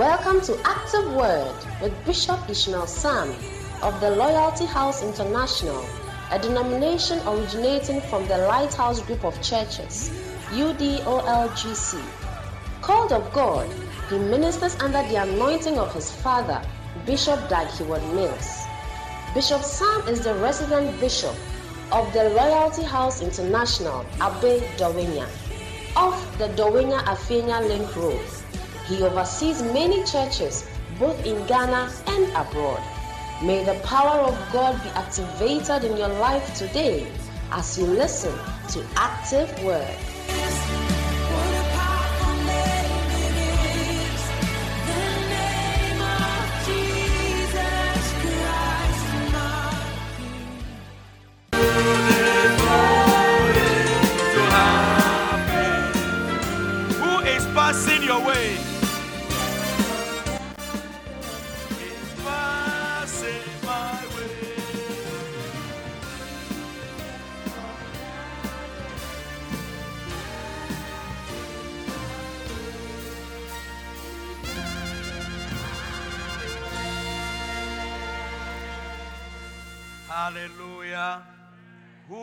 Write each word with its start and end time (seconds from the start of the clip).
Welcome 0.00 0.40
to 0.46 0.58
Active 0.64 1.12
Word 1.12 1.54
with 1.82 1.92
Bishop 2.06 2.48
Ishmael 2.48 2.86
Sam 2.86 3.34
of 3.82 4.00
the 4.00 4.10
Loyalty 4.10 4.64
House 4.64 5.02
International, 5.02 5.84
a 6.30 6.38
denomination 6.38 7.20
originating 7.28 8.00
from 8.08 8.26
the 8.26 8.38
Lighthouse 8.38 9.02
Group 9.02 9.26
of 9.26 9.34
Churches, 9.42 10.08
UDOLGC. 10.52 12.02
Called 12.80 13.12
of 13.12 13.30
God, 13.34 13.68
he 14.08 14.18
ministers 14.18 14.74
under 14.76 15.06
the 15.06 15.16
anointing 15.16 15.78
of 15.78 15.92
his 15.92 16.10
father, 16.10 16.62
Bishop 17.04 17.50
Dag 17.50 17.68
Heward 17.68 18.02
Mills. 18.14 18.62
Bishop 19.34 19.60
Sam 19.62 20.08
is 20.08 20.24
the 20.24 20.34
resident 20.36 20.98
bishop 20.98 21.36
of 21.92 22.10
the 22.14 22.30
Loyalty 22.30 22.84
House 22.84 23.20
International, 23.20 24.06
Abe 24.14 24.62
Dawenya, 24.78 25.28
off 25.94 26.38
the 26.38 26.48
Dawenya 26.56 27.00
Afenya 27.04 27.60
Link 27.68 27.94
Road. 27.96 28.39
He 28.90 29.04
oversees 29.04 29.62
many 29.62 30.02
churches 30.02 30.68
both 30.98 31.24
in 31.24 31.46
Ghana 31.46 31.92
and 32.08 32.24
abroad. 32.34 32.82
May 33.40 33.62
the 33.62 33.78
power 33.84 34.18
of 34.18 34.36
God 34.52 34.82
be 34.82 34.88
activated 34.90 35.84
in 35.84 35.96
your 35.96 36.08
life 36.08 36.52
today 36.56 37.06
as 37.52 37.78
you 37.78 37.86
listen 37.86 38.36
to 38.70 38.84
Active 38.96 39.48
Word. 39.62 39.96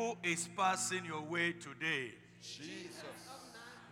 Who 0.07 0.15
is 0.23 0.47
passing 0.55 1.03
your 1.03 1.21
way 1.21 1.51
today? 1.51 2.11
Jesus. 2.41 3.03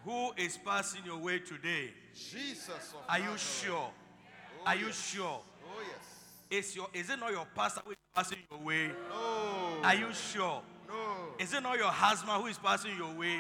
Who 0.05 0.31
is 0.37 0.57
passing 0.57 1.01
your 1.05 1.17
way 1.17 1.39
today? 1.39 1.89
Jesus 2.13 2.69
of 2.69 3.01
Are 3.09 3.19
you 3.19 3.37
sure? 3.37 3.75
Oh, 3.75 4.65
are 4.65 4.75
you 4.77 4.93
sure? 4.93 5.41
Oh 5.65 5.81
yes. 5.81 6.67
Is 6.67 6.73
your 6.73 6.87
is 6.93 7.09
it 7.09 7.19
not 7.19 7.31
your 7.31 7.45
pastor 7.53 7.81
who 7.83 7.91
is 7.91 7.97
passing 8.15 8.37
your 8.49 8.61
way? 8.61 8.87
No. 9.09 9.83
Are 9.83 9.95
you 9.95 10.13
sure? 10.13 10.61
No. 10.87 11.33
Is 11.37 11.53
it 11.53 11.61
not 11.61 11.77
your 11.77 11.91
husband 11.91 12.41
who 12.41 12.47
is 12.47 12.59
passing 12.59 12.95
your 12.95 13.13
way? 13.13 13.39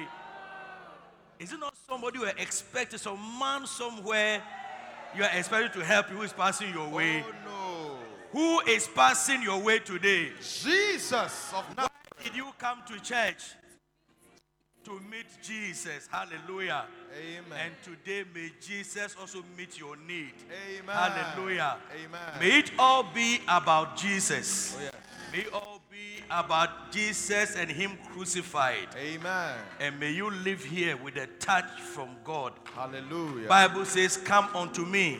Is 1.39 1.53
it 1.53 1.59
not 1.61 1.73
somebody 1.87 2.19
you 2.19 2.25
are 2.25 2.33
expecting, 2.37 2.99
some 2.99 3.19
man 3.39 3.67
somewhere 3.67 4.43
you 5.15 5.23
are 5.23 5.31
expecting 5.33 5.79
to 5.79 5.85
help 5.85 6.09
you 6.09 6.17
who 6.17 6.23
is 6.23 6.33
passing 6.33 6.73
your 6.73 6.87
oh, 6.87 6.95
way? 6.95 7.23
Oh 7.25 7.31
no. 7.45 7.97
Who 8.33 8.59
is 8.69 8.85
passing 8.89 9.43
your 9.43 9.61
way 9.61 9.79
today? 9.79 10.31
Jesus 10.41 11.53
of 11.53 11.69
Nazareth. 11.69 12.04
Did 12.25 12.35
you 12.35 12.47
come 12.57 12.79
to 12.87 12.99
church 13.01 13.53
to 14.83 14.99
meet 15.11 15.27
Jesus? 15.43 16.09
Hallelujah. 16.11 16.85
Amen. 17.15 17.59
And 17.65 17.73
today 17.83 18.27
may 18.33 18.49
Jesus 18.59 19.15
also 19.21 19.43
meet 19.55 19.77
your 19.77 19.95
need. 19.95 20.33
Amen. 20.75 20.95
Hallelujah. 20.95 21.77
Amen. 21.93 22.39
May 22.39 22.59
it 22.61 22.71
all 22.79 23.03
be 23.03 23.41
about 23.47 23.95
Jesus. 23.95 24.75
Oh, 24.75 24.81
yes. 24.81 24.93
May 25.31 25.39
it 25.41 25.53
all 25.53 25.81
be 25.91 26.23
about 26.31 26.91
Jesus 26.91 27.55
and 27.55 27.69
Him 27.69 27.91
crucified. 28.11 28.87
Amen. 28.97 29.53
And 29.79 29.99
may 29.99 30.09
you 30.09 30.31
live 30.31 30.63
here 30.63 30.97
with 30.97 31.17
a 31.17 31.27
touch 31.37 31.79
from 31.79 32.09
God. 32.23 32.53
Hallelujah. 32.73 33.47
Bible 33.47 33.85
says, 33.85 34.17
Come 34.17 34.47
unto 34.55 34.83
me, 34.83 35.19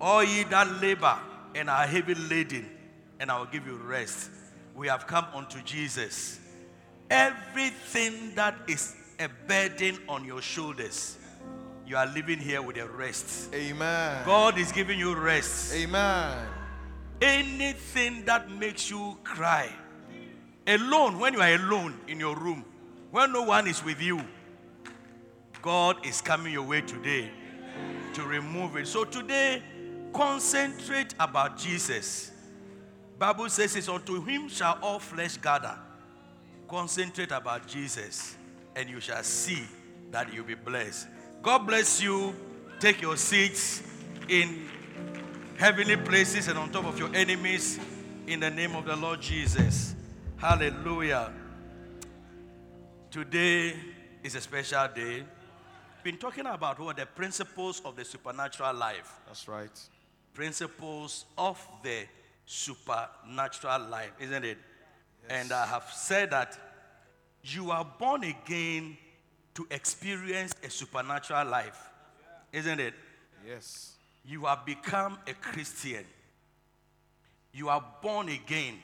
all 0.00 0.24
ye 0.24 0.42
that 0.50 0.82
labor 0.82 1.16
and 1.54 1.70
are 1.70 1.86
heavy 1.86 2.16
laden, 2.16 2.68
and 3.20 3.30
I 3.30 3.38
will 3.38 3.46
give 3.46 3.68
you 3.68 3.76
rest. 3.76 4.30
We 4.74 4.88
have 4.88 5.06
come 5.06 5.26
unto 5.34 5.62
Jesus. 5.62 6.40
Everything 7.10 8.34
that 8.34 8.56
is 8.66 8.96
a 9.20 9.28
burden 9.46 9.98
on 10.08 10.24
your 10.24 10.42
shoulders, 10.42 11.16
you 11.86 11.96
are 11.96 12.06
living 12.06 12.38
here 12.38 12.60
with 12.60 12.76
a 12.76 12.88
rest. 12.88 13.54
Amen. 13.54 14.24
God 14.24 14.58
is 14.58 14.72
giving 14.72 14.98
you 14.98 15.14
rest. 15.14 15.74
Amen. 15.74 16.48
Anything 17.20 18.24
that 18.24 18.50
makes 18.50 18.90
you 18.90 19.16
cry, 19.22 19.70
alone, 20.66 21.18
when 21.18 21.34
you 21.34 21.40
are 21.40 21.54
alone 21.54 21.98
in 22.08 22.18
your 22.18 22.36
room, 22.36 22.64
when 23.12 23.32
no 23.32 23.42
one 23.42 23.68
is 23.68 23.84
with 23.84 24.00
you, 24.02 24.20
God 25.62 26.04
is 26.04 26.20
coming 26.20 26.52
your 26.52 26.64
way 26.64 26.80
today 26.80 27.30
to 28.14 28.22
remove 28.24 28.76
it. 28.76 28.88
So 28.88 29.04
today, 29.04 29.62
concentrate 30.12 31.14
about 31.20 31.56
Jesus. 31.56 32.32
Bible 33.24 33.48
says 33.48 33.74
it's 33.74 33.88
unto 33.88 34.22
him 34.22 34.50
shall 34.50 34.78
all 34.82 34.98
flesh 34.98 35.38
gather. 35.38 35.78
Concentrate 36.68 37.32
about 37.32 37.66
Jesus, 37.66 38.36
and 38.76 38.90
you 38.90 39.00
shall 39.00 39.22
see 39.22 39.62
that 40.10 40.30
you'll 40.30 40.44
be 40.44 40.54
blessed. 40.54 41.08
God 41.40 41.66
bless 41.66 42.02
you. 42.02 42.34
Take 42.78 43.00
your 43.00 43.16
seats 43.16 43.82
in 44.28 44.68
heavenly 45.56 45.96
places 45.96 46.48
and 46.48 46.58
on 46.58 46.70
top 46.70 46.84
of 46.84 46.98
your 46.98 47.08
enemies 47.14 47.80
in 48.26 48.40
the 48.40 48.50
name 48.50 48.76
of 48.76 48.84
the 48.84 48.94
Lord 48.94 49.22
Jesus. 49.22 49.94
Hallelujah. 50.36 51.32
Today 53.10 53.72
is 54.22 54.34
a 54.34 54.40
special 54.42 54.86
day. 54.94 55.24
Been 56.02 56.18
talking 56.18 56.44
about 56.44 56.78
what 56.78 56.98
the 56.98 57.06
principles 57.06 57.80
of 57.86 57.96
the 57.96 58.04
supernatural 58.04 58.74
life. 58.74 59.18
That's 59.26 59.48
right. 59.48 59.80
Principles 60.34 61.24
of 61.38 61.66
the 61.82 62.04
supernatural 62.46 63.88
life, 63.88 64.12
isn't 64.20 64.44
it? 64.44 64.58
And 65.28 65.52
I 65.52 65.66
have 65.66 65.84
said 65.92 66.30
that 66.30 66.58
you 67.42 67.70
are 67.70 67.86
born 67.98 68.24
again 68.24 68.96
to 69.54 69.66
experience 69.70 70.54
a 70.62 70.70
supernatural 70.70 71.46
life, 71.46 71.78
isn't 72.52 72.80
it? 72.80 72.94
Yes. 73.46 73.92
You 74.24 74.46
have 74.46 74.64
become 74.64 75.18
a 75.26 75.34
Christian. 75.34 76.04
You 77.52 77.68
are 77.68 77.84
born 78.02 78.28
again 78.28 78.74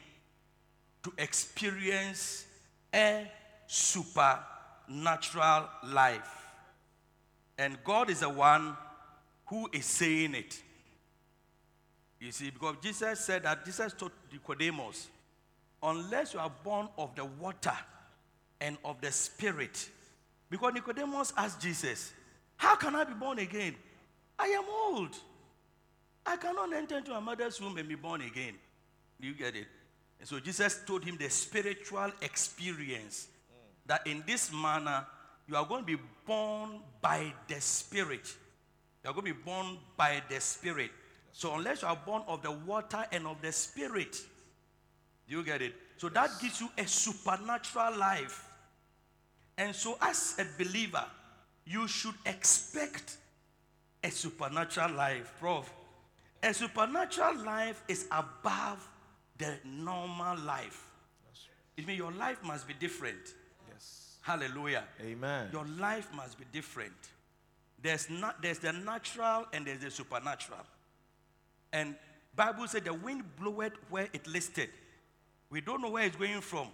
to 1.03 1.13
experience 1.19 2.47
a 2.95 3.31
supernatural 3.67 5.69
life. 5.87 6.47
And 7.59 7.79
God 7.85 8.11
is 8.11 8.21
the 8.21 8.29
one 8.29 8.77
who 9.47 9.69
is 9.73 9.87
saying 9.87 10.35
it. 10.35 10.63
You 12.21 12.33
see, 12.33 12.51
because 12.51 12.77
Jesus 12.83 13.21
said 13.21 13.45
that 13.45 13.65
Jesus 13.65 13.93
told 13.95 14.13
Nicodemus, 14.31 15.09
unless 15.83 16.35
you 16.35 16.41
are 16.41 16.53
born 16.63 16.89
of 16.99 17.15
the 17.17 17.25
water 17.25 17.77
and 18.61 18.77
of 18.85 19.01
the 19.01 19.11
spirit. 19.11 19.89
Because 20.51 20.75
Nicodemus 20.75 21.33
asked 21.37 21.61
Jesus, 21.61 22.13
How 22.57 22.77
can 22.77 22.95
I 22.95 23.05
be 23.05 23.15
born 23.15 23.39
again? 23.39 23.75
I 24.39 24.49
am 24.49 24.65
old. 24.69 25.17
I 26.27 26.37
cannot 26.37 26.73
enter 26.73 26.99
into 26.99 27.15
a 27.15 27.21
mother's 27.21 27.61
womb 27.61 27.79
and 27.79 27.89
be 27.89 27.95
born 27.95 28.21
again. 28.21 28.55
Do 29.21 29.27
you 29.27 29.35
get 29.35 29.57
it? 29.57 29.67
And 30.19 30.29
so 30.29 30.39
Jesus 30.39 30.81
told 30.87 31.05
him 31.05 31.17
the 31.17 31.31
spiritual 31.31 32.13
experience 32.21 33.29
that 33.87 34.07
in 34.07 34.23
this 34.27 34.53
manner 34.53 35.07
you 35.49 35.57
are 35.57 35.67
going 35.67 35.83
to 35.83 35.97
be 35.97 36.03
born 36.27 36.81
by 37.01 37.33
the 37.49 37.61
Spirit. 37.61 38.35
You 39.03 39.11
are 39.11 39.15
going 39.15 39.27
to 39.27 39.35
be 39.35 39.41
born 39.41 39.79
by 39.97 40.23
the 40.29 40.41
Spirit. 40.41 40.91
So 41.33 41.55
unless 41.55 41.83
you 41.83 41.89
are 41.89 41.97
born 41.97 42.23
of 42.27 42.43
the 42.43 42.51
water 42.51 43.05
and 43.13 43.27
of 43.27 43.41
the 43.41 43.53
Spirit, 43.53 44.17
do 45.29 45.37
you 45.37 45.45
get 45.45 45.63
it? 45.63 45.75
So 45.97 46.09
that 46.09 46.31
gives 46.41 46.61
you 46.61 46.69
a 46.77 46.87
supernatural 46.87 47.97
life. 47.97 48.47
And 49.57 49.75
so, 49.75 49.99
as 50.01 50.37
a 50.39 50.63
believer, 50.63 51.05
you 51.67 51.87
should 51.87 52.15
expect 52.25 53.19
a 54.03 54.11
supernatural 54.11 54.93
life, 54.93 55.33
Prof. 55.39 55.71
A 56.43 56.55
supernatural 56.55 57.45
life 57.45 57.83
is 57.87 58.07
above 58.11 58.89
the 59.37 59.55
normal 59.65 60.39
life. 60.39 60.87
It 61.77 61.87
means 61.87 61.99
your 61.99 62.13
life 62.13 62.43
must 62.43 62.67
be 62.67 62.75
different. 62.75 63.35
Yes. 63.71 64.17
Hallelujah. 64.23 64.85
Amen. 65.03 65.49
Your 65.53 65.67
life 65.79 66.09
must 66.15 66.39
be 66.39 66.47
different. 66.53 66.93
There's 67.83 68.09
not 68.09 68.43
there's 68.43 68.59
the 68.59 68.73
natural 68.73 69.47
and 69.53 69.67
there's 69.67 69.81
the 69.81 69.91
supernatural. 69.91 70.61
And 71.73 71.95
Bible 72.35 72.67
said 72.69 72.85
the 72.85 72.95
wind 72.95 73.25
bloweth 73.39 73.73
where 73.89 74.09
it 74.13 74.27
listed. 74.27 74.71
We 75.51 75.61
don't 75.61 75.83
know 75.83 75.91
where 75.91 76.05
it's 76.05 76.17
going 76.17 76.41
from. 76.41 76.69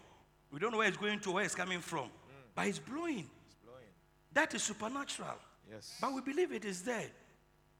We 0.50 0.58
don't 0.58 0.72
know 0.72 0.78
where 0.78 0.88
it's 0.88 0.96
going 0.96 1.20
to, 1.20 1.32
where 1.32 1.44
it's 1.44 1.54
coming 1.54 1.80
from. 1.80 2.04
Mm. 2.04 2.10
But 2.54 2.66
it's 2.66 2.78
blowing. 2.78 3.26
It's 3.46 3.56
blowing. 3.64 3.90
That 4.32 4.54
is 4.54 4.62
supernatural. 4.62 5.38
Yes. 5.70 5.96
But 6.00 6.14
we 6.14 6.20
believe 6.20 6.52
it 6.52 6.64
is 6.64 6.82
there. 6.82 7.10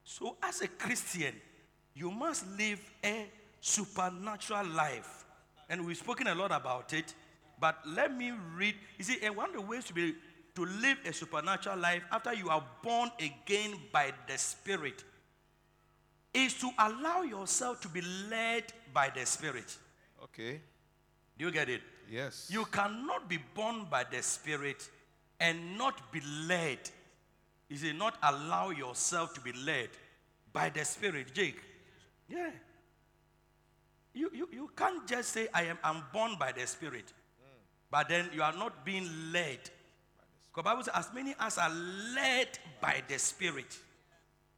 So, 0.05 0.37
as 0.43 0.61
a 0.63 0.69
Christian, 0.69 1.35
you 1.95 2.11
must 2.11 2.47
live 2.59 2.81
a 3.05 3.27
supernatural 3.61 4.67
life. 4.67 5.25
And 5.69 5.85
we've 5.87 5.97
spoken 5.97 6.29
a 6.29 6.35
lot 6.35 6.53
about 6.53 6.93
it. 6.93 7.15
But 7.59 7.79
let 7.87 8.17
me 8.17 8.33
read. 8.55 8.75
You 8.99 9.05
see, 9.05 9.29
one 9.31 9.51
of 9.51 9.55
the 9.55 9.61
ways 9.61 9.85
to 9.85 9.95
be 9.95 10.15
to 10.55 10.65
live 10.65 10.99
a 11.05 11.13
supernatural 11.13 11.79
life 11.79 12.03
after 12.11 12.33
you 12.33 12.49
are 12.49 12.65
born 12.83 13.11
again 13.21 13.75
by 13.93 14.13
the 14.27 14.39
Spirit 14.39 15.05
is 16.37 16.55
to 16.55 16.71
allow 16.79 17.23
yourself 17.23 17.81
to 17.81 17.89
be 17.89 18.03
led 18.31 18.65
by 18.93 19.11
the 19.15 19.25
Spirit. 19.25 19.77
Okay. 20.23 20.61
Do 21.39 21.47
you 21.47 21.51
get 21.51 21.69
it? 21.69 21.81
Yes. 22.11 22.49
You 22.53 22.65
cannot 22.67 23.29
be 23.29 23.39
born 23.55 23.87
by 23.91 24.05
the 24.05 24.23
Spirit 24.23 24.89
and 25.41 25.79
not 25.79 26.13
be 26.13 26.21
led. 26.47 26.79
You 27.69 27.77
see, 27.77 27.93
not 27.93 28.17
allow 28.23 28.71
yourself 28.71 29.35
to 29.35 29.41
be 29.41 29.53
led 29.53 29.89
by 30.53 30.69
the 30.69 30.85
Spirit, 30.85 31.35
Jake. 31.35 31.61
Yeah. 32.29 32.51
You, 34.15 34.31
you, 34.33 34.49
you 34.53 34.71
can't 34.77 35.07
just 35.07 35.31
say, 35.31 35.49
I 35.53 35.65
am 35.65 35.79
I'm 35.83 36.03
born 36.13 36.37
by 36.39 36.53
the 36.53 36.67
Spirit, 36.67 37.13
but 37.91 38.09
then 38.09 38.31
you 38.33 38.43
are 38.43 38.53
not 38.53 38.85
being 38.85 39.09
led. 39.33 39.59
Because 40.51 40.65
Bible 40.65 40.83
says, 40.85 40.95
as 40.95 41.11
many 41.15 41.35
as 41.39 41.59
are 41.59 41.71
led 42.15 42.59
by 42.81 43.03
the 43.09 43.19
Spirit, 43.19 43.77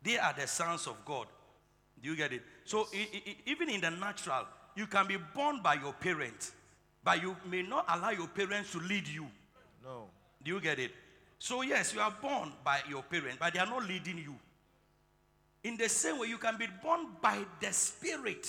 they 0.03 0.17
are 0.19 0.33
the 0.33 0.47
sons 0.47 0.87
of 0.87 1.05
God. 1.05 1.27
Do 2.03 2.11
you 2.11 2.17
get 2.17 2.33
it? 2.33 2.45
So 2.65 2.89
i- 2.95 3.09
i- 3.13 3.23
i- 3.31 3.37
even 3.47 3.69
in 3.69 3.81
the 3.81 3.91
natural, 3.91 4.47
you 4.77 4.87
can 4.87 5.07
be 5.07 5.17
born 5.17 5.61
by 5.61 5.75
your 5.75 5.93
parents, 5.93 6.53
but 7.03 7.21
you 7.23 7.37
may 7.47 7.63
not 7.63 7.85
allow 7.89 8.11
your 8.11 8.29
parents 8.29 8.73
to 8.73 8.79
lead 8.81 9.07
you. 9.09 9.31
no. 9.83 10.11
Do 10.43 10.51
you 10.53 10.61
get 10.61 10.79
it? 10.79 10.95
So, 11.39 11.63
yes, 11.63 11.93
you 11.95 12.01
are 12.01 12.11
born 12.11 12.53
by 12.65 12.83
your 12.89 13.03
parents, 13.03 13.39
but 13.39 13.53
they 13.53 13.59
are 13.61 13.67
not 13.67 13.85
leading 13.85 14.19
you. 14.19 14.39
In 15.65 15.77
the 15.77 15.89
same 15.89 16.19
way, 16.19 16.29
you 16.29 16.39
can 16.39 16.57
be 16.57 16.67
born 16.67 17.07
by 17.21 17.45
the 17.61 17.73
Spirit, 17.73 18.49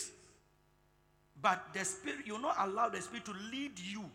but 1.41 1.73
the 1.73 1.83
Spirit, 1.83 2.27
you 2.27 2.37
not 2.37 2.55
allow 2.59 2.89
the 2.89 3.01
Spirit 3.01 3.25
to 3.25 3.33
lead 3.33 3.79
you. 3.79 4.09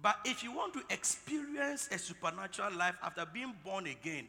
But 0.00 0.20
if 0.24 0.44
you 0.44 0.52
want 0.52 0.72
to 0.74 0.84
experience 0.90 1.88
a 1.90 1.98
supernatural 1.98 2.72
life 2.74 2.96
after 3.02 3.26
being 3.26 3.52
born 3.64 3.86
again, 3.86 4.28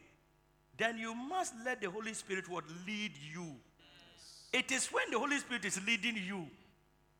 then 0.80 0.96
you 0.98 1.14
must 1.14 1.54
let 1.64 1.80
the 1.80 1.90
Holy 1.90 2.14
Spirit 2.14 2.48
what 2.48 2.64
lead 2.86 3.12
you. 3.32 3.54
It 4.52 4.72
is 4.72 4.88
when 4.88 5.10
the 5.10 5.18
Holy 5.18 5.38
Spirit 5.38 5.64
is 5.64 5.80
leading 5.86 6.16
you 6.16 6.46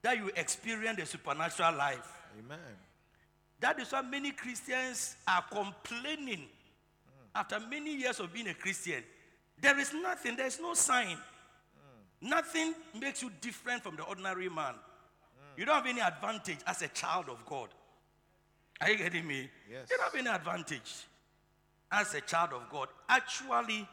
that 0.02 0.16
you 0.16 0.30
experience 0.34 0.98
the 0.98 1.06
supernatural 1.06 1.74
life. 1.76 2.10
Amen. 2.38 2.58
That 3.60 3.78
is 3.78 3.92
why 3.92 4.02
many 4.02 4.32
Christians 4.32 5.16
are 5.28 5.44
complaining 5.52 6.46
after 7.34 7.60
many 7.60 7.94
years 7.94 8.18
of 8.18 8.32
being 8.32 8.48
a 8.48 8.54
Christian. 8.54 9.04
There 9.60 9.78
is 9.78 9.92
nothing, 9.92 10.36
there 10.36 10.46
is 10.46 10.58
no 10.58 10.74
sign. 10.74 11.18
Nothing 12.22 12.74
makes 12.98 13.22
you 13.22 13.30
different 13.40 13.82
from 13.82 13.96
the 13.96 14.04
ordinary 14.04 14.48
man. 14.48 14.74
You 15.56 15.66
don't 15.66 15.74
have 15.74 15.86
any 15.86 16.00
advantage 16.00 16.58
as 16.66 16.80
a 16.80 16.88
child 16.88 17.26
of 17.28 17.44
God. 17.44 17.68
Are 18.80 18.90
you 18.90 18.96
getting 18.96 19.26
me? 19.26 19.50
Yes. 19.70 19.88
You 19.90 19.98
don't 19.98 20.04
have 20.04 20.14
any 20.14 20.28
advantage 20.34 21.04
as 21.90 22.14
a 22.14 22.20
child 22.20 22.50
of 22.52 22.68
God. 22.70 22.88
Actually, 23.08 23.86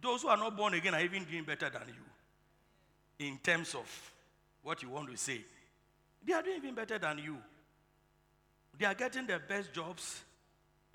those 0.00 0.22
who 0.22 0.28
are 0.28 0.36
not 0.36 0.56
born 0.56 0.74
again 0.74 0.94
are 0.94 1.00
even 1.00 1.24
doing 1.24 1.44
better 1.44 1.70
than 1.70 1.82
you 1.88 3.26
in 3.26 3.38
terms 3.38 3.74
of 3.74 3.86
what 4.62 4.82
you 4.82 4.90
want 4.90 5.10
to 5.10 5.16
say. 5.16 5.40
They 6.26 6.32
are 6.32 6.42
doing 6.42 6.56
even 6.58 6.74
better 6.74 6.98
than 6.98 7.18
you. 7.18 7.36
They 8.78 8.86
are 8.86 8.94
getting 8.94 9.26
the 9.26 9.40
best 9.48 9.72
jobs. 9.72 10.22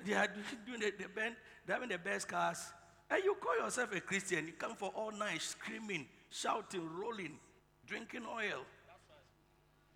They 0.06 0.14
are 0.14 0.28
doing 0.66 0.80
the, 0.82 0.92
the 0.98 1.10
best, 1.10 1.36
they're 1.66 1.76
having 1.76 1.90
the 1.90 1.98
best 1.98 2.28
cars. 2.28 2.64
And 3.10 3.24
you 3.24 3.36
call 3.36 3.58
yourself 3.58 3.94
a 3.96 4.02
Christian. 4.02 4.48
You 4.48 4.54
come 4.54 4.76
for 4.76 4.90
all 4.96 5.12
night 5.12 5.42
screaming, 5.42 6.08
shouting, 6.30 6.88
rolling, 6.98 7.38
drinking 7.86 8.24
oil. 8.26 8.62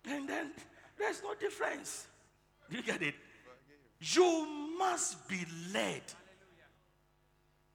And 0.08 0.28
then 0.28 0.52
there's 0.98 1.22
no 1.22 1.34
difference. 1.34 2.06
Do 2.70 2.76
you 2.76 2.82
get 2.82 3.02
it? 3.02 3.14
You 4.00 4.74
must 4.78 5.28
be 5.28 5.44
led. 5.72 6.02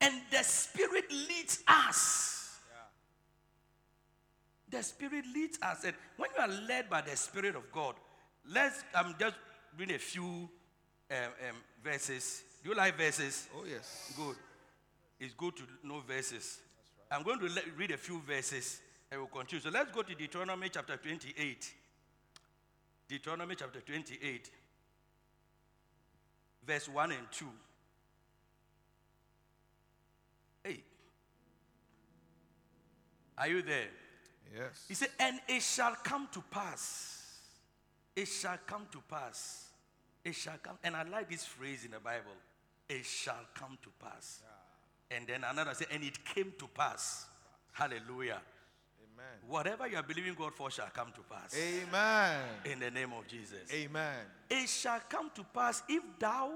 And 0.01 0.13
the 0.31 0.44
Spirit 0.44 1.12
leads 1.12 1.63
us. 1.68 2.59
The 4.69 4.81
Spirit 4.81 5.25
leads 5.33 5.59
us. 5.62 5.83
And 5.83 5.94
when 6.18 6.30
you 6.36 6.42
are 6.42 6.68
led 6.68 6.89
by 6.89 7.01
the 7.01 7.15
Spirit 7.15 7.56
of 7.56 7.71
God, 7.71 7.95
let's 8.50 8.83
I'm 8.95 9.15
just 9.19 9.36
read 9.77 9.92
a 9.92 10.00
few 10.00 10.24
um, 10.24 11.18
um, 11.50 11.56
verses. 11.83 12.44
Do 12.63 12.69
you 12.69 12.75
like 12.75 12.98
verses? 12.98 13.48
Oh, 13.56 13.63
yes. 13.69 14.13
Good. 14.15 14.36
It's 15.19 15.33
good 15.33 15.56
to 15.57 15.63
know 15.83 16.00
verses. 16.00 16.59
I'm 17.12 17.24
going 17.24 17.39
to 17.39 17.45
le- 17.45 17.62
read 17.77 17.92
a 17.92 17.98
few 17.98 18.21
verses 18.21 18.81
and 19.12 19.19
we'll 19.19 19.27
continue. 19.27 19.62
So 19.62 19.69
let's 19.69 19.92
go 19.92 20.01
to 20.01 20.15
Deuteronomy 20.15 20.69
chapter 20.69 20.95
28. 20.95 21.74
Deuteronomy 23.09 23.56
chapter 23.56 23.81
28, 23.81 24.50
verse 26.65 26.88
1 26.88 27.12
and 27.12 27.27
2. 27.30 27.45
Hey. 30.63 30.83
Are 33.41 33.47
you 33.47 33.63
there? 33.63 33.88
Yes. 34.55 34.85
He 34.88 34.93
said, 34.93 35.09
And 35.19 35.39
it 35.47 35.63
shall 35.63 35.95
come 36.03 36.27
to 36.31 36.43
pass. 36.51 37.39
It 38.15 38.27
shall 38.27 38.59
come 38.67 38.85
to 38.91 39.01
pass. 39.09 39.69
It 40.23 40.35
shall 40.35 40.57
come. 40.61 40.77
And 40.83 40.95
I 40.95 41.01
like 41.03 41.27
this 41.27 41.43
phrase 41.43 41.83
in 41.83 41.91
the 41.91 41.99
Bible. 41.99 42.38
It 42.88 43.03
shall 43.03 43.47
come 43.55 43.79
to 43.81 43.89
pass. 43.99 44.43
And 45.09 45.25
then 45.25 45.43
another 45.43 45.73
said, 45.73 45.88
And 45.91 46.03
it 46.03 46.23
came 46.23 46.53
to 46.59 46.67
pass. 46.67 47.25
Hallelujah. 47.71 48.41
Amen. 49.01 49.49
Whatever 49.49 49.88
you 49.88 49.97
are 49.97 50.03
believing 50.03 50.35
God 50.38 50.53
for 50.53 50.69
shall 50.69 50.89
come 50.93 51.11
to 51.15 51.21
pass. 51.21 51.57
Amen. 51.57 52.41
In 52.65 52.79
the 52.79 52.91
name 52.91 53.11
of 53.17 53.27
Jesus. 53.27 53.71
Amen. 53.73 54.17
It 54.51 54.69
shall 54.69 54.99
come 55.09 55.31
to 55.33 55.43
pass 55.43 55.81
if 55.89 56.03
thou 56.19 56.51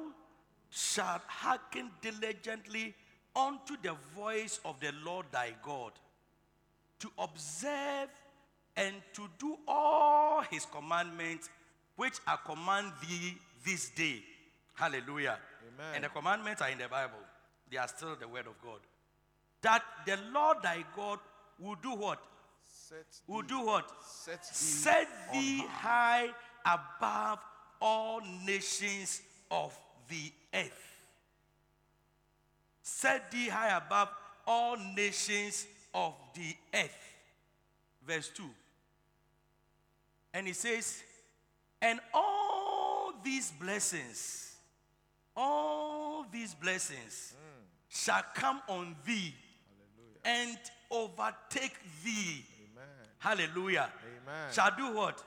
shalt 0.69 1.21
hearken 1.25 1.89
diligently 2.01 2.93
unto 3.35 3.75
the 3.81 3.95
voice 4.15 4.59
of 4.63 4.79
the 4.79 4.91
Lord 5.03 5.25
thy 5.31 5.53
God, 5.63 5.91
to 6.99 7.09
observe 7.17 8.09
and 8.77 8.95
to 9.13 9.27
do 9.39 9.57
all 9.67 10.41
his 10.49 10.65
commandments 10.65 11.49
which 11.95 12.15
I 12.27 12.37
command 12.45 12.91
thee 13.07 13.37
this 13.65 13.89
day. 13.89 14.21
Hallelujah. 14.73 15.37
Amen. 15.73 15.95
And 15.95 16.03
the 16.03 16.09
commandments 16.09 16.61
are 16.61 16.69
in 16.69 16.77
the 16.77 16.87
Bible, 16.87 17.19
they 17.71 17.77
are 17.77 17.87
still 17.87 18.15
the 18.19 18.27
word 18.27 18.47
of 18.47 18.61
God. 18.61 18.79
That 19.61 19.81
the 20.05 20.17
Lord 20.33 20.57
thy 20.61 20.83
God 20.95 21.19
will 21.59 21.75
do 21.81 21.91
what? 21.95 22.19
Set 22.65 23.05
Will 23.27 23.41
thee- 23.41 23.47
do 23.47 23.61
what? 23.61 23.89
Set 24.05 24.41
thee, 24.41 24.47
set 24.53 25.07
thee 25.31 25.65
high 25.67 26.29
above 26.65 27.39
all 27.81 28.21
nations 28.45 29.21
of 29.49 29.73
the 30.09 30.31
earth. 30.53 30.81
Set 32.81 33.31
thee 33.31 33.47
high 33.49 33.75
above 33.77 34.09
all 34.45 34.77
nations 34.95 35.65
of 35.95 36.13
the 36.35 36.55
earth. 36.73 36.97
Verse 38.05 38.29
2. 38.35 38.43
And 40.35 40.45
he 40.45 40.53
says, 40.53 41.01
And 41.81 41.99
all 42.13 43.13
these 43.23 43.51
blessings, 43.59 44.55
all 45.35 46.25
these 46.31 46.53
blessings 46.53 47.33
shall 47.89 48.23
come 48.35 48.61
on 48.67 48.95
thee 49.05 49.33
and 50.25 50.57
overtake 50.91 51.77
thee. 52.03 52.43
Amen. 52.73 52.85
Hallelujah. 53.17 53.89
Amen. 54.23 54.51
Shall 54.51 54.71
do 54.77 54.93
what? 54.93 55.23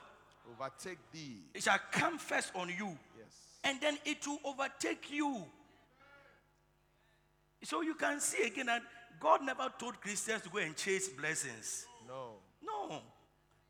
Overtake 0.60 0.98
thee. 1.12 1.38
It 1.54 1.62
shall 1.62 1.78
come 1.90 2.18
first 2.18 2.52
on 2.54 2.68
you, 2.68 2.96
Yes. 3.16 3.26
and 3.64 3.80
then 3.80 3.96
it 4.04 4.26
will 4.26 4.40
overtake 4.44 5.10
you. 5.10 5.44
So 7.64 7.80
you 7.82 7.94
can 7.94 8.20
see 8.20 8.44
again 8.46 8.66
that 8.66 8.82
God 9.20 9.42
never 9.44 9.72
told 9.78 10.00
Christians 10.00 10.42
to 10.42 10.48
go 10.48 10.58
and 10.58 10.76
chase 10.76 11.08
blessings. 11.08 11.87
No. 12.06 12.34
No. 12.64 13.00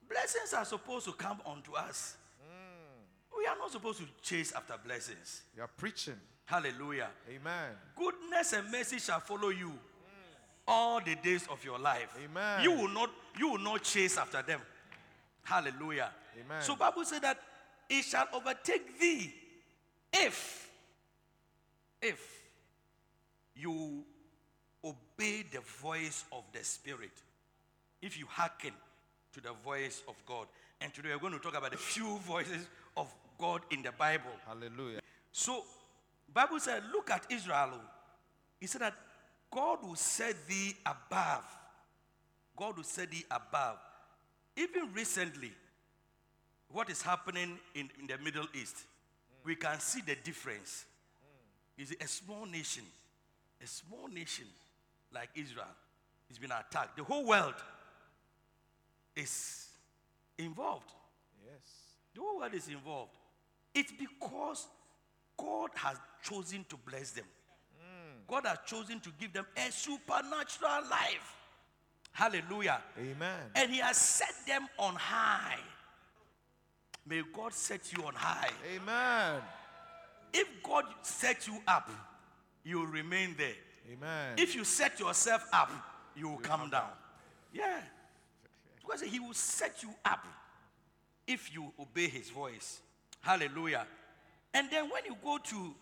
Blessings 0.08 0.52
are 0.54 0.64
supposed 0.64 1.06
to 1.06 1.12
come 1.12 1.40
onto 1.44 1.74
us. 1.74 2.16
Mm. 2.42 3.38
We 3.38 3.46
are 3.46 3.56
not 3.56 3.70
supposed 3.70 3.98
to 4.00 4.06
chase 4.22 4.52
after 4.52 4.74
blessings. 4.84 5.42
You 5.56 5.62
are 5.62 5.70
preaching. 5.76 6.16
Hallelujah. 6.44 7.08
Amen. 7.28 7.70
Goodness 7.96 8.52
and 8.54 8.70
mercy 8.70 8.98
shall 8.98 9.20
follow 9.20 9.50
you 9.50 9.68
mm. 9.68 9.72
all 10.66 11.00
the 11.00 11.14
days 11.16 11.46
of 11.50 11.62
your 11.64 11.78
life. 11.78 12.16
Amen. 12.24 12.62
You 12.62 12.72
will 12.72 12.88
not 12.88 13.10
you 13.38 13.50
will 13.50 13.58
not 13.58 13.82
chase 13.82 14.16
after 14.16 14.42
them. 14.42 14.60
Hallelujah. 15.42 16.10
Amen. 16.44 16.62
So 16.62 16.76
Bible 16.76 17.04
said 17.04 17.22
that 17.22 17.38
it 17.88 18.02
shall 18.04 18.26
overtake 18.32 18.98
thee 18.98 19.34
if 20.12 20.70
if 22.00 22.18
you 23.54 24.04
obey 24.84 25.44
the 25.50 25.60
voice 25.82 26.24
of 26.32 26.44
the 26.52 26.64
spirit. 26.64 27.10
If 28.00 28.18
you 28.18 28.26
hearken 28.28 28.72
to 29.32 29.40
the 29.40 29.52
voice 29.64 30.02
of 30.08 30.14
God. 30.26 30.46
And 30.80 30.92
today 30.94 31.10
we're 31.12 31.18
going 31.18 31.32
to 31.32 31.38
talk 31.38 31.56
about 31.56 31.74
a 31.74 31.78
few 31.78 32.18
voices 32.18 32.66
of 32.96 33.12
God 33.38 33.62
in 33.70 33.82
the 33.82 33.92
Bible. 33.92 34.30
Hallelujah. 34.46 35.00
So, 35.32 35.64
Bible 36.32 36.60
said, 36.60 36.82
look 36.92 37.10
at 37.10 37.26
Israel. 37.30 37.80
He 38.60 38.66
said 38.66 38.82
that 38.82 38.94
God 39.50 39.78
will 39.82 39.96
set 39.96 40.34
thee 40.46 40.74
above. 40.84 41.44
God 42.56 42.76
will 42.76 42.84
set 42.84 43.10
thee 43.10 43.24
above. 43.30 43.78
Even 44.56 44.92
recently, 44.92 45.52
what 46.70 46.90
is 46.90 47.02
happening 47.02 47.58
in, 47.74 47.88
in 48.00 48.06
the 48.06 48.18
Middle 48.18 48.46
East, 48.54 48.76
we 49.44 49.54
can 49.54 49.78
see 49.80 50.00
the 50.00 50.16
difference. 50.22 50.84
Is 51.78 51.94
a 52.00 52.08
small 52.08 52.44
nation, 52.44 52.82
a 53.62 53.66
small 53.66 54.08
nation 54.08 54.46
like 55.12 55.30
Israel 55.34 55.66
is 56.30 56.38
being 56.38 56.52
attacked. 56.52 56.96
The 56.96 57.04
whole 57.04 57.26
world 57.26 57.54
is 59.16 59.66
involved. 60.38 60.90
Yes. 61.44 61.94
The 62.14 62.20
whole 62.20 62.38
world 62.38 62.54
is 62.54 62.68
involved. 62.68 63.12
It's 63.74 63.92
because 63.92 64.66
God 65.36 65.70
has 65.74 65.96
chosen 66.22 66.64
to 66.68 66.76
bless 66.76 67.12
them. 67.12 67.24
Mm. 67.80 68.26
God 68.26 68.46
has 68.46 68.58
chosen 68.66 69.00
to 69.00 69.10
give 69.18 69.32
them 69.32 69.46
a 69.56 69.70
supernatural 69.70 70.82
life. 70.90 71.36
Hallelujah. 72.12 72.82
Amen. 72.98 73.40
And 73.54 73.70
He 73.70 73.78
has 73.78 73.96
set 73.96 74.34
them 74.46 74.66
on 74.78 74.94
high. 74.94 75.58
May 77.06 77.22
God 77.32 77.54
set 77.54 77.92
you 77.92 78.04
on 78.04 78.14
high. 78.14 78.50
Amen. 78.74 79.40
If 80.32 80.46
God 80.62 80.84
set 81.02 81.46
you 81.46 81.58
up, 81.66 81.90
you 82.64 82.84
remain 82.84 83.34
there. 83.38 83.54
Amen. 83.90 84.34
If 84.36 84.54
you 84.54 84.64
set 84.64 85.00
yourself 85.00 85.46
up, 85.52 85.70
you 86.16 86.28
will 86.28 86.38
come 86.38 86.68
down. 86.70 86.90
Yeah. 87.52 87.80
Because 88.80 89.02
He 89.02 89.18
will 89.20 89.34
set 89.34 89.82
you 89.82 89.90
up 90.04 90.26
if 91.26 91.52
you 91.54 91.72
obey 91.80 92.08
His 92.08 92.30
voice. 92.30 92.80
Hallelujah. 93.20 93.86
And 94.52 94.70
then 94.70 94.84
when 94.90 95.04
you 95.06 95.16
go 95.22 95.38
to 95.38 95.74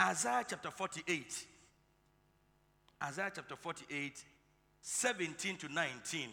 Isaiah 0.00 0.44
chapter 0.48 0.70
48, 0.70 1.46
Isaiah 3.02 3.32
chapter 3.34 3.56
48, 3.56 4.24
17 4.80 5.56
to 5.56 5.68
19, 5.68 6.28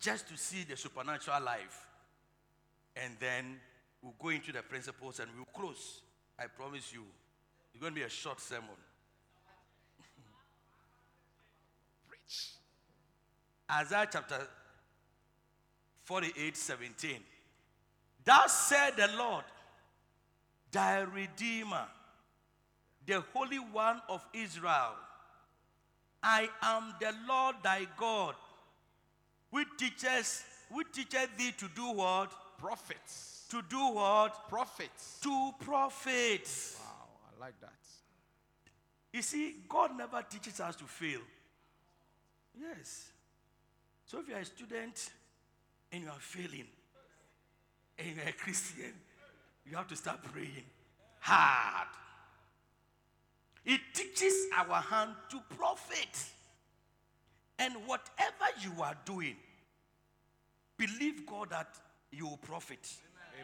just 0.00 0.28
to 0.28 0.36
see 0.36 0.64
the 0.68 0.76
supernatural 0.76 1.42
life. 1.42 1.86
And 2.96 3.14
then 3.20 3.60
we'll 4.02 4.14
go 4.18 4.30
into 4.30 4.52
the 4.52 4.62
principles 4.62 5.20
and 5.20 5.30
we'll 5.36 5.44
close. 5.46 6.00
I 6.38 6.46
promise 6.46 6.92
you. 6.92 7.02
It's 7.72 7.80
going 7.80 7.94
to 7.94 8.00
be 8.00 8.04
a 8.04 8.10
short 8.10 8.40
sermon. 8.40 8.70
Isaiah 13.70 14.08
chapter 14.10 14.48
48, 16.04 16.56
17. 16.56 17.16
Thus 18.24 18.68
said 18.68 18.96
the 18.96 19.08
Lord, 19.16 19.44
thy 20.72 21.00
Redeemer, 21.00 21.86
the 23.06 23.22
Holy 23.32 23.58
One 23.58 24.00
of 24.08 24.26
Israel. 24.34 24.94
I 26.22 26.48
am 26.62 26.94
the 27.00 27.14
Lord 27.28 27.56
thy 27.62 27.86
God, 27.96 28.34
which 29.50 29.68
teaches, 29.78 30.44
which 30.70 30.88
teacheth 30.92 31.30
thee 31.38 31.52
to 31.56 31.66
do 31.74 31.92
what? 31.92 32.30
Profits. 32.58 33.46
To 33.50 33.62
do 33.68 33.78
what? 33.78 34.48
Profits. 34.48 35.18
To 35.22 35.52
profits. 35.60 36.76
Wow, 36.78 37.08
I 37.36 37.40
like 37.46 37.60
that. 37.60 37.72
You 39.12 39.22
see, 39.22 39.56
God 39.68 39.96
never 39.96 40.22
teaches 40.22 40.60
us 40.60 40.76
to 40.76 40.84
fail. 40.84 41.20
Yes. 42.60 43.09
So 44.10 44.18
if 44.18 44.28
you're 44.28 44.38
a 44.38 44.44
student 44.44 45.08
and 45.92 46.02
you 46.02 46.08
are 46.08 46.18
failing, 46.18 46.66
and 47.96 48.16
you're 48.16 48.26
a 48.26 48.32
Christian, 48.32 48.92
you 49.64 49.76
have 49.76 49.86
to 49.86 49.94
start 49.94 50.20
praying 50.24 50.64
hard. 51.20 51.86
It 53.64 53.80
teaches 53.94 54.34
our 54.58 54.80
hand 54.80 55.12
to 55.30 55.40
profit. 55.56 56.24
And 57.60 57.72
whatever 57.86 58.46
you 58.60 58.82
are 58.82 58.96
doing, 59.04 59.36
believe 60.76 61.24
God 61.24 61.50
that 61.50 61.68
you 62.10 62.26
will 62.26 62.38
profit. 62.38 62.92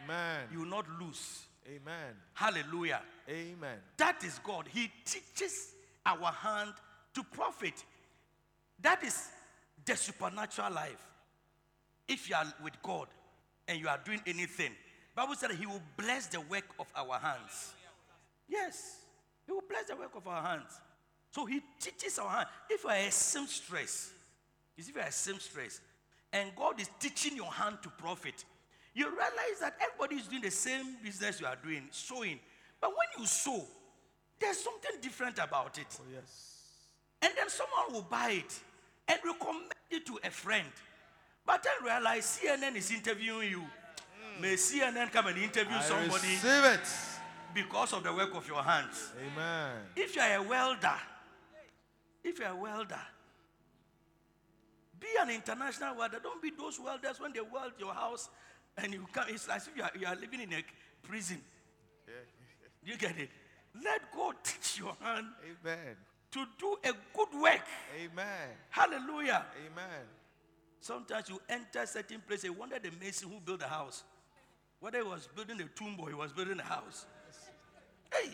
Amen. 0.03 0.47
You 0.51 0.59
will 0.59 0.65
not 0.65 0.85
lose. 0.99 1.43
Amen. 1.65 2.13
Hallelujah. 2.33 3.03
Amen. 3.29 3.77
That 3.95 4.21
is 4.25 4.37
God. 4.43 4.67
He 4.73 4.91
teaches 5.05 5.75
our 6.05 6.29
hand 6.29 6.73
to 7.13 7.23
profit. 7.23 7.85
That 8.81 9.01
is 9.05 9.29
the 9.87 9.95
supernatural 9.95 10.71
life. 10.73 11.07
If 12.07 12.29
you 12.29 12.35
are 12.35 12.45
with 12.63 12.81
God 12.83 13.07
and 13.67 13.79
you 13.79 13.87
are 13.87 13.99
doing 14.03 14.21
anything, 14.27 14.71
Bible 15.15 15.35
said 15.35 15.51
He 15.51 15.65
will 15.65 15.81
bless 15.97 16.27
the 16.27 16.41
work 16.41 16.65
of 16.79 16.87
our 16.95 17.17
hands. 17.17 17.73
Yes, 18.47 18.99
He 19.45 19.51
will 19.51 19.63
bless 19.67 19.85
the 19.85 19.95
work 19.95 20.15
of 20.15 20.27
our 20.27 20.43
hands. 20.43 20.79
So 21.31 21.45
He 21.45 21.61
teaches 21.79 22.19
our 22.19 22.29
hand. 22.29 22.47
If 22.69 22.83
you 22.83 22.89
are 22.89 22.95
a 22.95 23.11
seamstress, 23.11 24.11
if 24.77 24.93
you 24.93 25.01
are 25.01 25.07
a 25.07 25.11
seamstress, 25.11 25.81
and 26.31 26.51
God 26.55 26.79
is 26.79 26.89
teaching 26.99 27.35
your 27.35 27.51
hand 27.51 27.77
to 27.83 27.89
profit, 27.89 28.45
you 28.93 29.05
realize 29.05 29.59
that 29.61 29.77
everybody 29.81 30.15
is 30.21 30.27
doing 30.27 30.41
the 30.41 30.51
same 30.51 30.97
business 31.03 31.39
you 31.39 31.47
are 31.47 31.57
doing, 31.63 31.87
sewing. 31.91 32.39
But 32.79 32.91
when 32.91 33.21
you 33.21 33.27
sew, 33.27 33.63
there's 34.39 34.57
something 34.57 34.91
different 35.01 35.39
about 35.39 35.77
it. 35.77 35.87
Oh, 35.99 36.03
yes. 36.13 36.61
And 37.21 37.31
then 37.35 37.49
someone 37.49 37.93
will 37.93 38.07
buy 38.09 38.31
it 38.31 38.59
and 39.07 39.19
recommend 39.23 39.71
it 39.89 40.05
to 40.05 40.19
a 40.23 40.29
friend. 40.29 40.67
But 41.45 41.63
then 41.63 41.73
realize 41.85 42.39
CNN 42.41 42.75
is 42.75 42.91
interviewing 42.91 43.49
you. 43.49 43.61
Hmm. 43.61 44.41
May 44.41 44.55
CNN 44.55 45.11
come 45.11 45.27
and 45.27 45.37
interview 45.37 45.77
I 45.77 45.81
somebody 45.81 46.27
receive 46.27 46.63
it. 46.65 46.87
because 47.53 47.93
of 47.93 48.03
the 48.03 48.13
work 48.13 48.35
of 48.35 48.47
your 48.47 48.61
hands. 48.61 49.13
Amen. 49.17 49.77
If 49.95 50.15
you 50.15 50.21
are 50.21 50.35
a 50.35 50.43
welder, 50.43 50.95
if 52.23 52.39
you 52.39 52.45
are 52.45 52.51
a 52.51 52.55
welder, 52.55 52.99
be 54.99 55.07
an 55.21 55.29
international 55.29 55.95
welder. 55.95 56.19
Don't 56.21 56.41
be 56.41 56.51
those 56.57 56.79
welders 56.79 57.19
when 57.19 57.31
they 57.31 57.39
weld 57.39 57.73
your 57.79 57.93
house 57.93 58.29
and 58.77 58.93
you 58.93 59.05
come. 59.13 59.25
It's 59.29 59.47
as 59.47 59.67
if 59.67 59.77
you 59.77 59.83
are, 59.83 59.91
you 59.99 60.07
are 60.07 60.15
living 60.15 60.41
in 60.41 60.53
a 60.53 60.63
prison. 61.03 61.41
Yeah. 62.07 62.13
You 62.91 62.97
get 62.97 63.17
it? 63.17 63.29
Let 63.83 64.11
God 64.15 64.35
teach 64.43 64.79
your 64.79 64.95
hand 65.01 65.27
Amen. 65.43 65.95
To 66.31 66.45
do 66.59 66.77
a 66.83 66.91
good 67.15 67.41
work. 67.41 67.65
Amen. 68.03 68.49
Hallelujah. 68.69 69.45
Amen. 69.65 70.05
Sometimes 70.79 71.29
you 71.29 71.39
enter 71.49 71.85
certain 71.85 72.21
place, 72.27 72.43
you 72.43 72.53
wonder 72.53 72.77
the 72.79 72.91
mason 72.99 73.29
who 73.29 73.39
built 73.39 73.59
the 73.59 73.67
house. 73.67 74.03
Whether 74.79 74.99
he 74.99 75.03
was 75.03 75.27
building 75.35 75.59
a 75.61 75.65
tomb 75.77 75.97
or 75.99 76.09
he 76.09 76.15
was 76.15 76.31
building 76.31 76.59
a 76.59 76.63
house. 76.63 77.05
Hey, 78.13 78.29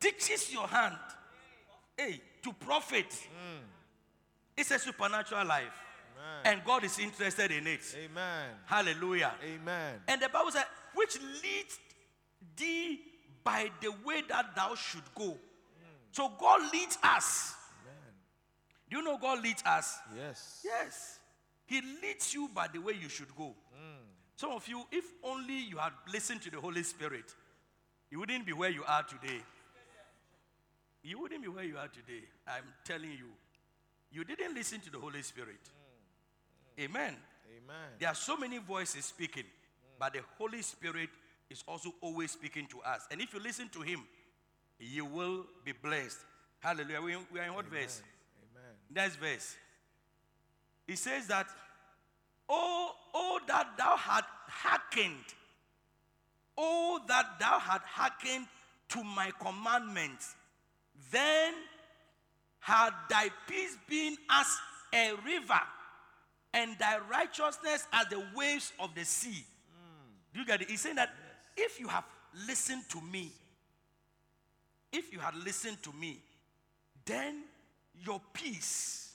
teaches 0.00 0.52
your 0.52 0.66
hand, 0.66 0.96
hey, 1.96 2.20
to 2.42 2.52
profit. 2.52 3.10
Mm. 3.10 3.62
It's 4.56 4.70
a 4.70 4.78
supernatural 4.78 5.46
life. 5.46 5.72
Amen. 6.18 6.56
And 6.56 6.64
God 6.64 6.84
is 6.84 6.98
interested 6.98 7.50
in 7.50 7.66
it. 7.66 7.80
Amen. 7.96 8.50
Hallelujah. 8.66 9.32
Amen. 9.42 9.94
And 10.08 10.20
the 10.20 10.28
Bible 10.28 10.50
says, 10.50 10.64
which 10.94 11.18
leads 11.42 11.78
thee 12.56 13.00
by 13.42 13.70
the 13.80 13.90
way 14.04 14.22
that 14.28 14.54
thou 14.54 14.74
should 14.74 15.02
go. 15.14 15.38
So 16.12 16.30
God 16.38 16.72
leads 16.72 16.98
us. 17.02 17.54
Amen. 17.82 18.14
Do 18.88 18.96
you 18.96 19.02
know 19.02 19.18
God 19.18 19.42
leads 19.42 19.62
us? 19.64 19.98
Yes. 20.16 20.60
Yes. 20.64 21.18
He 21.66 21.80
leads 22.02 22.34
you 22.34 22.48
by 22.52 22.66
the 22.72 22.80
way 22.80 22.94
you 23.00 23.08
should 23.08 23.34
go. 23.36 23.54
Mm. 23.74 24.00
Some 24.36 24.52
of 24.52 24.66
you, 24.66 24.82
if 24.90 25.04
only 25.22 25.58
you 25.58 25.76
had 25.76 25.92
listened 26.12 26.42
to 26.42 26.50
the 26.50 26.60
Holy 26.60 26.82
Spirit, 26.82 27.34
you 28.10 28.18
wouldn't 28.18 28.44
be 28.44 28.52
where 28.52 28.70
you 28.70 28.82
are 28.86 29.04
today. 29.04 29.40
You 31.02 31.20
wouldn't 31.20 31.42
be 31.42 31.48
where 31.48 31.64
you 31.64 31.78
are 31.78 31.88
today. 31.88 32.24
I'm 32.46 32.64
telling 32.84 33.10
you. 33.10 33.28
You 34.12 34.24
didn't 34.24 34.54
listen 34.54 34.80
to 34.80 34.90
the 34.90 34.98
Holy 34.98 35.22
Spirit. 35.22 35.60
Mm. 36.78 36.84
Amen. 36.84 37.16
Amen. 37.56 37.88
There 37.98 38.08
are 38.08 38.14
so 38.14 38.36
many 38.36 38.58
voices 38.58 39.04
speaking, 39.04 39.44
mm. 39.44 39.98
but 39.98 40.12
the 40.14 40.20
Holy 40.38 40.62
Spirit 40.62 41.10
is 41.48 41.62
also 41.66 41.94
always 42.00 42.32
speaking 42.32 42.66
to 42.66 42.80
us. 42.80 43.06
And 43.10 43.20
if 43.20 43.32
you 43.32 43.40
listen 43.40 43.68
to 43.70 43.80
Him, 43.82 44.04
you 44.80 45.04
will 45.04 45.46
be 45.64 45.72
blessed. 45.72 46.18
Hallelujah. 46.60 47.00
We, 47.00 47.16
we 47.32 47.40
are 47.40 47.44
in 47.44 47.54
what 47.54 47.66
verse? 47.66 48.02
Amen. 48.52 48.74
Next 48.90 49.16
verse. 49.16 49.56
He 50.86 50.96
says 50.96 51.26
that, 51.28 51.46
Oh, 52.48 52.90
oh, 53.14 53.40
that 53.46 53.76
thou 53.78 53.96
had 53.96 54.24
hearkened, 54.48 55.24
oh, 56.58 57.00
that 57.06 57.38
thou 57.38 57.60
had 57.60 57.80
hearkened 57.84 58.46
to 58.88 59.04
my 59.04 59.30
commandments, 59.40 60.34
then 61.12 61.54
had 62.58 62.90
thy 63.08 63.28
peace 63.48 63.76
been 63.88 64.16
as 64.28 64.46
a 64.92 65.12
river, 65.24 65.60
and 66.52 66.76
thy 66.80 66.98
righteousness 67.08 67.86
as 67.92 68.08
the 68.08 68.20
waves 68.34 68.72
of 68.80 68.96
the 68.96 69.04
sea. 69.04 69.44
Mm. 69.70 70.34
Do 70.34 70.40
you 70.40 70.46
get 70.46 70.62
it? 70.62 70.70
He's 70.70 70.80
saying 70.80 70.96
that 70.96 71.10
if 71.56 71.78
you 71.78 71.86
have 71.86 72.04
listened 72.48 72.82
to 72.88 73.00
me, 73.00 73.30
if 74.92 75.12
you 75.12 75.18
had 75.18 75.34
listened 75.36 75.82
to 75.82 75.92
me, 75.92 76.20
then 77.04 77.42
your 78.04 78.20
peace, 78.32 79.14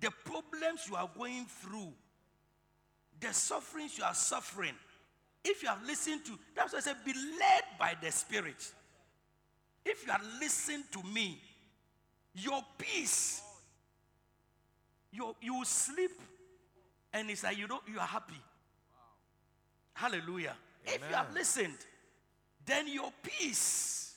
the 0.00 0.10
problems 0.24 0.86
you 0.88 0.96
are 0.96 1.10
going 1.16 1.46
through, 1.46 1.92
the 3.20 3.32
sufferings 3.32 3.96
you 3.98 4.04
are 4.04 4.14
suffering, 4.14 4.74
if 5.44 5.62
you 5.62 5.68
have 5.68 5.84
listened 5.86 6.24
to, 6.24 6.38
that's 6.54 6.72
why 6.72 6.78
I 6.78 6.82
said, 6.82 6.96
be 7.04 7.12
led 7.12 7.62
by 7.78 7.94
the 8.02 8.10
Spirit. 8.10 8.72
If 9.84 10.04
you 10.04 10.12
have 10.12 10.24
listened 10.40 10.84
to 10.92 11.02
me, 11.04 11.40
your 12.34 12.62
peace. 12.76 13.40
You, 15.12 15.34
you 15.40 15.64
sleep 15.64 16.10
and 17.12 17.30
it's 17.30 17.42
like 17.42 17.56
you 17.56 17.66
know 17.66 17.80
you 17.90 17.98
are 17.98 18.06
happy. 18.06 18.40
Hallelujah. 19.94 20.54
If 20.84 21.00
you 21.08 21.16
have 21.16 21.32
listened, 21.32 21.78
then 22.66 22.86
your 22.92 23.10
peace 23.22 24.15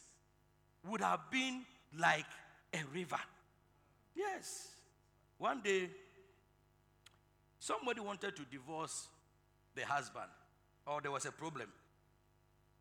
would 0.90 1.02
have 1.02 1.20
been 1.32 1.66
like 1.98 2.26
a 2.74 2.80
river. 2.94 3.20
Yes. 4.16 4.70
One 5.38 5.62
day, 5.62 5.90
somebody 7.60 8.02
wanted 8.02 8.36
to 8.36 8.42
divorce 8.52 9.08
the 9.76 9.86
husband, 9.86 10.30
or 10.86 11.02
there 11.02 11.12
was 11.12 11.26
a 11.26 11.32
problem. 11.32 11.68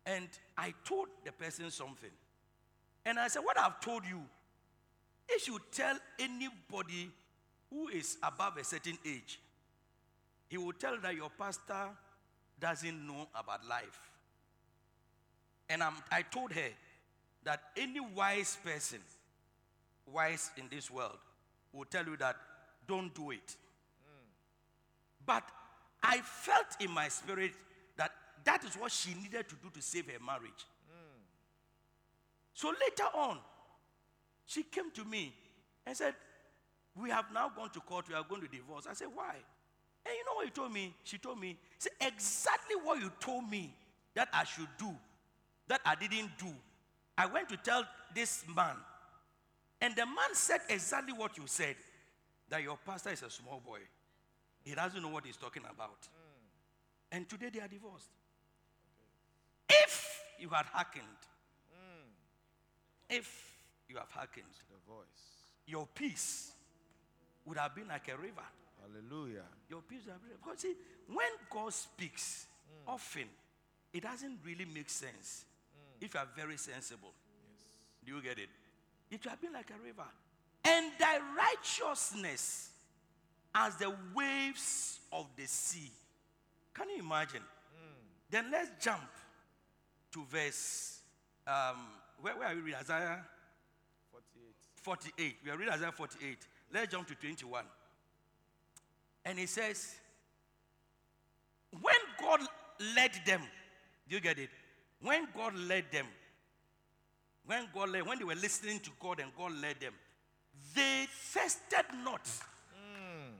And 0.05 0.27
I 0.57 0.73
told 0.83 1.07
the 1.23 1.31
person 1.31 1.69
something. 1.71 2.09
And 3.05 3.19
I 3.19 3.27
said, 3.27 3.39
What 3.39 3.59
I've 3.59 3.79
told 3.79 4.03
you, 4.05 4.21
if 5.27 5.47
you 5.47 5.59
tell 5.71 5.97
anybody 6.19 7.09
who 7.69 7.87
is 7.89 8.17
above 8.23 8.57
a 8.57 8.63
certain 8.63 8.97
age, 9.05 9.39
he 10.49 10.57
will 10.57 10.73
tell 10.73 10.97
that 11.01 11.15
your 11.15 11.29
pastor 11.37 11.89
doesn't 12.59 13.07
know 13.07 13.27
about 13.35 13.65
life. 13.67 14.09
And 15.69 15.83
I'm, 15.83 15.93
I 16.11 16.23
told 16.23 16.51
her 16.53 16.69
that 17.43 17.61
any 17.77 17.99
wise 17.99 18.57
person, 18.63 18.99
wise 20.05 20.51
in 20.57 20.65
this 20.69 20.89
world, 20.91 21.17
will 21.73 21.85
tell 21.85 22.05
you 22.05 22.17
that 22.17 22.35
don't 22.87 23.13
do 23.13 23.31
it. 23.31 23.55
But 25.25 25.43
I 26.01 26.19
felt 26.19 26.65
in 26.79 26.91
my 26.91 27.07
spirit 27.07 27.51
that 27.97 28.11
that 28.45 28.63
is 28.63 28.75
what 28.75 28.91
she 28.91 29.13
needed 29.13 29.47
to 29.49 29.55
do 29.55 29.69
to 29.73 29.81
save 29.81 30.07
her 30.07 30.23
marriage. 30.23 30.65
So 32.53 32.69
later 32.69 33.09
on, 33.15 33.37
she 34.45 34.63
came 34.63 34.91
to 34.91 35.05
me 35.05 35.33
and 35.85 35.95
said, 35.95 36.13
We 36.99 37.09
have 37.09 37.25
now 37.33 37.51
gone 37.55 37.69
to 37.69 37.79
court, 37.79 38.09
we 38.09 38.15
are 38.15 38.23
going 38.27 38.41
to 38.41 38.47
divorce. 38.47 38.85
I 38.89 38.93
said, 38.93 39.07
Why? 39.13 39.35
And 40.05 40.13
you 40.17 40.25
know 40.25 40.35
what 40.35 40.45
he 40.45 40.51
told 40.51 40.73
me? 40.73 40.93
She 41.03 41.17
told 41.17 41.39
me, 41.39 41.57
"Say 41.77 41.89
exactly 42.01 42.75
what 42.83 42.99
you 42.99 43.11
told 43.19 43.49
me 43.49 43.73
that 44.15 44.29
I 44.33 44.43
should 44.43 44.67
do, 44.77 44.95
that 45.67 45.81
I 45.85 45.95
didn't 45.95 46.31
do. 46.37 46.53
I 47.19 47.25
went 47.25 47.49
to 47.49 47.57
tell 47.57 47.83
this 48.15 48.45
man, 48.55 48.77
and 49.81 49.93
the 49.93 50.05
man 50.05 50.33
said 50.33 50.61
exactly 50.69 51.11
what 51.11 51.37
you 51.37 51.43
said 51.47 51.75
that 52.47 52.63
your 52.63 52.77
pastor 52.85 53.09
is 53.09 53.21
a 53.23 53.29
small 53.29 53.61
boy. 53.63 53.79
He 54.63 54.73
doesn't 54.73 55.01
know 55.01 55.09
what 55.09 55.25
he's 55.25 55.35
talking 55.35 55.63
about. 55.69 55.99
Mm. 56.01 57.17
And 57.17 57.29
today 57.29 57.49
they 57.53 57.59
are 57.59 57.67
divorced. 57.67 58.07
If 59.67 60.21
you 60.39 60.47
had 60.47 60.65
hearkened, 60.67 61.03
mm. 61.73 62.07
if 63.09 63.29
you 63.89 63.97
have 63.97 64.09
hearkened, 64.11 64.45
The 64.69 64.91
voice. 64.91 65.05
your 65.67 65.87
peace 65.93 66.53
would 67.45 67.57
have 67.57 67.75
been 67.75 67.89
like 67.89 68.07
a 68.07 68.15
river. 68.15 68.47
Hallelujah. 68.81 69.43
Your 69.69 69.81
peace 69.81 70.03
would 70.05 70.13
have 70.13 70.21
been. 70.21 70.37
Because 70.41 70.59
see, 70.61 70.73
when 71.07 71.31
God 71.49 71.73
speaks, 71.73 72.45
mm. 72.71 72.93
often 72.93 73.27
it 73.91 74.03
doesn't 74.03 74.39
really 74.45 74.65
make 74.73 74.89
sense 74.89 75.43
if 76.01 76.13
you 76.13 76.19
are 76.19 76.27
very 76.35 76.57
sensible. 76.57 77.13
Do 78.05 78.15
you 78.15 78.21
get 78.21 78.39
it? 78.39 78.49
It 79.11 79.23
would 79.23 79.29
have 79.29 79.41
been 79.41 79.53
like 79.53 79.69
a 79.71 79.83
river. 79.83 80.07
And 80.65 80.91
thy 80.99 81.19
righteousness 81.37 82.69
as 83.53 83.75
the 83.77 83.93
waves 84.15 84.99
of 85.11 85.27
the 85.35 85.45
sea. 85.45 85.91
Can 86.73 86.89
you 86.89 86.99
imagine? 86.99 87.41
Then 88.29 88.51
let's 88.51 88.69
jump 88.83 89.09
to 90.13 90.23
verse. 90.29 90.99
Um, 91.47 91.77
where, 92.21 92.37
where 92.37 92.49
are 92.49 92.55
we 92.55 92.61
reading? 92.61 92.79
Isaiah 92.79 93.25
48. 94.11 95.13
48. 95.15 95.35
We 95.43 95.51
are 95.51 95.57
reading 95.57 95.73
Isaiah 95.73 95.91
48. 95.91 96.37
Let's 96.73 96.91
jump 96.91 97.07
to 97.07 97.15
21. 97.15 97.63
And 99.25 99.39
it 99.39 99.49
says, 99.49 99.95
When 101.81 101.95
God 102.21 102.41
led 102.95 103.11
them, 103.25 103.41
do 104.07 104.15
you 104.15 104.21
get 104.21 104.37
it? 104.37 104.49
When 105.01 105.27
God 105.35 105.55
led 105.55 105.85
them, 105.91 106.05
when 107.45 107.67
God 107.73 107.89
led, 107.89 108.05
when 108.05 108.19
they 108.19 108.25
were 108.25 108.35
listening 108.35 108.79
to 108.81 108.91
God 108.99 109.19
and 109.19 109.31
God 109.35 109.53
led 109.61 109.79
them, 109.79 109.93
they 110.75 111.05
thirsted 111.09 111.85
not. 112.03 112.27
Hmm. 112.73 113.31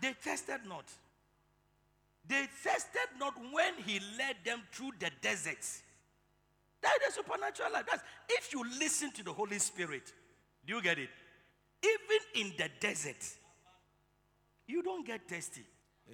They 0.00 0.14
tested 0.22 0.60
not. 0.68 0.84
They 2.26 2.46
tested 2.62 3.08
not 3.18 3.34
when 3.52 3.74
He 3.84 4.00
led 4.18 4.36
them 4.44 4.62
through 4.72 4.92
the 4.98 5.10
deserts. 5.20 5.82
That 6.82 6.98
is 7.08 7.14
supernatural 7.14 7.72
life. 7.72 7.86
That's 7.90 8.02
if 8.28 8.52
you 8.52 8.62
listen 8.78 9.10
to 9.12 9.24
the 9.24 9.32
Holy 9.32 9.58
Spirit. 9.58 10.12
Do 10.66 10.74
you 10.74 10.82
get 10.82 10.98
it? 10.98 11.08
Even 11.82 12.46
in 12.46 12.52
the 12.56 12.68
desert, 12.80 13.22
you 14.66 14.82
don't 14.82 15.06
get 15.06 15.28
thirsty. 15.28 15.64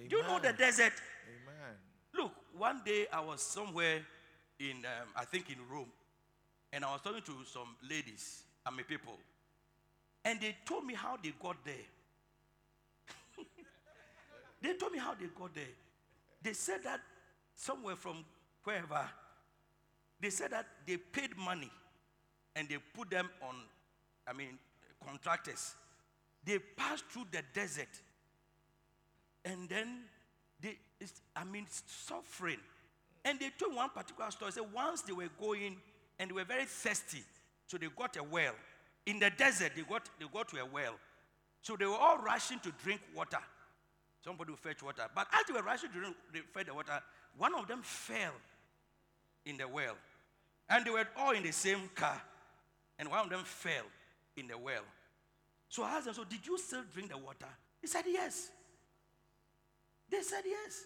Do 0.09 0.17
you 0.17 0.23
know 0.23 0.39
the 0.39 0.53
desert? 0.53 0.93
Amen. 1.27 1.75
Look, 2.13 2.31
one 2.57 2.81
day 2.85 3.07
I 3.11 3.21
was 3.21 3.41
somewhere 3.41 4.01
in, 4.69 4.77
um, 4.85 5.07
I 5.15 5.25
think 5.25 5.49
in 5.49 5.57
Rome, 5.71 5.91
and 6.71 6.85
I 6.85 6.91
was 6.91 7.01
talking 7.01 7.21
to 7.23 7.33
some 7.45 7.75
ladies, 7.89 8.43
I 8.65 8.71
mean 8.71 8.85
people, 8.85 9.17
and 10.23 10.39
they 10.39 10.55
told 10.65 10.85
me 10.85 10.93
how 10.93 11.17
they 11.21 11.33
got 11.41 11.57
there. 11.65 11.75
they 14.61 14.73
told 14.75 14.91
me 14.91 14.99
how 14.99 15.15
they 15.15 15.25
got 15.37 15.53
there. 15.55 15.63
They 16.43 16.53
said 16.53 16.83
that 16.83 16.99
somewhere 17.55 17.95
from 17.95 18.23
wherever, 18.63 19.07
they 20.19 20.29
said 20.29 20.51
that 20.51 20.67
they 20.85 20.97
paid 20.97 21.35
money 21.37 21.71
and 22.55 22.69
they 22.69 22.77
put 22.93 23.09
them 23.09 23.29
on, 23.41 23.55
I 24.27 24.33
mean, 24.33 24.59
contractors. 25.05 25.73
They 26.45 26.59
passed 26.59 27.05
through 27.09 27.25
the 27.31 27.41
desert 27.53 27.89
and 29.43 29.67
then 29.67 30.01
they, 30.61 30.77
I 31.35 31.43
mean, 31.43 31.65
suffering. 31.87 32.59
And 33.23 33.39
they 33.39 33.49
told 33.57 33.75
one 33.75 33.89
particular 33.89 34.31
story. 34.31 34.51
Say 34.51 34.61
once 34.73 35.01
they 35.01 35.13
were 35.13 35.29
going 35.39 35.77
and 36.19 36.29
they 36.29 36.33
were 36.33 36.43
very 36.43 36.65
thirsty, 36.65 37.23
so 37.67 37.77
they 37.77 37.87
got 37.95 38.17
a 38.17 38.23
well 38.23 38.53
in 39.05 39.19
the 39.19 39.29
desert. 39.29 39.73
They 39.75 39.83
got 39.83 40.09
they 40.19 40.25
got 40.31 40.49
to 40.49 40.57
a 40.57 40.65
well, 40.65 40.95
so 41.61 41.75
they 41.75 41.85
were 41.85 41.95
all 41.95 42.17
rushing 42.17 42.59
to 42.59 42.71
drink 42.83 43.01
water. 43.15 43.39
Somebody 44.23 44.51
will 44.51 44.57
fetch 44.57 44.83
water, 44.83 45.07
but 45.15 45.27
as 45.33 45.45
they 45.47 45.53
were 45.53 45.63
rushing 45.63 45.91
to 45.91 45.99
drink, 45.99 46.15
they 46.33 46.39
fetch 46.39 46.67
the 46.67 46.73
water. 46.73 47.01
One 47.37 47.55
of 47.55 47.67
them 47.67 47.81
fell 47.81 48.33
in 49.45 49.57
the 49.57 49.67
well, 49.67 49.95
and 50.69 50.85
they 50.85 50.91
were 50.91 51.07
all 51.17 51.31
in 51.31 51.43
the 51.43 51.51
same 51.51 51.89
car, 51.95 52.21
and 52.99 53.09
one 53.09 53.19
of 53.19 53.29
them 53.29 53.43
fell 53.43 53.85
in 54.35 54.47
the 54.47 54.57
well. 54.57 54.83
So 55.69 55.83
I 55.83 55.97
asked 55.97 56.05
them, 56.05 56.13
"So 56.13 56.23
did 56.23 56.45
you 56.45 56.57
still 56.57 56.83
drink 56.93 57.09
the 57.09 57.17
water?" 57.17 57.49
He 57.79 57.87
said, 57.87 58.05
"Yes." 58.07 58.49
They 60.09 60.21
said 60.21 60.43
yes. 60.45 60.83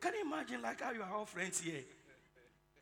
Can 0.00 0.14
you 0.14 0.22
imagine 0.26 0.62
like 0.62 0.80
how 0.80 0.92
you 0.92 1.02
are 1.02 1.14
all 1.14 1.26
friends 1.26 1.60
here? 1.60 1.82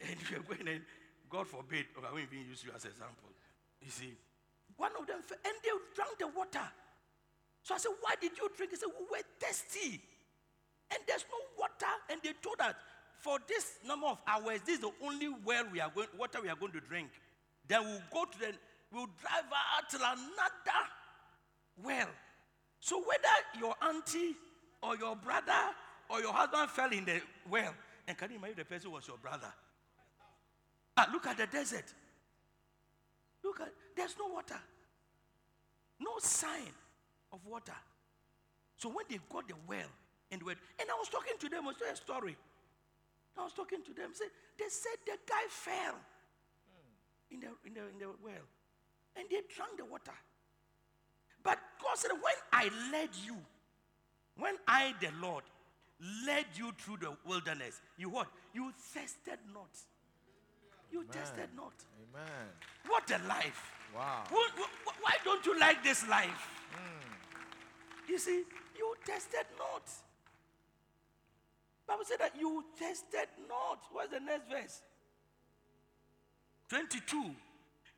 And 0.00 0.16
you're 0.30 0.40
going 0.40 0.68
and 0.68 0.82
God 1.30 1.46
forbid, 1.46 1.86
I 1.96 2.12
won't 2.12 2.24
even 2.30 2.46
use 2.48 2.62
you 2.62 2.70
as 2.74 2.84
an 2.84 2.90
example. 2.90 3.30
You 3.80 3.90
see, 3.90 4.12
one 4.76 4.92
of 5.00 5.06
them 5.06 5.18
and 5.20 5.54
they 5.64 5.70
drank 5.94 6.18
the 6.18 6.28
water. 6.28 6.68
So 7.62 7.74
I 7.74 7.78
said, 7.78 7.92
Why 8.00 8.14
did 8.20 8.32
you 8.36 8.48
drink? 8.56 8.72
He 8.72 8.76
said, 8.76 8.90
We 8.98 9.04
were 9.10 9.24
thirsty. 9.40 10.00
And 10.90 11.00
there's 11.06 11.24
no 11.30 11.38
water. 11.58 11.92
And 12.10 12.20
they 12.22 12.32
told 12.42 12.60
us, 12.60 12.74
for 13.18 13.38
this 13.48 13.78
number 13.84 14.06
of 14.06 14.18
hours, 14.26 14.60
this 14.64 14.76
is 14.76 14.80
the 14.82 14.92
only 15.02 15.28
well 15.44 15.64
we 15.72 15.80
are 15.80 15.90
going, 15.92 16.06
water 16.16 16.38
we 16.42 16.48
are 16.48 16.56
going 16.56 16.72
to 16.72 16.80
drink. 16.80 17.08
Then 17.66 17.82
we'll 17.84 18.02
go 18.12 18.24
to 18.24 18.38
the, 18.38 18.52
we'll 18.92 19.08
drive 19.20 19.50
out 19.50 19.90
to 19.90 19.96
another 19.96 20.82
well. 21.82 22.08
So 22.80 23.00
whether 23.00 23.58
your 23.58 23.74
auntie 23.82 24.36
or 24.82 24.96
your 24.96 25.16
brother 25.16 25.74
or 26.08 26.20
your 26.20 26.32
husband 26.32 26.70
fell 26.70 26.90
in 26.90 27.04
the 27.04 27.20
well, 27.48 27.74
and 28.06 28.16
can 28.16 28.30
you 28.30 28.36
imagine 28.36 28.56
the 28.58 28.64
person 28.64 28.90
was 28.90 29.06
your 29.06 29.18
brother? 29.18 29.52
Ah, 30.96 31.08
look 31.12 31.26
at 31.26 31.36
the 31.36 31.46
desert. 31.46 31.84
Look 33.44 33.60
at 33.60 33.72
there's 33.96 34.16
no 34.18 34.28
water. 34.28 34.60
No 36.00 36.18
sign 36.18 36.72
of 37.32 37.40
water. 37.46 37.76
So 38.76 38.88
when 38.88 39.06
they 39.08 39.18
got 39.30 39.48
the 39.48 39.54
well 39.66 39.90
and 40.30 40.42
went, 40.42 40.58
and 40.78 40.88
I 40.90 40.94
was 40.94 41.08
talking 41.08 41.36
to 41.38 41.48
them, 41.48 41.64
I 41.64 41.68
was 41.68 41.76
telling 41.76 41.94
a 41.94 41.96
story. 41.96 42.36
I 43.38 43.44
was 43.44 43.52
talking 43.52 43.82
to 43.82 43.94
them. 43.94 44.10
Say, 44.12 44.26
they 44.58 44.68
said 44.68 44.96
the 45.04 45.16
guy 45.26 45.44
fell 45.48 45.96
in 47.30 47.40
the, 47.40 47.46
in, 47.64 47.74
the, 47.74 47.80
in 47.80 47.98
the 47.98 48.06
well. 48.22 48.46
And 49.16 49.26
they 49.30 49.40
drank 49.54 49.76
the 49.78 49.84
water. 49.84 50.12
But 51.42 51.58
God 51.82 51.96
said, 51.96 52.10
when 52.12 52.34
I 52.52 52.70
led 52.92 53.10
you, 53.24 53.36
when 54.36 54.56
I, 54.68 54.94
the 55.00 55.08
Lord, 55.20 55.44
led 56.26 56.46
you 56.54 56.72
through 56.78 56.98
the 56.98 57.16
wilderness, 57.26 57.80
you 57.96 58.10
what? 58.10 58.28
You 58.54 58.72
thirsted 58.78 59.38
not. 59.52 59.70
You 60.90 61.04
tested 61.10 61.48
not. 61.56 61.72
Amen. 62.14 62.48
What 62.86 63.10
a 63.10 63.18
life. 63.26 63.70
Wow. 63.94 64.24
Wh- 64.30 64.60
wh- 64.60 64.88
wh- 64.88 65.02
Why 65.02 65.12
don't 65.24 65.44
you 65.46 65.58
like 65.58 65.82
this 65.82 66.06
life? 66.08 66.48
Hmm. 66.72 68.10
You 68.10 68.18
see, 68.18 68.44
you 68.76 68.94
tested 69.04 69.46
not. 69.58 69.82
Bible 71.86 72.04
said 72.04 72.18
that 72.20 72.32
you 72.38 72.64
tested 72.78 73.28
not. 73.48 73.80
What's 73.92 74.12
the 74.12 74.20
next 74.20 74.48
verse? 74.50 74.82
22. 76.68 77.30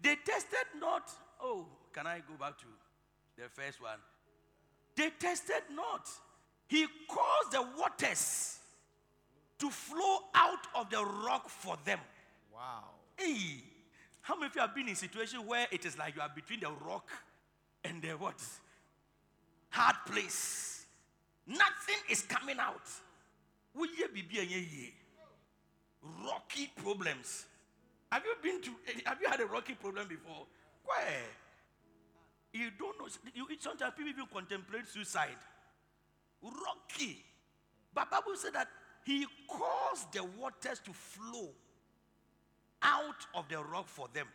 They 0.01 0.17
tested 0.25 0.67
not 0.79 1.11
Oh, 1.41 1.67
can 1.93 2.07
I 2.07 2.19
go 2.19 2.35
back 2.39 2.59
to 2.59 2.67
the 3.37 3.49
first 3.49 3.81
one? 3.81 3.99
They 4.97 5.11
tested 5.19 5.63
not. 5.75 6.09
He 6.69 6.87
caused 7.09 7.53
the 7.53 7.67
waters 7.79 8.59
to 9.59 9.71
flow 9.71 10.19
out 10.35 10.67
of 10.77 10.91
the 10.91 11.05
rock 11.05 11.49
for 11.49 11.77
them. 11.85 11.99
Wow. 12.55 12.85
Hey, 13.17 13.63
how 14.21 14.35
many 14.35 14.47
of 14.47 14.55
you 14.55 14.61
have 14.61 14.75
been 14.75 14.87
in 14.87 14.93
a 14.93 14.97
situation 14.97 15.47
where 15.47 15.67
it 15.73 15.85
is 15.85 15.99
like 15.99 16.15
you 16.15 16.21
are 16.21 16.31
between 16.33 16.61
the 16.61 16.71
rock 16.87 17.09
and 17.83 18.01
the 18.03 18.11
what? 18.11 18.41
Hard 19.71 19.97
place. 20.07 20.85
Nothing 21.47 21.97
is 22.11 22.23
coming 22.23 22.59
out. 22.59 22.87
Woyɛ 23.77 24.13
biribi 24.13 24.39
a 24.39 24.47
ɛnyɛ 24.47 24.73
yie. 24.73 24.93
Rocky 26.25 26.71
problems. 26.77 27.47
Have 28.13 28.25
you 28.25 28.35
been 28.43 28.61
to? 28.63 28.71
Have 29.07 29.21
you 29.21 29.29
had 29.29 29.41
a 29.41 29.47
rocky 29.47 29.75
problem 29.75 30.07
before? 30.09 30.47
Where? 30.85 31.25
You 32.53 32.71
don't 32.79 32.99
know. 32.99 33.09
You, 33.35 33.47
sometimes 33.59 33.95
people 33.97 34.11
even 34.11 34.27
contemplate 34.33 34.89
suicide. 34.89 35.37
Rocky. 36.43 37.25
But 37.95 38.11
Bible 38.11 38.37
said 38.37 38.55
that 38.55 38.69
he 39.05 39.27
caused 39.49 40.13
the 40.13 40.25
waters 40.25 40.81
to 40.85 40.93
flow 40.93 41.49
out 42.83 43.27
of 43.35 43.49
the 43.49 43.59
rock 43.59 43.89
for 43.89 44.07
them. 44.13 44.27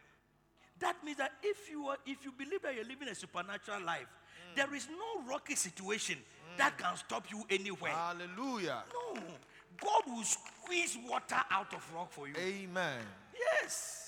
That 0.80 1.04
means 1.04 1.18
that 1.18 1.32
if 1.44 1.70
you 1.70 1.88
are, 1.88 1.98
if 2.06 2.26
you 2.26 2.32
believe 2.38 2.62
that 2.64 2.76
you're 2.76 2.86
living 2.86 3.08
a 3.08 3.16
supernatural 3.16 3.84
life, 3.84 4.08
mm. 4.08 4.56
there 4.56 4.74
is 4.74 4.88
no 4.90 5.30
rocky 5.30 5.56
situation 5.56 6.18
that 6.58 6.78
mm. 6.78 6.82
can 6.82 6.98
stop 6.98 7.26
you 7.32 7.44
anywhere. 7.50 7.92
Hallelujah. 7.92 8.84
no, 8.94 9.22
God 9.80 10.04
will 10.08 10.24
squeeze 10.24 10.98
water 11.08 11.42
out 11.52 11.74
of 11.74 11.94
rock 11.94 12.12
for 12.12 12.28
you. 12.28 12.34
Amen. 12.38 13.00
Yes, 13.62 14.03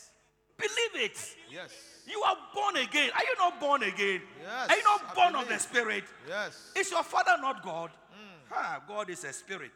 believe 0.58 1.06
it. 1.10 1.36
Yes. 1.52 1.72
You 2.08 2.22
are 2.22 2.38
born 2.54 2.78
again. 2.78 3.10
Are 3.15 3.24
you 3.24 3.36
not 3.38 3.60
born 3.60 3.84
again? 3.84 4.22
Yes, 4.41 4.70
Are 4.70 4.78
you 4.78 4.84
not 4.84 5.02
I 5.10 5.13
born 5.15 5.36
of 5.41 5.48
the. 5.50 5.58
Spirit? 5.60 6.04
Yes. 6.28 6.72
Is 6.76 6.91
your 6.91 7.04
father 7.04 7.36
not 7.41 7.63
God? 7.63 7.89
Hmm. 8.12 8.54
Ha, 8.54 8.82
God 8.88 9.10
is 9.10 9.24
a 9.24 9.34
spirit, 9.34 9.72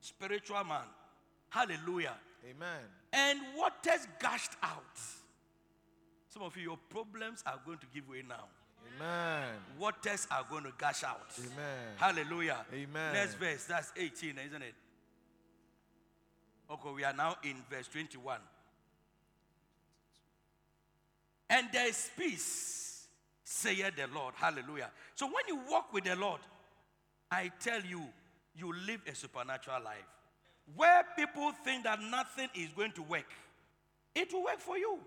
spiritual 0.00 0.62
man. 0.64 0.86
Hallelujah. 1.50 2.14
Amen. 2.48 2.80
And 3.12 3.40
waters 3.56 4.06
gushed 4.20 4.52
out. 4.62 4.82
Some 6.28 6.42
of 6.42 6.56
you, 6.56 6.62
your 6.64 6.78
problems 6.90 7.42
are 7.46 7.60
going 7.64 7.78
to 7.78 7.86
give 7.92 8.08
way 8.08 8.22
now. 8.28 8.44
Amen. 8.96 9.54
Waters 9.78 10.26
are 10.30 10.44
going 10.48 10.64
to 10.64 10.72
gush 10.76 11.04
out. 11.04 11.32
Amen. 11.38 11.94
Hallelujah. 11.96 12.64
Amen. 12.72 13.14
Next 13.14 13.34
verse, 13.34 13.64
that's 13.64 13.92
18, 13.96 14.38
isn't 14.48 14.62
it? 14.62 14.74
Okay, 16.70 16.88
we 16.94 17.04
are 17.04 17.12
now 17.12 17.36
in 17.44 17.56
verse 17.70 17.88
21. 17.88 18.38
And 21.50 21.68
there 21.72 21.88
is 21.88 22.10
peace, 22.16 23.06
saith 23.42 23.96
the 23.96 24.06
Lord. 24.14 24.34
Hallelujah. 24.36 24.90
So 25.14 25.26
when 25.26 25.44
you 25.48 25.60
walk 25.70 25.92
with 25.92 26.04
the 26.04 26.16
Lord, 26.16 26.40
I 27.30 27.50
tell 27.60 27.80
you, 27.82 28.02
you 28.56 28.72
live 28.86 29.00
a 29.06 29.14
supernatural 29.14 29.82
life. 29.82 30.06
Where 30.74 31.04
people 31.16 31.52
think 31.64 31.84
that 31.84 32.00
nothing 32.00 32.48
is 32.54 32.70
going 32.70 32.92
to 32.92 33.02
work, 33.02 33.30
it 34.14 34.32
will 34.32 34.44
work 34.44 34.60
for 34.60 34.78
you. 34.78 34.98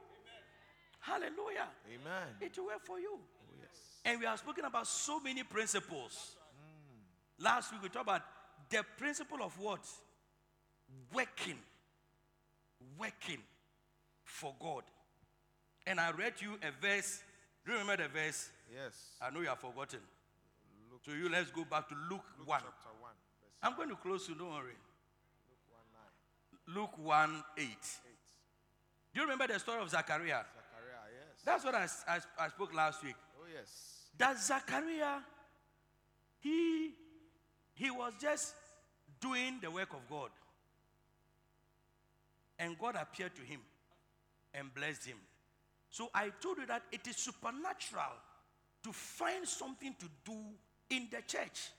Hallelujah. 1.00 1.68
Amen. 1.88 2.28
It 2.42 2.58
will 2.58 2.68
work 2.68 2.86
for 2.86 3.00
you. 3.00 3.18
Oh, 3.18 3.54
yes. 3.60 3.70
And 4.04 4.20
we 4.20 4.26
have 4.26 4.40
spoken 4.40 4.66
about 4.66 4.88
so 4.88 5.20
many 5.20 5.44
principles. 5.44 6.36
Last 7.40 7.72
week 7.72 7.84
we 7.84 7.90
talked 7.90 8.06
about 8.08 8.22
the 8.70 8.84
principle 8.98 9.42
of 9.42 9.58
what? 9.60 9.86
Working. 11.14 11.58
Working 13.00 13.40
for 14.24 14.54
God. 14.60 14.84
And 15.88 16.00
I 16.02 16.12
read 16.12 16.34
you 16.40 16.60
a 16.62 16.72
verse. 16.86 17.24
Do 17.66 17.72
you 17.72 17.78
remember 17.80 18.04
the 18.04 18.10
verse? 18.10 18.50
Yes. 18.72 18.94
I 19.22 19.30
know 19.32 19.40
you 19.40 19.48
have 19.48 19.60
forgotten. 19.60 20.00
Luke, 20.92 21.02
So 21.06 21.14
you 21.14 21.30
let's 21.30 21.50
go 21.50 21.64
back 21.64 21.88
to 21.88 21.96
Luke, 22.10 22.26
Luke 22.38 22.48
1. 22.48 22.60
chapter 22.60 22.90
1, 23.00 23.12
verse 23.40 23.54
I'm 23.64 23.76
going 23.78 23.90
to 23.90 23.96
close 23.96 24.28
you, 24.28 24.36
don't 24.36 24.50
worry. 24.52 24.76
Luke 26.76 26.92
1 27.00 27.26
9. 27.26 27.32
Luke 27.32 27.32
1 27.32 27.44
8. 27.58 27.64
8. 27.64 27.72
Do 29.14 29.22
you 29.22 29.26
remember 29.26 29.48
the 29.48 29.60
story 29.60 29.82
of 29.82 29.90
Zachariah? 29.90 30.44
Zachariah, 30.44 31.08
yes. 31.16 31.42
That's 31.46 31.64
what 31.64 31.74
I 31.76 32.48
spoke 32.50 32.74
last 32.76 33.02
week. 33.04 33.16
oh, 33.40 33.46
yes. 33.56 34.10
that 34.18 34.38
Zachariah, 34.38 35.22
he, 36.40 36.92
he 37.76 37.90
was 37.92 38.12
just 38.22 38.54
doing 39.22 39.60
the 39.62 39.72
work 39.72 39.94
of 39.94 40.02
God. 40.10 40.30
And 42.60 42.78
God 42.78 42.96
appeared 43.00 43.36
to 43.36 43.42
him 43.42 43.62
and 44.54 44.74
blessed 44.74 45.06
him. 45.06 45.18
So 45.90 46.10
I 46.14 46.32
told 46.42 46.58
you 46.58 46.66
that 46.68 46.84
it 46.92 47.08
is 47.08 47.18
supernatural 47.18 48.14
to 48.84 48.94
find 48.94 49.48
something 49.48 49.96
to 50.00 50.06
do 50.26 50.38
in 50.90 51.08
the 51.12 51.22
church. 51.26 51.72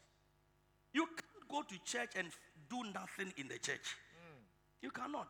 You 0.92 1.06
can't 1.06 1.48
go 1.48 1.62
to 1.62 1.78
church 1.84 2.10
and 2.16 2.28
do 2.68 2.82
nothing 2.92 3.32
in 3.36 3.48
the 3.48 3.58
church. 3.58 3.96
Mm. 4.14 4.42
You 4.82 4.90
cannot. 4.90 5.28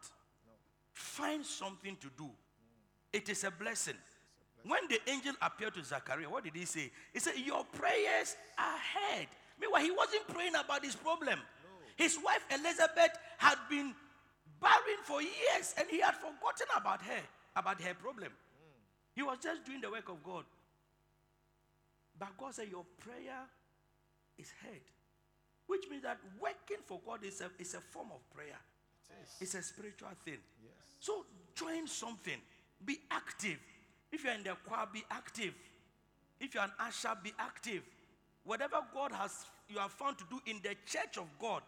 Find 0.92 1.44
something 1.44 1.96
to 2.00 2.08
do. 2.16 2.24
Mm. 2.24 2.30
It 3.12 3.28
is 3.28 3.44
a 3.44 3.50
blessing. 3.50 3.94
When 4.64 4.80
the 4.88 5.00
angel 5.08 5.34
appeared 5.40 5.74
to 5.74 5.84
Zachariah, 5.84 6.28
what 6.28 6.44
did 6.44 6.54
he 6.54 6.64
say? 6.64 6.90
He 7.12 7.20
said, 7.20 7.34
Your 7.36 7.64
prayers 7.64 8.36
are 8.58 8.78
heard. 8.94 9.28
Meanwhile, 9.60 9.82
he 9.82 9.90
wasn't 9.90 10.26
praying 10.28 10.54
about 10.54 10.84
his 10.84 10.96
problem. 10.96 11.38
His 11.96 12.16
wife 12.24 12.44
Elizabeth 12.52 13.18
had 13.38 13.56
been 13.68 13.92
barren 14.60 15.00
for 15.02 15.20
years 15.20 15.74
and 15.76 15.88
he 15.90 16.00
had 16.00 16.14
forgotten 16.14 16.66
about 16.76 17.02
her, 17.02 17.20
about 17.56 17.80
her 17.80 17.94
problem. 17.94 18.30
He 19.18 19.24
was 19.24 19.38
just 19.42 19.64
doing 19.64 19.80
the 19.80 19.90
work 19.90 20.08
of 20.10 20.22
God. 20.22 20.44
But 22.16 22.38
God 22.38 22.54
said, 22.54 22.68
Your 22.70 22.84
prayer 23.00 23.42
is 24.38 24.52
heard. 24.62 24.80
Which 25.66 25.90
means 25.90 26.04
that 26.04 26.18
working 26.40 26.76
for 26.86 27.00
God 27.04 27.24
is 27.24 27.40
a, 27.40 27.50
is 27.60 27.74
a 27.74 27.80
form 27.80 28.10
of 28.14 28.20
prayer, 28.32 28.60
It 29.10 29.14
is. 29.24 29.34
it's 29.40 29.54
a 29.56 29.62
spiritual 29.68 30.10
thing. 30.24 30.38
Yes. 30.62 30.72
So 31.00 31.26
join 31.56 31.88
something. 31.88 32.38
Be 32.84 33.00
active. 33.10 33.58
If 34.12 34.22
you're 34.22 34.34
in 34.34 34.44
the 34.44 34.54
choir, 34.64 34.86
be 34.92 35.02
active. 35.10 35.52
If 36.38 36.54
you're 36.54 36.62
an 36.62 36.70
usher, 36.78 37.10
be 37.20 37.32
active. 37.40 37.82
Whatever 38.44 38.76
God 38.94 39.10
has 39.10 39.46
you 39.68 39.80
have 39.80 39.90
found 39.90 40.18
to 40.18 40.24
do 40.30 40.40
in 40.46 40.58
the 40.62 40.76
church 40.86 41.18
of 41.18 41.26
God, 41.40 41.62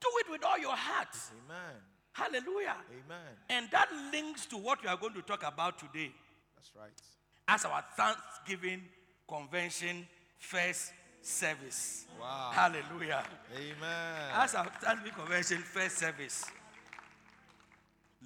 do 0.00 0.08
it 0.26 0.26
with 0.28 0.44
all 0.44 0.58
your 0.58 0.74
heart. 0.74 1.16
Amen. 1.46 1.76
Hallelujah. 2.14 2.78
Amen. 2.90 3.30
And 3.48 3.70
that 3.70 3.88
links 4.12 4.44
to 4.46 4.56
what 4.56 4.82
we 4.82 4.88
are 4.88 4.96
going 4.96 5.14
to 5.14 5.22
talk 5.22 5.44
about 5.46 5.78
today 5.78 6.10
That's 6.60 6.72
right. 6.76 6.92
as 7.48 7.64
our 7.64 7.82
Thanksgiving 7.96 8.82
convention 9.26 10.06
first 10.38 10.92
service. 11.22 12.04
Wow. 12.20 12.50
Hallelujah. 12.52 13.24
Amen. 13.56 14.30
As 14.34 14.54
our 14.54 14.66
Thanksgiving 14.66 15.14
convention 15.14 15.58
first 15.58 15.96
service. 15.96 16.44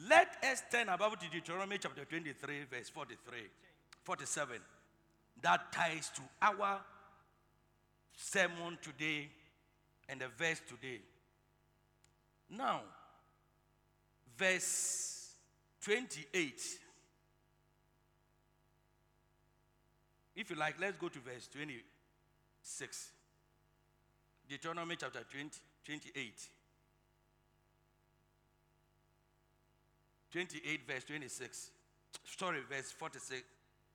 Let 0.08 0.36
us 0.42 0.64
turn 0.68 0.88
about 0.88 1.20
to 1.20 1.28
Deuteronomy 1.30 1.78
chapter 1.78 2.04
23, 2.04 2.64
verse 2.68 2.88
43, 2.88 3.38
47. 4.02 4.56
That 5.40 5.72
ties 5.72 6.10
to 6.16 6.22
our 6.42 6.80
sermon 8.16 8.78
today 8.82 9.28
and 10.08 10.20
the 10.20 10.26
verse 10.36 10.60
today. 10.68 11.00
Now, 12.50 12.80
verse 14.36 15.34
28. 15.82 16.80
If 20.36 20.50
you 20.50 20.56
like, 20.56 20.80
let's 20.80 20.96
go 20.98 21.08
to 21.08 21.18
verse 21.20 21.48
26. 21.52 23.10
Deuteronomy 24.48 24.96
chapter 24.98 25.20
20, 25.30 25.50
28. 25.84 26.48
28, 30.32 30.80
verse 30.86 31.04
26. 31.04 31.70
Sorry, 32.24 32.58
verse 32.68 32.90
46. 32.90 33.42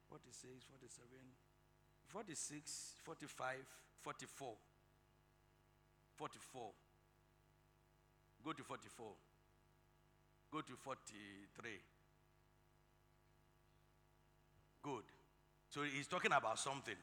46, 0.10 0.66
47, 0.66 1.08
46, 2.08 2.94
45, 3.04 3.56
44. 4.02 4.54
44. 6.18 6.62
Go 8.44 8.54
to 8.54 8.64
44. 8.64 9.06
Go 10.52 10.62
to 10.62 10.74
43. 10.84 11.72
Good. 14.82 15.04
So 15.70 15.82
he's 15.84 16.08
talking 16.08 16.32
about 16.32 16.60
something. 16.60 16.96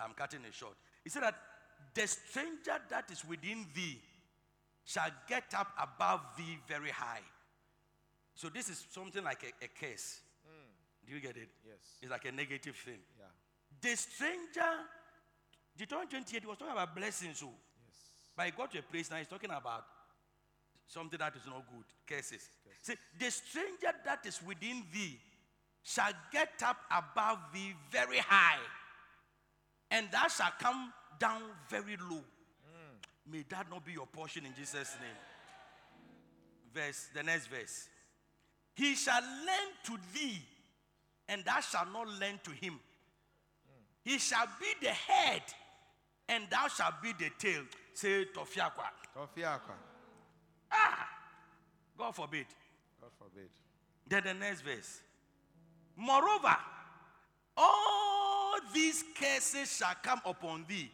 I'm 0.00 0.12
cutting 0.14 0.40
it 0.46 0.54
short. 0.54 0.74
He 1.02 1.10
said 1.10 1.22
that 1.22 1.34
the 1.94 2.06
stranger 2.06 2.78
that 2.90 3.10
is 3.10 3.24
within 3.24 3.66
thee 3.74 4.00
shall 4.84 5.10
get 5.28 5.44
up 5.56 5.68
above 5.80 6.20
thee 6.36 6.58
very 6.66 6.90
high. 6.90 7.20
So 8.34 8.48
this 8.48 8.68
is 8.68 8.84
something 8.90 9.22
like 9.22 9.42
a, 9.44 9.64
a 9.64 9.68
curse. 9.68 10.20
Hmm. 10.44 11.06
Do 11.06 11.14
you 11.14 11.20
get 11.20 11.36
it? 11.36 11.48
Yes. 11.64 11.98
It's 12.02 12.10
like 12.10 12.24
a 12.24 12.32
negative 12.32 12.76
thing. 12.76 12.98
Yeah. 13.18 13.26
The 13.80 13.96
stranger, 13.96 14.72
Deuteronomy 15.76 16.10
28, 16.10 16.40
he 16.42 16.46
was 16.46 16.58
talking 16.58 16.72
about 16.72 16.94
blessings. 16.96 17.38
So, 17.38 17.46
Yes. 17.46 17.96
but 18.36 18.46
he 18.46 18.52
got 18.52 18.72
to 18.72 18.78
a 18.78 18.82
place 18.82 19.10
now, 19.10 19.18
he's 19.18 19.28
talking 19.28 19.50
about 19.50 19.84
something 20.86 21.18
that 21.18 21.34
is 21.36 21.46
not 21.46 21.64
good, 21.70 21.84
curses. 22.06 22.48
See, 22.82 22.94
the 23.18 23.30
stranger 23.30 23.92
that 24.04 24.26
is 24.26 24.40
within 24.42 24.82
thee 24.92 25.18
shall 25.84 26.12
get 26.32 26.62
up 26.64 26.78
above 26.90 27.38
thee 27.52 27.74
very 27.92 28.18
high, 28.18 28.58
and 29.90 30.08
thou 30.10 30.26
shalt 30.26 30.58
come 30.58 30.92
down 31.20 31.42
very 31.68 31.96
low. 32.10 32.22
May 33.30 33.44
that 33.50 33.70
not 33.70 33.84
be 33.84 33.92
your 33.92 34.06
portion 34.06 34.44
in 34.44 34.54
Jesus' 34.54 34.96
name. 35.00 35.16
Verse, 36.74 37.08
the 37.14 37.22
next 37.22 37.46
verse. 37.46 37.88
He 38.74 38.94
shall 38.94 39.22
lend 39.22 39.72
to 39.84 39.98
thee, 40.12 40.42
and 41.28 41.44
thou 41.44 41.60
shalt 41.60 41.92
not 41.92 42.08
lend 42.18 42.42
to 42.44 42.50
him. 42.50 42.80
He 44.02 44.18
shall 44.18 44.46
be 44.58 44.86
the 44.86 44.92
head, 44.92 45.42
and 46.28 46.44
thou 46.50 46.68
shalt 46.68 47.00
be 47.02 47.12
the 47.12 47.30
tail. 47.38 47.62
Say 47.94 48.26
Tofiakwa. 48.34 48.88
Tofiakwa. 49.16 49.76
Ah! 50.70 51.08
God 51.96 52.14
forbid. 52.14 52.46
God 53.00 53.10
forbid. 53.18 53.48
Then 54.06 54.24
the 54.24 54.34
next 54.34 54.62
verse. 54.62 55.00
Moreover, 55.96 56.56
all 57.56 58.54
these 58.72 59.04
curses 59.18 59.76
shall 59.76 59.94
come 60.02 60.20
upon 60.24 60.64
thee 60.68 60.90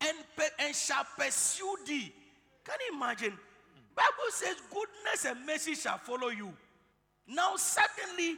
and, 0.00 0.16
pe- 0.36 0.64
and 0.64 0.74
shall 0.74 1.04
pursue 1.18 1.76
thee. 1.86 2.12
Can 2.64 2.76
you 2.88 2.96
imagine? 2.96 3.32
Bible 3.94 4.30
says 4.30 4.56
goodness 4.70 5.24
and 5.24 5.46
mercy 5.46 5.74
shall 5.74 5.98
follow 5.98 6.28
you. 6.28 6.52
Now 7.26 7.56
suddenly, 7.56 8.36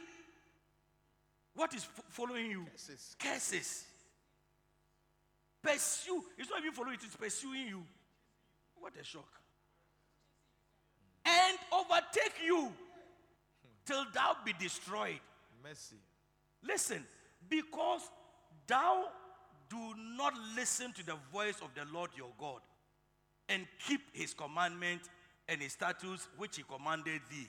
what 1.53 1.73
is 1.73 1.83
fo- 1.83 2.03
following 2.07 2.49
you? 2.51 2.65
Curses. 2.71 3.15
Curses. 3.19 3.85
Pursue. 5.61 6.23
It's 6.37 6.49
not 6.49 6.59
even 6.61 6.71
following, 6.71 6.95
it 6.95 7.03
is 7.03 7.15
pursuing 7.15 7.67
you. 7.67 7.83
What 8.79 8.93
a 8.99 9.03
shock. 9.03 9.27
And 11.25 11.57
overtake 11.71 12.33
you 12.43 12.71
till 13.85 14.05
thou 14.13 14.37
be 14.45 14.53
destroyed. 14.57 15.19
Mercy. 15.63 15.97
Listen, 16.63 17.05
because 17.49 18.01
thou 18.67 19.05
do 19.69 19.93
not 20.17 20.33
listen 20.55 20.91
to 20.93 21.05
the 21.05 21.15
voice 21.31 21.55
of 21.61 21.69
the 21.75 21.91
Lord 21.93 22.09
your 22.15 22.31
God 22.37 22.61
and 23.47 23.65
keep 23.87 24.01
his 24.13 24.33
commandment 24.33 25.01
and 25.47 25.61
his 25.61 25.73
statutes 25.73 26.27
which 26.37 26.57
he 26.57 26.63
commanded 26.63 27.21
thee. 27.29 27.47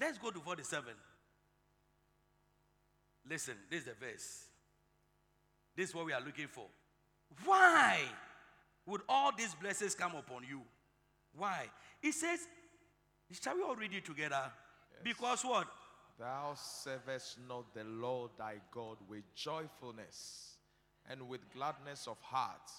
Let's 0.00 0.18
go 0.18 0.30
to 0.30 0.40
47. 0.40 0.92
Listen, 3.28 3.54
this 3.70 3.80
is 3.80 3.86
the 3.86 3.94
verse. 3.94 4.44
This 5.76 5.90
is 5.90 5.94
what 5.94 6.06
we 6.06 6.12
are 6.12 6.20
looking 6.20 6.48
for. 6.48 6.66
Why 7.44 8.00
would 8.86 9.00
all 9.08 9.32
these 9.36 9.54
blessings 9.54 9.94
come 9.94 10.14
upon 10.14 10.44
you? 10.48 10.62
Why? 11.36 11.66
It 12.02 12.12
says, 12.12 12.40
shall 13.42 13.56
we 13.56 13.62
all 13.62 13.76
read 13.76 13.92
it 13.92 14.04
together? 14.04 14.52
Because 15.02 15.44
what? 15.44 15.66
Thou 16.18 16.54
servest 16.54 17.38
not 17.46 17.74
the 17.74 17.84
Lord 17.84 18.30
thy 18.38 18.54
God 18.70 18.96
with 19.08 19.22
joyfulness 19.34 20.56
and 21.10 21.28
with 21.28 21.40
gladness 21.54 22.06
of 22.06 22.18
heart 22.22 22.70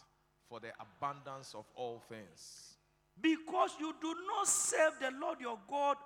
for 0.50 0.60
the 0.60 0.72
abundance 0.80 1.54
of 1.54 1.66
all 1.76 2.02
things. 2.10 2.78
Because 3.22 3.72
you 3.80 3.94
do 4.02 4.14
not 4.28 4.48
serve 4.48 4.94
the 5.00 5.12
Lord 5.20 5.40
your 5.40 5.60
God 5.70 5.98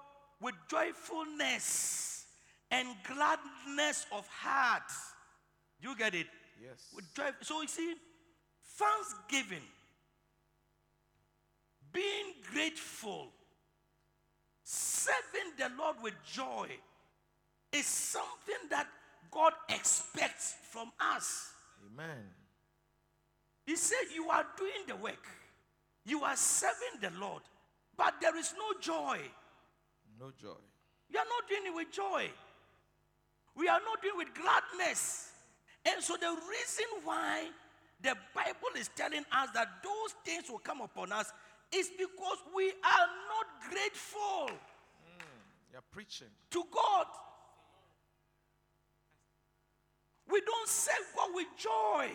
with 0.42 0.56
joyfulness 0.70 2.26
and 2.70 2.88
gladness 3.04 4.06
of 4.12 4.28
heart. 4.28 4.92
You 5.80 5.96
get 5.98 6.14
it? 6.16 6.28
Yes. 6.62 6.90
With 6.94 7.14
joy. 7.14 7.30
So 7.42 7.62
you 7.62 7.68
see, 7.68 7.94
thanksgiving, 8.78 9.64
being 11.94 12.34
grateful, 12.52 13.32
serving 14.64 15.54
the 15.58 15.72
Lord 15.78 15.98
with 16.02 16.14
joy 16.26 16.68
is 17.74 17.86
something 17.86 18.70
that 18.70 18.88
God 19.32 19.54
expects 19.70 20.56
from 20.72 20.92
us. 21.00 21.52
Amen. 21.94 22.24
He 23.66 23.76
said, 23.76 24.12
You 24.14 24.30
are 24.30 24.46
doing 24.58 24.86
the 24.88 24.96
work, 24.96 25.26
you 26.06 26.24
are 26.24 26.36
serving 26.36 27.00
the 27.02 27.12
Lord, 27.20 27.42
but 27.98 28.16
there 28.22 28.38
is 28.38 28.54
no 28.58 28.80
joy. 28.80 29.20
No 30.20 30.32
joy. 30.40 30.58
You 31.10 31.20
are 31.20 31.26
not 31.26 31.50
doing 31.50 31.62
it 31.66 31.76
with 31.76 31.92
joy. 31.92 32.30
We 33.56 33.68
are 33.68 33.80
not 33.80 34.02
doing 34.02 34.14
it 34.16 34.18
with 34.18 34.28
gladness. 34.36 35.32
And 35.86 36.02
so 36.04 36.16
the 36.16 36.30
reason 36.30 36.86
why 37.04 37.48
the 38.02 38.16
Bible 38.36 38.78
is 38.78 38.90
telling 38.96 39.24
us 39.32 39.50
that 39.54 39.68
those 39.84 40.14
things 40.24 40.50
will 40.50 40.60
come 40.60 40.82
upon 40.82 41.12
us 41.12 41.32
is 41.74 41.90
because 41.98 42.38
we 42.56 42.70
are 42.70 43.08
not 43.30 43.72
grateful 43.72 44.48
mm, 44.48 45.24
You're 45.72 45.82
preaching. 45.92 46.28
to 46.52 46.64
God. 46.72 47.06
We 50.32 50.42
don't 50.42 50.68
serve 50.70 51.06
God 51.16 51.30
with 51.34 51.48
joy. 51.58 52.08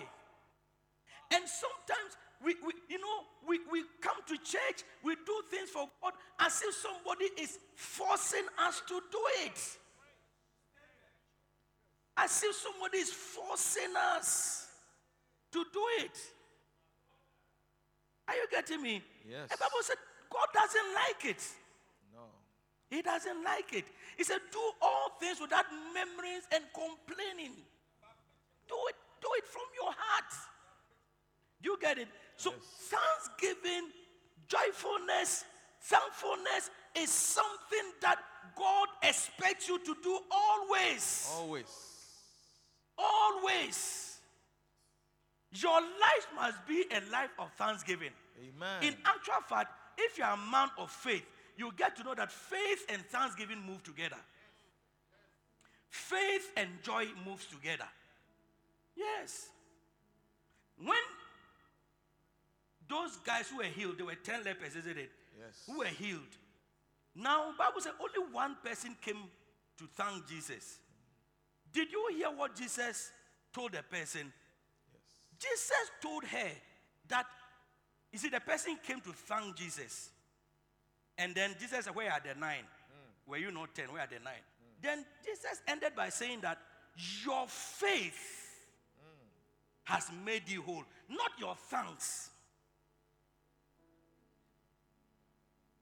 And 1.32 1.44
sometimes 1.46 2.16
we, 2.42 2.54
we 2.64 2.72
you 2.88 2.98
know, 2.98 3.24
we, 3.46 3.60
we 3.70 3.84
come 4.00 4.16
to 4.28 4.36
church, 4.38 4.84
we 5.02 5.14
do 5.14 5.42
things 5.50 5.70
for 5.70 5.88
God 6.02 6.12
as 6.40 6.62
if 6.62 6.74
somebody 6.74 7.26
is 7.40 7.58
forcing 7.74 8.46
us 8.60 8.82
to 8.88 9.00
do 9.10 9.18
it. 9.44 9.58
As 12.16 12.42
if 12.42 12.56
somebody 12.56 12.98
is 12.98 13.10
forcing 13.10 13.94
us 14.14 14.68
to 15.52 15.64
do 15.72 15.80
it. 15.98 16.18
Are 18.28 18.34
you 18.34 18.46
getting 18.50 18.82
me? 18.82 19.02
Yes. 19.28 19.50
The 19.50 19.56
Bible 19.56 19.82
said 19.82 19.96
God 20.30 20.46
doesn't 20.54 20.94
like 20.94 21.36
it. 21.36 21.42
No. 22.12 22.22
He 22.90 23.02
doesn't 23.02 23.44
like 23.44 23.72
it. 23.72 23.84
He 24.16 24.24
said, 24.24 24.38
Do 24.50 24.58
all 24.82 25.12
things 25.20 25.40
without 25.40 25.66
murmurings 25.94 26.44
and 26.52 26.64
complaining. 26.74 27.52
Do 28.68 28.76
it, 28.88 28.96
do 29.20 29.28
it 29.38 29.46
from 29.46 29.62
your 29.74 29.92
heart. 29.96 30.32
Do 31.62 31.70
you 31.70 31.78
get 31.80 31.98
it? 31.98 32.08
So, 32.36 32.52
Yes. 32.52 32.94
thanksgiving, 32.94 33.92
joyfulness, 34.48 35.44
thankfulness 35.80 36.70
is 36.94 37.10
something 37.10 37.92
that 38.00 38.18
God 38.56 38.88
expects 39.02 39.68
you 39.68 39.78
to 39.78 39.94
do 40.02 40.20
always. 40.30 41.28
Always. 41.32 41.66
Always. 42.98 44.20
Your 45.52 45.80
life 45.80 46.26
must 46.34 46.66
be 46.66 46.84
a 46.90 47.00
life 47.10 47.30
of 47.38 47.52
thanksgiving. 47.54 48.12
Amen. 48.38 48.82
In 48.82 48.96
actual 49.04 49.40
fact, 49.48 49.72
if 49.98 50.18
you're 50.18 50.26
a 50.26 50.36
man 50.36 50.70
of 50.78 50.90
faith, 50.90 51.24
you 51.56 51.72
get 51.76 51.96
to 51.96 52.04
know 52.04 52.14
that 52.14 52.30
faith 52.30 52.84
and 52.88 53.04
thanksgiving 53.06 53.60
move 53.64 53.82
together. 53.82 54.18
Faith 55.88 56.52
and 56.56 56.68
joy 56.82 57.06
moves 57.24 57.46
together. 57.46 57.88
Yes. 58.96 59.48
When 60.78 60.96
those 62.88 63.16
guys 63.18 63.48
who 63.48 63.58
were 63.58 63.64
healed, 63.64 63.98
there 63.98 64.06
were 64.06 64.14
10 64.14 64.44
lepers, 64.44 64.76
isn't 64.76 64.98
it? 64.98 65.10
Yes. 65.38 65.62
Who 65.66 65.78
were 65.78 65.84
healed. 65.86 66.20
Now, 67.14 67.52
Bible 67.58 67.80
said 67.80 67.92
only 68.00 68.32
one 68.32 68.56
person 68.64 68.96
came 69.00 69.16
to 69.78 69.84
thank 69.94 70.26
Jesus. 70.28 70.78
Did 71.72 71.90
you 71.90 72.08
hear 72.16 72.28
what 72.28 72.54
Jesus 72.54 73.10
told 73.52 73.72
the 73.72 73.82
person? 73.82 74.32
Yes. 74.92 75.50
Jesus 75.50 75.90
told 76.02 76.24
her 76.24 76.50
that, 77.08 77.26
you 78.12 78.18
see, 78.18 78.28
the 78.28 78.40
person 78.40 78.78
came 78.86 79.00
to 79.00 79.12
thank 79.12 79.56
Jesus. 79.56 80.10
And 81.18 81.34
then 81.34 81.54
Jesus 81.58 81.84
said, 81.84 81.94
Where 81.94 82.12
are 82.12 82.20
the 82.20 82.38
nine? 82.38 82.64
Hmm. 82.90 83.30
Were 83.30 83.38
you 83.38 83.50
not 83.50 83.74
ten? 83.74 83.86
Where 83.92 84.02
are 84.02 84.06
the 84.06 84.22
nine? 84.22 84.34
Hmm. 84.34 84.82
Then 84.82 85.04
Jesus 85.24 85.60
ended 85.66 85.92
by 85.96 86.10
saying 86.10 86.40
that 86.42 86.58
your 87.24 87.46
faith 87.48 88.45
has 89.86 90.10
made 90.24 90.42
you 90.48 90.62
whole, 90.62 90.84
not 91.08 91.30
your 91.38 91.54
thanks. 91.68 92.30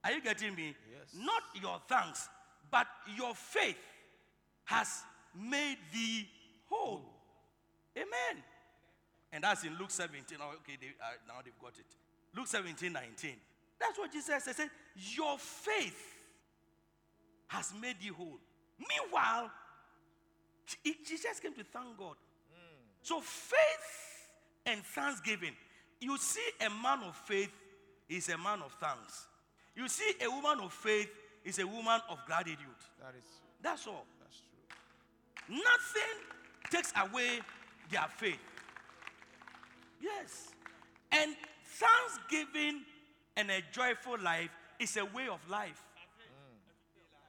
Are 0.04 0.12
you 0.12 0.22
getting 0.22 0.54
me? 0.54 0.76
Yes. 0.90 1.24
Not 1.24 1.42
your 1.60 1.80
thanks, 1.88 2.28
but 2.70 2.86
your 3.16 3.34
faith 3.34 3.78
has 4.64 5.02
made 5.34 5.78
thee 5.92 6.28
whole. 6.68 7.02
Amen. 7.96 8.42
And 9.32 9.42
that's 9.42 9.64
in 9.64 9.76
Luke 9.78 9.90
17. 9.90 10.36
Oh, 10.40 10.50
okay, 10.56 10.76
they, 10.78 10.88
uh, 11.00 11.16
now 11.26 11.40
they've 11.42 11.58
got 11.58 11.72
it. 11.78 11.86
Luke 12.36 12.46
17, 12.46 12.92
19. 12.92 13.30
That's 13.80 13.98
what 13.98 14.12
Jesus 14.12 14.44
said. 14.44 14.54
Said, 14.54 14.70
Your 15.16 15.38
faith 15.38 16.14
has 17.48 17.72
made 17.80 17.96
you 18.00 18.12
whole. 18.12 18.38
Meanwhile, 18.78 19.50
he 20.82 20.92
came 20.92 21.54
to 21.54 21.64
thank 21.64 21.96
God. 21.98 22.16
So 23.04 23.20
faith 23.20 24.30
and 24.64 24.82
thanksgiving. 24.82 25.52
You 26.00 26.16
see, 26.16 26.40
a 26.64 26.70
man 26.70 27.00
of 27.06 27.14
faith 27.14 27.52
is 28.08 28.30
a 28.30 28.38
man 28.38 28.62
of 28.64 28.72
thanks. 28.80 29.26
You 29.76 29.88
see, 29.88 30.14
a 30.24 30.30
woman 30.30 30.64
of 30.64 30.72
faith 30.72 31.10
is 31.44 31.58
a 31.58 31.66
woman 31.66 32.00
of 32.08 32.18
gratitude. 32.26 32.58
That 33.02 33.14
is 33.18 33.24
That's 33.60 33.86
all. 33.86 34.06
that's 34.22 34.40
true. 34.40 35.56
Nothing 35.62 36.22
takes 36.70 36.94
away 36.96 37.40
their 37.90 38.06
faith. 38.16 38.40
Yes. 40.00 40.48
And 41.12 41.36
thanksgiving 41.62 42.84
and 43.36 43.50
a 43.50 43.62
joyful 43.70 44.16
life 44.18 44.50
is 44.80 44.96
a 44.96 45.04
way 45.04 45.28
of 45.28 45.46
life. 45.50 45.82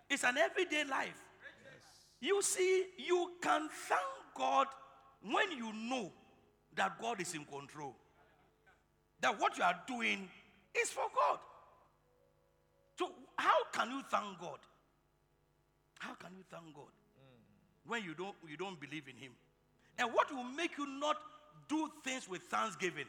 It's 0.09 0.23
an 0.23 0.37
everyday 0.37 0.85
life. 0.85 1.19
Yes. 1.65 1.83
You 2.21 2.41
see, 2.41 2.85
you 2.97 3.31
can 3.41 3.67
thank 3.89 4.01
God 4.37 4.67
when 5.21 5.51
you 5.57 5.71
know 5.73 6.11
that 6.75 6.99
God 7.01 7.21
is 7.21 7.33
in 7.33 7.45
control. 7.45 7.95
That 9.21 9.39
what 9.39 9.57
you 9.57 9.63
are 9.63 9.79
doing 9.87 10.27
is 10.79 10.89
for 10.89 11.03
God. 11.13 11.39
So, 12.97 13.11
how 13.37 13.55
can 13.71 13.91
you 13.91 14.01
thank 14.09 14.39
God? 14.39 14.59
How 15.99 16.13
can 16.15 16.31
you 16.37 16.43
thank 16.49 16.75
God 16.75 16.91
when 17.87 18.03
you 18.03 18.13
don't, 18.13 18.35
you 18.47 18.57
don't 18.57 18.79
believe 18.79 19.07
in 19.07 19.15
Him? 19.15 19.31
And 19.97 20.13
what 20.13 20.31
will 20.33 20.43
make 20.43 20.77
you 20.77 20.87
not 20.99 21.17
do 21.69 21.89
things 22.03 22.27
with 22.27 22.41
thanksgiving? 22.43 23.05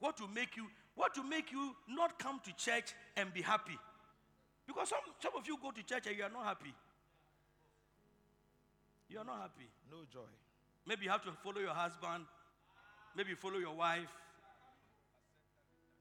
What 0.00 0.20
will 0.20 0.28
make 0.28 0.56
you 0.56 0.66
what 0.94 1.16
will 1.16 1.24
make 1.24 1.52
you 1.52 1.76
not 1.88 2.18
come 2.18 2.40
to 2.44 2.52
church 2.56 2.92
and 3.16 3.32
be 3.32 3.40
happy? 3.40 3.78
Because 4.66 4.88
some, 4.88 4.98
some 5.22 5.32
of 5.36 5.46
you 5.46 5.56
go 5.62 5.70
to 5.70 5.82
church 5.84 6.08
and 6.08 6.16
you 6.16 6.24
are 6.24 6.30
not 6.30 6.44
happy. 6.44 6.74
You 9.08 9.20
are 9.20 9.24
not 9.24 9.40
happy. 9.40 9.68
No 9.88 9.98
joy. 10.12 10.26
Maybe 10.88 11.04
you 11.04 11.10
have 11.10 11.22
to 11.24 11.32
follow 11.44 11.60
your 11.60 11.74
husband. 11.74 12.24
Maybe 13.14 13.30
you 13.30 13.36
follow 13.36 13.58
your 13.58 13.74
wife. 13.74 14.08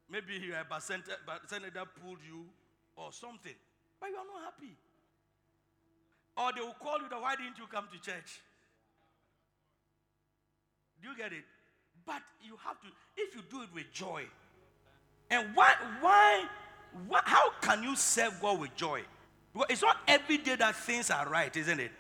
Maybe 0.10 0.36
your 0.36 0.56
senator, 0.80 1.18
senator 1.46 1.84
pulled 2.02 2.20
you 2.26 2.46
or 2.96 3.12
something. 3.12 3.56
But 4.00 4.10
you 4.10 4.16
are 4.16 4.26
not 4.26 4.54
happy. 4.54 4.74
Or 6.38 6.54
they 6.56 6.62
will 6.62 6.76
call 6.82 7.02
you 7.02 7.10
that 7.10 7.22
why 7.22 7.36
didn't 7.36 7.58
you 7.58 7.66
come 7.70 7.90
to 7.92 8.00
church? 8.00 8.40
Do 11.02 11.10
you 11.10 11.18
get 11.18 11.34
it? 11.34 11.44
But 12.06 12.22
you 12.42 12.56
have 12.64 12.80
to, 12.82 12.88
if 13.18 13.36
you 13.36 13.42
do 13.52 13.64
it 13.64 13.70
with 13.74 13.92
joy. 13.92 14.24
And 15.30 15.50
why, 15.54 15.74
why, 16.00 16.46
why 17.10 17.22
how 17.26 17.52
can 17.60 17.84
you 17.84 17.98
serve 17.98 18.40
God 18.42 18.62
with 18.62 18.74
joy? 18.78 19.02
Because 19.52 19.68
it's 19.70 19.82
not 19.82 19.98
every 20.08 20.38
day 20.38 20.56
that 20.56 20.78
things 20.78 21.12
are 21.12 21.28
right, 21.28 21.54
isn't 21.58 21.80
it? 21.82 21.92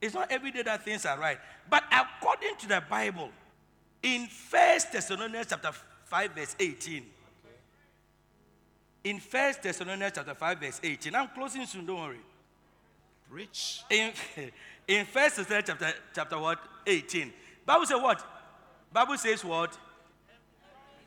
It's 0.00 0.14
not 0.14 0.30
every 0.30 0.50
day 0.50 0.62
that 0.62 0.84
things 0.84 1.04
are 1.04 1.18
right. 1.18 1.38
But 1.68 1.84
according 1.92 2.56
to 2.60 2.68
the 2.68 2.82
Bible, 2.88 3.30
in 4.02 4.26
First 4.26 4.92
Thessalonians 4.92 5.46
chapter 5.50 5.72
5, 6.04 6.30
verse 6.32 6.56
18. 6.58 7.04
In 9.04 9.18
First 9.18 9.62
Thessalonians 9.62 10.12
chapter 10.14 10.34
5, 10.34 10.58
verse 10.58 10.80
18. 10.82 11.14
I'm 11.14 11.28
closing 11.28 11.66
soon, 11.66 11.86
don't 11.86 12.00
worry. 12.00 12.20
Rich. 13.30 13.82
In, 13.90 14.12
in 14.88 15.04
First 15.04 15.36
Thessalonians 15.36 15.66
chapter, 15.68 15.92
chapter 16.14 16.38
what? 16.38 16.58
18. 16.86 17.32
Bible 17.66 17.86
says 17.86 18.00
what? 18.00 18.26
Bible 18.92 19.18
says 19.18 19.44
what? 19.44 19.78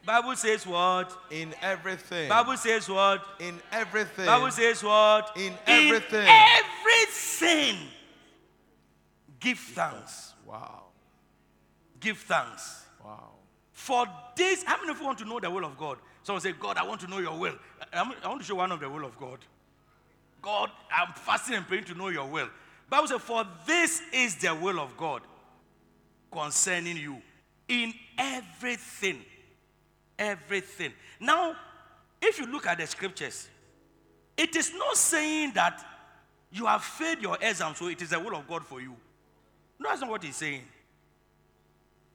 Bible 0.05 0.35
says 0.35 0.67
what? 0.67 1.17
In 1.31 1.53
everything. 1.61 2.29
Bible 2.29 2.57
says 2.57 2.89
what? 2.89 3.23
In 3.39 3.59
everything. 3.71 4.25
Bible 4.25 4.51
says 4.51 4.83
what? 4.83 5.31
In 5.37 5.53
everything. 5.65 6.27
everything. 6.27 7.77
Give 9.43 9.59
thanks. 9.59 10.33
Wow. 10.47 10.83
Give 11.99 12.17
thanks. 12.17 12.85
Wow. 13.03 13.31
For 13.73 14.05
this, 14.37 14.63
how 14.63 14.77
many 14.77 14.91
of 14.91 14.99
you 14.99 15.05
want 15.05 15.17
to 15.17 15.25
know 15.25 15.41
the 15.41 15.51
will 15.51 15.65
of 15.65 15.77
God? 15.77 15.97
Someone 16.23 16.41
say, 16.41 16.53
God, 16.53 16.77
I 16.77 16.83
want 16.83 17.01
to 17.01 17.07
know 17.07 17.19
your 17.19 17.37
will. 17.37 17.55
I 17.91 18.03
want 18.03 18.39
to 18.39 18.45
show 18.45 18.55
one 18.55 18.71
of 18.71 18.79
the 18.79 18.89
will 18.89 19.03
of 19.03 19.19
God. 19.19 19.39
God, 20.41 20.71
I'm 20.89 21.13
fasting 21.13 21.55
and 21.55 21.67
praying 21.67 21.83
to 21.85 21.93
know 21.93 22.07
your 22.07 22.25
will. 22.25 22.47
Bible 22.89 23.07
says, 23.09 23.19
for 23.19 23.45
this 23.67 24.01
is 24.13 24.35
the 24.35 24.55
will 24.55 24.79
of 24.79 24.95
God 24.95 25.21
concerning 26.31 26.95
you 26.95 27.21
in 27.67 27.93
everything. 28.17 29.19
Everything. 30.17 30.93
Now, 31.19 31.55
if 32.21 32.39
you 32.39 32.45
look 32.45 32.65
at 32.65 32.77
the 32.77 32.87
scriptures, 32.87 33.49
it 34.37 34.55
is 34.55 34.71
not 34.73 34.95
saying 34.95 35.51
that 35.55 35.85
you 36.49 36.65
have 36.65 36.83
failed 36.83 37.21
your 37.21 37.37
exam, 37.41 37.75
so 37.75 37.87
it 37.89 38.01
is 38.01 38.11
the 38.11 38.19
will 38.21 38.37
of 38.37 38.47
God 38.47 38.65
for 38.65 38.79
you. 38.79 38.95
No, 39.79 39.89
that's 39.89 40.01
not 40.01 40.09
what 40.09 40.23
he's 40.23 40.35
saying. 40.35 40.61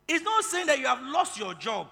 He's 0.06 0.22
not 0.22 0.44
saying 0.44 0.66
that 0.66 0.78
you 0.78 0.86
have 0.86 1.02
lost 1.02 1.38
your 1.38 1.54
job 1.54 1.88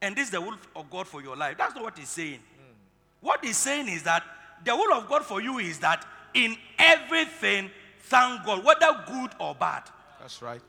and 0.00 0.14
this 0.14 0.26
is 0.26 0.30
the 0.30 0.40
will 0.40 0.56
of 0.76 0.90
God 0.90 1.06
for 1.06 1.22
your 1.22 1.36
life. 1.36 1.56
That's 1.58 1.74
not 1.74 1.84
what 1.84 1.98
he's 1.98 2.08
saying. 2.08 2.38
Hmm. 2.38 2.72
What 3.20 3.44
he's 3.44 3.56
saying 3.56 3.88
is 3.88 4.04
that 4.04 4.22
the 4.64 4.74
will 4.74 4.92
of 4.92 5.08
God 5.08 5.24
for 5.24 5.40
you 5.40 5.58
is 5.58 5.78
that 5.80 6.04
in 6.34 6.56
everything, 6.78 7.70
thank 8.00 8.44
God, 8.44 8.64
whether 8.64 9.04
good 9.06 9.30
or 9.40 9.54
bad. 9.54 9.84
That's 10.20 10.40
right. 10.42 10.62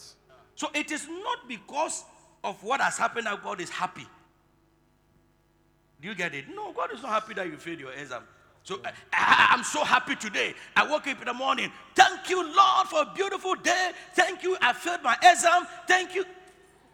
So 0.56 0.69
it 0.74 0.91
is 0.91 1.08
not 1.08 1.48
because 1.48 2.04
of 2.43 2.62
what 2.63 2.82
has 2.82 2.98
happened 2.98 3.28
that 3.28 3.43
God 3.43 3.62
is 3.62 3.69
happy. 3.69 4.08
Do 6.02 6.08
you 6.08 6.15
get 6.15 6.34
it? 6.34 6.45
No, 6.54 6.72
God 6.72 6.91
is 6.93 7.02
not 7.02 7.12
happy 7.12 7.34
that 7.36 7.48
you 7.48 7.58
failed 7.58 7.80
your 7.80 7.91
exam. 7.91 8.24
So 8.69 8.79
I, 8.86 8.91
I, 9.12 9.47
I'm 9.55 9.63
so 9.63 9.84
happy 9.84 10.15
today. 10.15 10.53
I 10.75 10.88
woke 10.88 11.08
up 11.08 11.19
in 11.19 11.25
the 11.25 11.34
morning. 11.34 11.71
Thank 11.95 12.29
you, 12.29 12.43
Lord, 12.55 12.88
for 12.88 13.01
a 13.01 13.12
beautiful 13.15 13.55
day. 13.55 13.93
Thank 14.13 14.43
you. 14.43 14.55
I 14.62 14.73
failed 14.73 15.01
my 15.01 15.17
exam. 15.23 15.65
Thank 15.88 16.13
you. 16.13 16.23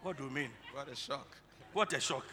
What 0.02 0.16
do 0.16 0.24
you 0.24 0.30
mean? 0.30 0.48
What 0.72 0.88
a 0.90 0.96
shock. 0.96 1.36
What 1.74 1.92
a 1.92 2.00
shock. 2.00 2.24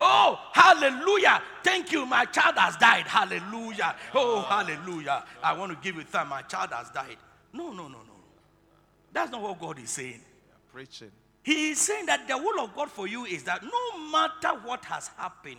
Oh, 0.00 0.38
hallelujah. 0.54 1.42
Thank 1.62 1.92
you. 1.92 2.06
My 2.06 2.24
child 2.24 2.56
has 2.56 2.78
died. 2.78 3.06
Hallelujah. 3.06 3.94
Oh, 4.14 4.40
hallelujah. 4.40 5.22
I 5.42 5.52
want 5.52 5.70
to 5.70 5.78
give 5.82 5.96
you 5.96 6.04
thanks. 6.04 6.30
My 6.30 6.40
child 6.40 6.70
has 6.72 6.88
died. 6.88 7.18
No, 7.52 7.72
no, 7.72 7.88
no, 7.88 7.98
no. 7.98 8.16
That's 9.12 9.30
not 9.30 9.42
what 9.42 9.60
God 9.60 9.78
is 9.78 9.90
saying. 9.90 10.22
Preaching. 10.72 11.12
He 11.42 11.72
is 11.72 11.78
saying 11.78 12.06
that 12.06 12.26
the 12.26 12.38
will 12.38 12.58
of 12.64 12.74
God 12.74 12.90
for 12.90 13.06
you 13.06 13.26
is 13.26 13.42
that 13.42 13.62
no 13.62 14.10
matter 14.10 14.58
what 14.64 14.82
has 14.86 15.08
happened, 15.18 15.58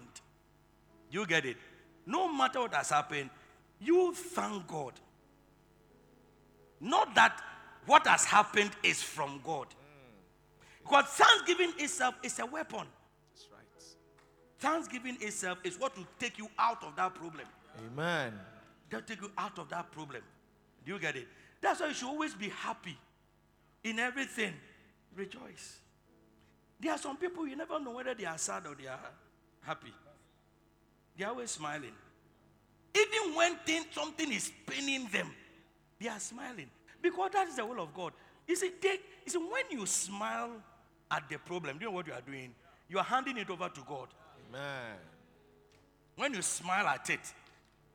you 1.12 1.28
get 1.28 1.46
it? 1.46 1.58
No 2.06 2.32
matter 2.32 2.62
what 2.62 2.74
has 2.74 2.90
happened, 2.90 3.30
you 3.80 4.14
thank 4.14 4.68
God. 4.68 4.94
Not 6.80 7.14
that 7.16 7.42
what 7.86 8.08
has 8.08 8.26
happened 8.26 8.72
is 8.84 9.02
from 9.02 9.42
God. 9.44 9.68
Because 10.84 11.06
thanksgiving 11.06 11.74
itself 11.78 12.16
is 12.24 12.40
a 12.40 12.46
weapon. 12.46 12.86
That's 13.34 13.48
right. 13.52 13.84
Thanksgiving 14.60 15.18
itself 15.22 15.60
is 15.64 15.80
what 15.80 15.96
will 15.98 16.08
take 16.20 16.38
you 16.38 16.50
out 16.58 16.84
of 16.84 16.96
that 16.96 17.14
problem. 17.14 17.46
Amen. 17.88 18.34
That'll 18.90 19.06
take 19.06 19.22
you 19.22 19.32
out 19.38 19.58
of 19.60 19.70
that 19.70 19.92
problem. 19.92 20.22
Do 20.86 20.94
you 20.94 21.00
get 21.00 21.16
it? 21.16 21.28
That's 21.62 21.80
why 21.80 21.88
you 21.88 21.94
should 21.94 22.08
always 22.08 22.34
be 22.34 22.50
happy 22.50 22.98
in 23.84 24.00
everything. 24.00 24.54
Rejoice. 25.16 25.78
There 26.80 26.92
are 26.92 26.98
some 26.98 27.18
people 27.18 27.48
you 27.48 27.56
never 27.56 27.80
know 27.80 27.92
whether 27.92 28.16
they 28.16 28.26
are 28.26 28.38
sad 28.38 28.66
or 28.66 28.76
they 28.76 28.88
are 28.88 29.00
happy. 29.62 29.94
They 31.22 31.26
are 31.26 31.30
always 31.30 31.52
smiling. 31.52 31.92
Even 32.96 33.36
when 33.36 33.56
thing, 33.58 33.86
something 33.92 34.32
is 34.34 34.52
paining 34.66 35.08
them, 35.10 35.30
they 36.00 36.08
are 36.08 36.20
smiling 36.20 36.66
because 37.00 37.30
that 37.34 37.48
is 37.48 37.58
the 37.58 37.64
will 37.64 37.80
of 37.80 37.94
God. 37.94 38.14
You 38.48 38.56
see, 38.56 38.72
they, 38.82 38.98
you 39.24 39.32
see, 39.32 39.38
when 39.38 39.66
you 39.70 39.86
smile 39.86 40.50
at 41.12 41.30
the 41.30 41.38
problem, 41.38 41.78
do 41.78 41.86
you 41.86 41.92
know 41.92 41.96
what 41.96 42.08
you 42.08 42.14
are 42.14 42.22
doing? 42.22 42.56
You 42.90 42.98
are 42.98 43.04
handing 43.04 43.38
it 43.38 43.52
over 43.52 43.70
to 43.70 43.82
God. 43.88 44.08
Amen. 44.50 44.98
When 46.16 46.34
you 46.34 46.42
smile 46.42 46.88
at 46.88 47.08
it, 47.12 47.20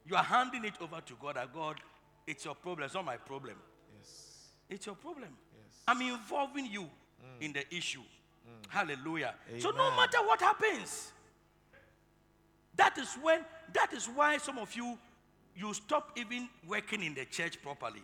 you 0.09 0.15
are 0.15 0.23
handing 0.23 0.65
it 0.65 0.75
over 0.81 1.01
to 1.01 1.15
God. 1.21 1.35
That 1.35 1.53
God, 1.53 1.81
it's 2.29 2.45
your 2.45 2.55
problem. 2.55 2.85
It's 2.85 2.95
not 2.95 3.07
my 3.07 3.17
problem. 3.17 3.57
Yes. 3.99 4.51
It's 4.71 4.87
your 4.87 4.95
problem. 4.95 5.31
Yes. 5.53 5.83
I'm 5.89 6.01
involving 6.01 6.67
you 6.67 6.89
in 7.41 7.53
the 7.53 7.75
issue. 7.75 8.03
Mm. 8.03 8.69
Hallelujah. 8.69 9.35
So 9.59 9.73
no 9.73 9.91
matter 9.97 10.19
what 10.19 10.41
happens, 10.41 11.11
that 12.77 12.97
is 12.99 13.15
when 13.23 13.41
that 13.73 13.93
is 13.93 14.07
why 14.07 14.39
some 14.39 14.59
of 14.59 14.75
you 14.75 14.99
you 15.55 15.73
stop 15.75 16.11
even 16.17 16.49
working 16.69 17.03
in 17.03 17.15
the 17.15 17.25
church 17.25 17.61
properly. 17.63 18.03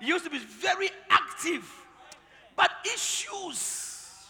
You 0.00 0.08
used 0.08 0.24
to 0.24 0.30
be 0.30 0.38
very 0.38 0.90
active, 1.08 1.64
but 2.54 2.70
issues, 2.84 4.26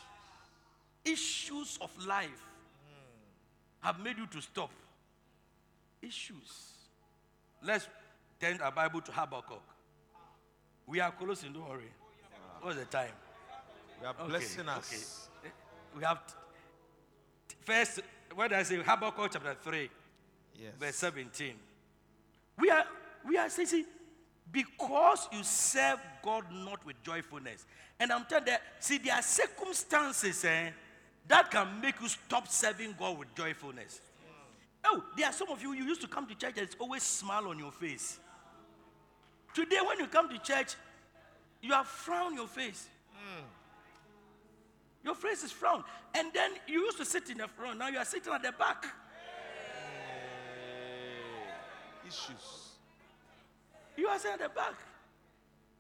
issues 1.05 1.77
of 1.81 1.91
life 2.07 2.43
have 3.81 3.99
made 4.01 4.17
you 4.19 4.27
to 4.29 4.41
stop. 4.41 4.71
Issues. 6.03 6.73
Let's 7.65 7.89
turn 8.41 8.61
our 8.61 8.71
Bible 8.71 9.01
to 9.01 9.11
Habakkuk. 9.13 9.63
We 10.87 11.01
are 11.01 11.11
closing, 11.11 11.53
don't 11.53 11.69
worry. 11.69 11.91
What's 12.61 12.79
the 12.79 12.85
time? 12.85 13.11
We 14.01 14.07
are 14.07 14.15
Okay, 14.21 14.29
blessing 14.29 14.69
us. 14.69 15.29
okay. 15.41 15.53
We 15.97 16.05
have 16.05 16.25
t- 16.27 16.35
first, 17.67 18.01
what 18.35 18.49
did 18.49 18.59
I 18.59 18.63
say? 18.63 18.77
Habakkuk 18.77 19.31
chapter 19.33 19.55
3, 19.63 19.91
Yes. 20.59 20.73
verse 20.81 20.97
17. 20.97 21.53
We 22.59 22.71
are, 22.71 22.85
we 23.29 23.37
are 23.37 23.51
saying, 23.51 23.69
see, 23.69 23.85
because 24.51 25.29
you 25.33 25.43
serve 25.43 25.99
God 26.23 26.45
not 26.51 26.85
with 26.87 27.03
joyfulness. 27.03 27.67
And 28.01 28.11
I'm 28.13 28.25
telling 28.25 28.47
you, 28.47 28.53
that, 28.53 28.63
see, 28.81 28.99
there 28.99 29.15
are 29.15 29.23
circumstances 29.23 30.45
eh, 30.45 30.71
that 31.29 31.51
can 31.51 31.81
make 31.83 32.01
you 32.01 32.09
stop 32.09 32.49
serving 32.49 32.95
God 32.99 33.19
with 33.19 33.35
joyfulness. 33.35 34.01
Oh, 34.85 35.03
there 35.17 35.27
are 35.27 35.33
some 35.33 35.51
of 35.51 35.61
you, 35.61 35.73
you 35.73 35.85
used 35.85 36.01
to 36.03 36.07
come 36.09 36.27
to 36.29 36.35
church 36.35 36.55
and 36.57 36.67
it's 36.67 36.77
always 36.79 37.03
smile 37.03 37.49
on 37.49 37.59
your 37.59 37.73
face. 37.73 38.21
Today, 39.53 39.79
when 39.87 39.99
you 39.99 40.07
come 40.07 40.29
to 40.29 40.39
church, 40.39 40.75
you 41.61 41.73
have 41.73 41.87
frown 41.87 42.35
your 42.35 42.47
face. 42.47 42.87
Your 45.07 45.15
face 45.15 45.45
is 45.45 45.53
frown. 45.53 45.85
And 46.15 46.33
then 46.35 46.51
you 46.67 46.81
used 46.81 46.99
to 46.99 47.05
sit 47.05 47.31
in 47.31 47.39
the 47.39 47.47
front, 47.47 47.79
now 47.79 47.87
you 47.89 47.97
are 47.97 48.05
sitting 48.05 48.33
at 48.33 48.43
the 48.43 48.51
back. 48.51 48.85
Issues. 52.05 52.73
You 53.97 54.09
are 54.09 54.19
sitting 54.19 54.33
at 54.33 54.41
the 54.41 54.49
back. 54.49 54.75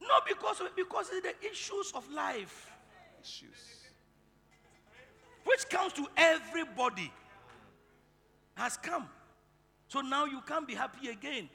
Not 0.00 0.26
because 0.28 0.60
of 0.60 0.76
because 0.76 1.08
it's 1.12 1.26
the 1.26 1.50
issues 1.50 1.90
of 1.94 2.08
life, 2.12 2.70
Issues. 3.20 3.86
which 5.44 5.68
comes 5.68 5.92
to 5.94 6.06
everybody, 6.16 7.10
has 8.54 8.76
come. 8.76 9.08
So 9.88 10.02
now 10.02 10.26
you 10.26 10.40
can't 10.46 10.68
be 10.68 10.74
happy 10.74 11.08
again. 11.08 11.48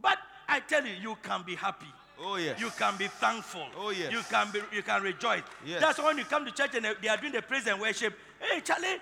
But 0.00 0.18
I 0.48 0.60
tell 0.60 0.84
you, 0.84 0.94
you 1.00 1.16
can 1.22 1.42
be 1.44 1.54
happy. 1.54 1.92
Oh, 2.20 2.36
yes. 2.36 2.60
You 2.60 2.70
can 2.78 2.96
be 2.96 3.08
thankful. 3.08 3.66
Oh, 3.76 3.90
yes. 3.90 4.12
You 4.12 4.20
can 4.30 4.50
be 4.52 4.60
you 4.72 4.82
can 4.82 5.02
rejoice. 5.02 5.42
Yes. 5.64 5.80
That's 5.80 5.98
when 5.98 6.18
you 6.18 6.24
come 6.24 6.44
to 6.44 6.50
church 6.52 6.74
and 6.74 6.84
they- 6.84 6.94
they 7.02 7.08
are 7.08 7.16
doing 7.16 7.32
the 7.32 7.42
praise 7.42 7.66
and 7.66 7.80
worship. 7.80 8.16
Hey 8.40 8.60
Charlie, 8.60 9.00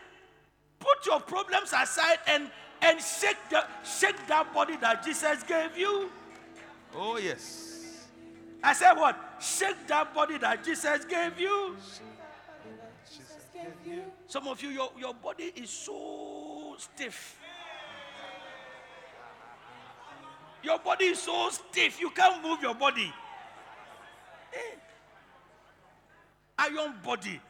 put 0.78 1.04
your 1.06 1.20
problems 1.20 1.72
aside 1.72 2.18
and 2.26 2.50
and 2.80 3.00
shake 3.00 3.36
the 3.50 3.66
shake 3.84 4.26
that 4.28 4.52
body 4.54 4.76
that 4.78 5.04
Jesus 5.04 5.42
gave 5.42 5.76
you. 5.76 6.10
Oh, 6.94 7.18
yes. 7.18 8.06
I 8.62 8.72
said 8.72 8.94
what? 8.94 9.16
Shake 9.40 9.86
that 9.86 10.14
body 10.14 10.38
that 10.38 10.64
Jesus 10.64 11.04
gave 11.04 11.38
you. 11.38 11.76
Some 14.26 14.46
of 14.48 14.62
you, 14.62 14.68
your, 14.70 14.90
your 14.98 15.12
body 15.14 15.52
is 15.56 15.70
so 15.70 16.76
stiff. 16.78 17.39
Your 20.62 20.78
body 20.78 21.06
is 21.06 21.18
so 21.20 21.48
stiff, 21.50 22.00
you 22.00 22.10
can't 22.10 22.42
move 22.42 22.60
your 22.62 22.74
body. 22.74 23.12
Eh. 24.52 24.76
Iron 26.58 26.94
body. 27.02 27.40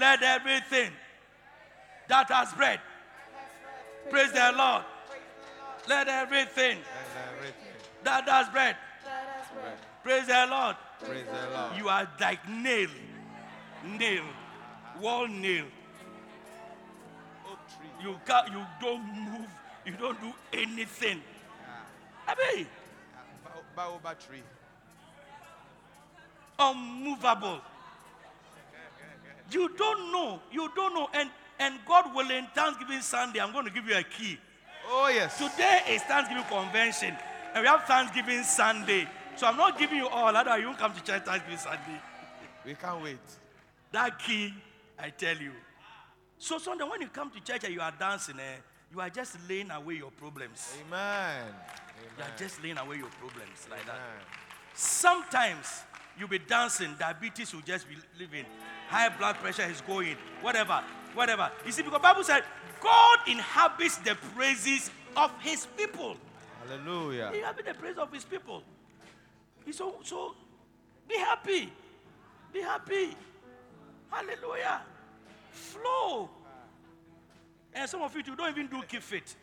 Let 0.00 0.22
everything 0.22 0.90
that 2.08 2.28
has 2.30 2.52
bread 2.54 2.80
praise 4.10 4.32
the 4.32 4.52
Lord. 4.56 4.82
Let 5.88 6.08
everything 6.08 6.78
that 8.04 8.28
has 8.28 8.48
bread 8.48 8.76
praise 10.02 10.26
the 10.26 10.46
Lord. 10.50 10.76
Praise 11.00 11.24
the 11.26 11.58
Lord. 11.58 11.76
You 11.76 11.88
are 11.88 12.08
like 12.20 12.48
nail, 12.48 12.88
nail, 13.84 14.24
wall 15.00 15.28
nail. 15.28 15.64
You 18.02 18.16
can't, 18.26 18.48
you 18.48 18.64
don't 18.80 19.04
move, 19.04 19.48
you 19.86 19.92
don't 19.92 20.20
do 20.20 20.32
anything. 20.52 21.22
I 22.26 22.34
mean, 22.56 22.66
Ba- 23.44 23.50
Baobab 23.76 24.18
tree. 24.20 24.42
unmovable. 26.58 27.60
You 29.50 29.68
don't 29.76 30.12
know, 30.12 30.40
you 30.50 30.70
don't 30.74 30.94
know, 30.94 31.08
and 31.12 31.30
and 31.58 31.78
God 31.86 32.14
willing, 32.14 32.46
Thanksgiving 32.54 33.00
Sunday, 33.02 33.38
I'm 33.40 33.52
going 33.52 33.66
to 33.66 33.70
give 33.70 33.86
you 33.86 33.94
a 33.96 34.02
key. 34.02 34.38
Oh, 34.88 35.08
yes. 35.08 35.38
Today 35.38 35.80
is 35.90 36.02
Thanksgiving 36.02 36.42
convention, 36.44 37.16
and 37.54 37.62
we 37.62 37.68
have 37.68 37.84
Thanksgiving 37.84 38.42
Sunday. 38.42 39.06
So 39.36 39.46
I'm 39.46 39.56
not 39.56 39.78
giving 39.78 39.98
you 39.98 40.08
all, 40.08 40.34
otherwise 40.36 40.60
you 40.60 40.66
won't 40.66 40.78
come 40.78 40.92
to 40.92 41.02
church 41.04 41.22
Thanksgiving 41.24 41.58
Sunday. 41.58 42.00
We 42.64 42.74
can't 42.74 43.02
wait. 43.02 43.18
That 43.92 44.18
key, 44.18 44.52
I 44.98 45.10
tell 45.10 45.36
you. 45.36 45.52
So 46.38 46.58
Sunday, 46.58 46.84
when 46.84 47.00
you 47.00 47.08
come 47.08 47.30
to 47.30 47.40
church 47.40 47.62
and 47.64 47.72
you 47.74 47.80
are 47.80 47.92
dancing, 47.96 48.40
eh, 48.40 48.56
you 48.92 49.00
are 49.00 49.10
just 49.10 49.36
laying 49.48 49.70
away 49.70 49.94
your 49.94 50.10
problems. 50.10 50.74
Amen. 50.86 51.44
You 52.18 52.24
are 52.24 52.36
just 52.36 52.62
laying 52.62 52.78
away 52.78 52.96
your 52.96 53.10
problems 53.20 53.66
like 53.70 53.84
that. 53.86 53.98
Sometimes 54.74 55.84
you'll 56.18 56.28
be 56.28 56.38
dancing, 56.38 56.94
diabetes 56.98 57.54
will 57.54 57.62
just 57.62 57.88
be 57.88 57.96
living, 58.18 58.44
high 58.88 59.08
blood 59.08 59.36
pressure 59.36 59.62
is 59.70 59.80
going, 59.80 60.16
whatever, 60.40 60.82
whatever. 61.14 61.50
You 61.64 61.72
see, 61.72 61.82
because 61.82 62.00
Bible 62.00 62.24
said 62.24 62.44
God 62.80 63.18
inhabits 63.26 63.96
the 63.98 64.14
praises 64.34 64.90
of 65.16 65.30
his 65.40 65.66
people. 65.76 66.16
Hallelujah. 66.66 67.30
He 67.32 67.38
inhabits 67.38 67.68
the 67.68 67.74
praise 67.74 67.98
of 67.98 68.12
his 68.12 68.24
people. 68.24 68.62
He 69.64 69.72
so 69.72 69.96
so 70.02 70.34
be 71.08 71.16
happy. 71.16 71.72
Be 72.52 72.60
happy. 72.60 73.16
Hallelujah. 74.10 74.82
Flow. 75.50 76.28
And 77.74 77.88
some 77.88 78.02
of 78.02 78.14
you 78.14 78.22
you 78.26 78.36
don't 78.36 78.50
even 78.50 78.66
do 78.66 78.82
keep 78.88 79.02
fit. 79.02 79.34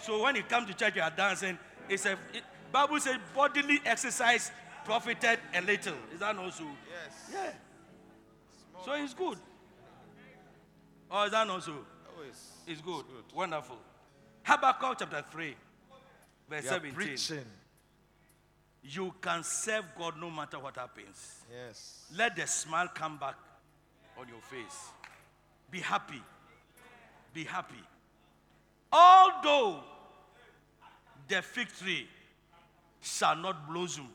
So 0.00 0.22
when 0.22 0.36
you 0.36 0.42
come 0.44 0.66
to 0.66 0.74
church, 0.74 0.94
you 0.94 1.02
are 1.02 1.10
dancing. 1.10 1.58
It's 1.88 2.06
a 2.06 2.12
it, 2.12 2.42
Bible 2.70 3.00
says 3.00 3.16
bodily 3.34 3.80
exercise 3.84 4.50
profited 4.84 5.38
a 5.54 5.60
little. 5.60 5.94
Is 6.12 6.20
that 6.20 6.36
not 6.36 6.52
so? 6.52 6.64
Yes. 6.64 7.30
Yeah. 7.32 7.52
Small 8.72 8.84
So 8.84 9.02
it's 9.02 9.14
good. 9.14 9.38
Or 11.10 11.20
oh, 11.20 11.24
is 11.24 11.30
that 11.30 11.46
not 11.46 11.62
so? 11.62 11.72
Oh, 11.72 12.22
it's, 12.28 12.48
It's 12.66 12.80
good. 12.80 13.04
good. 13.06 13.34
Wonderful. 13.34 13.78
Habakkuk 14.42 14.96
chapter 14.98 15.24
3, 15.30 15.54
verse 16.48 16.62
We 16.62 16.68
17. 16.68 16.94
preaching. 16.94 17.44
You 18.82 19.14
can 19.20 19.42
serve 19.42 19.84
God 19.98 20.14
no 20.18 20.30
matter 20.30 20.58
what 20.58 20.76
happens. 20.76 21.42
Yes. 21.52 22.06
Let 22.16 22.36
the 22.36 22.46
smile 22.46 22.88
come 22.94 23.18
back 23.18 23.36
on 24.18 24.28
your 24.28 24.40
face. 24.40 24.88
Be 25.70 25.80
happy. 25.80 26.22
Be 27.34 27.44
happy. 27.44 27.82
Although 28.92 29.82
the 31.28 31.42
fig 31.42 31.68
tree 31.68 32.08
shall 33.00 33.36
not 33.36 33.68
blossom. 33.68 34.08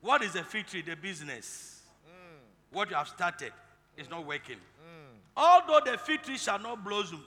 What 0.00 0.22
is 0.22 0.36
a 0.36 0.44
fig 0.44 0.66
tree? 0.66 0.82
The 0.82 0.96
business. 0.96 1.82
Mm. 2.06 2.76
What 2.76 2.90
you 2.90 2.96
have 2.96 3.08
started 3.08 3.52
is 3.96 4.08
not 4.08 4.26
working. 4.26 4.56
Mm. 4.56 5.16
Although 5.36 5.90
the 5.90 5.98
fig 5.98 6.22
tree 6.22 6.38
shall 6.38 6.58
not 6.58 6.84
blossom, 6.84 7.24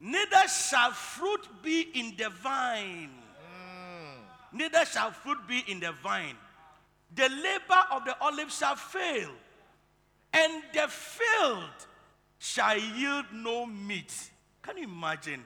neither 0.00 0.48
shall 0.48 0.90
fruit 0.92 1.46
be 1.62 1.88
in 1.94 2.14
the 2.16 2.30
vine. 2.30 3.10
Mm. 3.10 4.58
Neither 4.58 4.84
shall 4.84 5.10
fruit 5.10 5.38
be 5.46 5.64
in 5.68 5.80
the 5.80 5.92
vine. 6.02 6.36
The 7.14 7.28
labor 7.28 7.82
of 7.90 8.04
the 8.06 8.16
olive 8.20 8.50
shall 8.50 8.76
fail, 8.76 9.30
and 10.32 10.62
the 10.72 10.88
field 10.88 11.70
shall 12.38 12.78
yield 12.78 13.26
no 13.34 13.66
meat. 13.66 14.30
Can 14.62 14.78
you 14.78 14.84
imagine? 14.84 15.44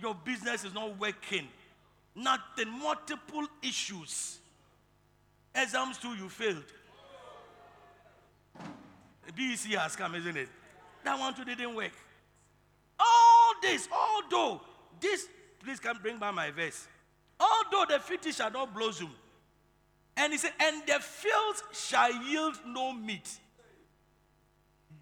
Your 0.00 0.14
business 0.14 0.64
is 0.64 0.74
not 0.74 0.98
working. 0.98 1.48
Nothing, 2.14 2.70
multiple 2.70 3.46
issues. 3.62 4.38
Exams 5.54 5.98
too, 5.98 6.14
you 6.14 6.28
failed. 6.28 6.64
BEC 9.36 9.72
has 9.78 9.96
come, 9.96 10.14
isn't 10.14 10.36
it? 10.36 10.48
That 11.04 11.18
one 11.18 11.34
too 11.34 11.44
didn't 11.44 11.74
work. 11.74 11.92
All 12.98 13.54
this, 13.60 13.88
although 13.90 14.60
this, 15.00 15.26
please 15.62 15.80
come 15.80 15.98
bring 16.02 16.18
back 16.18 16.34
my 16.34 16.50
verse. 16.50 16.86
Although 17.40 17.86
the 17.88 17.98
tree 17.98 18.32
shall 18.32 18.50
not 18.50 18.74
blossom, 18.74 19.10
and 20.16 20.32
he 20.32 20.38
said, 20.38 20.52
and 20.60 20.82
the 20.86 21.00
fields 21.00 21.62
shall 21.72 22.12
yield 22.24 22.54
no 22.66 22.92
meat. 22.92 23.38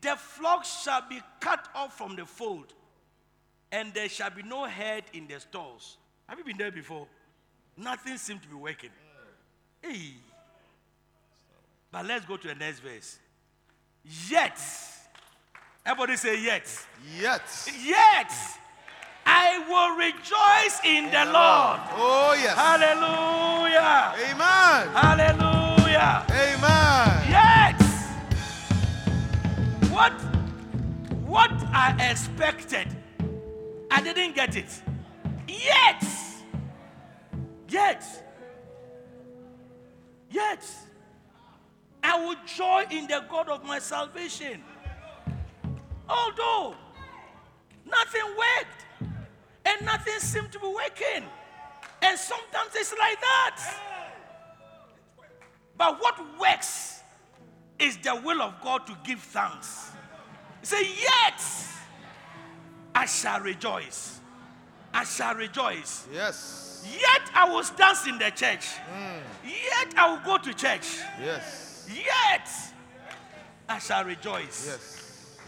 The 0.01 0.16
flock 0.16 0.64
shall 0.64 1.03
be 1.09 1.20
cut 1.41 1.68
off 1.74 1.99
from 1.99 2.16
the 2.16 2.24
fold, 2.24 2.72
and 3.73 3.95
there 3.95 4.09
shall 4.09 4.31
be 4.31 4.43
no 4.43 4.64
herd 4.66 5.05
in 5.12 5.27
the 5.27 5.39
stalls. 5.41 5.97
Have 6.27 6.39
you 6.39 6.45
been 6.45 6.57
there 6.57 6.73
before? 6.73 7.07
Nothing 7.77 8.16
seemed 8.18 8.43
to 8.43 8.49
be 8.49 8.55
working. 8.55 8.91
Hey. 9.83 10.14
But 11.91 12.07
let's 12.07 12.25
go 12.25 12.37
to 12.37 12.49
the 12.49 12.55
next 12.55 12.81
verse. 12.81 13.18
Yet, 14.29 14.59
everybody 15.85 16.16
say 16.16 16.43
yet. 16.43 16.68
Yet. 17.21 17.43
Yet, 17.85 18.33
I 19.27 19.59
will 19.68 19.97
rejoice 19.97 20.81
in 20.85 21.11
the 21.11 21.25
Lord. 21.33 21.81
Oh, 21.97 22.35
yes. 22.41 22.55
Hallelujah. 22.57 24.14
Amen. 24.31 24.89
Hallelujah. 24.95 26.27
Amen. 26.31 27.31
Yet, 27.31 27.83
what, 29.91 30.12
what 31.27 31.51
I 31.73 32.11
expected, 32.11 32.89
I 33.91 34.01
didn't 34.03 34.34
get 34.34 34.57
it. 34.57 34.82
Yet, 35.49 36.05
yet, 37.68 38.05
yet, 40.30 40.64
I 42.03 42.24
will 42.24 42.36
joy 42.47 42.84
in 42.91 43.07
the 43.09 43.24
God 43.28 43.49
of 43.49 43.64
my 43.64 43.78
salvation. 43.78 44.62
Although 46.09 46.76
nothing 47.84 48.22
worked 48.26 49.11
and 49.64 49.84
nothing 49.84 50.18
seemed 50.18 50.53
to 50.53 50.61
be 50.61 50.68
working, 50.68 51.28
and 52.03 52.18
sometimes 52.18 52.70
it's 52.74 52.93
like 52.93 53.20
that. 53.20 53.74
But 55.76 56.01
what 56.01 56.18
works 56.38 57.01
is 57.78 57.97
the 57.99 58.14
will 58.24 58.41
of 58.43 58.55
God 58.62 58.86
to 58.86 58.97
give 59.05 59.20
thanks. 59.20 59.91
Say, 60.62 60.82
Yet 61.01 61.43
I 63.01 63.07
shall 63.07 63.41
rejoice. 63.41 64.21
I 64.93 65.05
shall 65.05 65.35
rejoice. 65.35 66.07
Yes. 66.13 66.87
Yet 66.87 67.31
I 67.35 67.49
will 67.51 67.65
dance 67.75 68.07
in 68.07 68.19
the 68.19 68.29
church. 68.29 68.67
Hmm. 68.93 69.21
Yet 69.43 69.95
I 69.97 70.11
will 70.11 70.23
go 70.23 70.37
to 70.37 70.53
church. 70.53 70.99
Yes. 71.19 71.89
Yet 71.91 72.47
I 73.67 73.79
shall 73.79 74.05
rejoice. 74.05 74.67
Yes. 74.67 75.39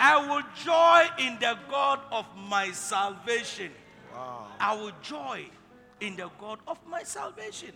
I 0.00 0.16
will 0.26 0.42
joy 0.64 1.24
in 1.24 1.38
the 1.38 1.56
God 1.70 2.00
of 2.10 2.26
my 2.48 2.72
salvation. 2.72 3.70
Wow. 4.12 4.48
I 4.58 4.74
will 4.74 4.92
joy 5.00 5.44
in 6.00 6.16
the 6.16 6.28
God 6.40 6.58
of 6.66 6.78
my 6.88 7.04
salvation. 7.04 7.70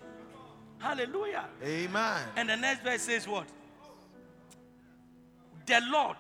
Hallelujah. 0.79 1.45
Amen. 1.63 2.21
And 2.35 2.49
the 2.49 2.57
next 2.57 2.83
verse 2.83 3.03
says 3.03 3.29
what? 3.29 3.47
The 5.67 5.81
Lord 5.89 6.17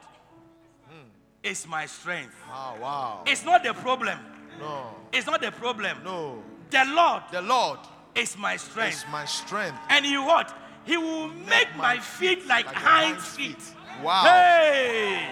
hmm. 0.89 1.09
Is 1.45 1.69
my 1.69 1.87
strength. 1.87 2.35
Oh, 2.51 2.77
wow. 2.81 3.23
It's 3.27 3.45
not 3.45 3.63
the 3.63 3.75
problem. 3.75 4.19
No. 4.59 4.87
It's 5.13 5.27
not 5.27 5.41
the 5.41 5.53
problem. 5.53 5.99
No. 6.03 6.43
The 6.71 6.85
Lord 6.87 7.23
The 7.31 7.43
Lord 7.43 7.79
is 8.15 8.37
my 8.39 8.55
is 8.55 8.63
strength. 8.63 9.05
my 9.13 9.25
strength. 9.27 9.79
And 9.91 10.05
he 10.05 10.17
what? 10.17 10.57
He 10.85 10.97
will 10.97 11.29
make 11.29 11.69
my 11.77 11.99
feet 11.99 12.47
like 12.47 12.67
hinds 12.67 13.23
hinds 13.23 13.37
feet. 13.37 13.75
Wow. 14.03 14.25
Hey! 14.25 15.29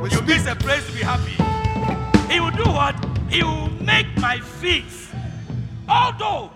We 0.00 0.10
You 0.10 0.20
miss 0.22 0.46
a 0.46 0.54
place 0.54 0.86
to 0.86 0.92
be 0.92 1.00
happy. 1.00 1.32
He 2.32 2.40
will 2.40 2.50
do 2.50 2.70
what? 2.70 2.94
He 3.28 3.42
will 3.42 3.70
make 3.82 4.06
my 4.18 4.38
feet. 4.40 4.84
Although 5.88 6.50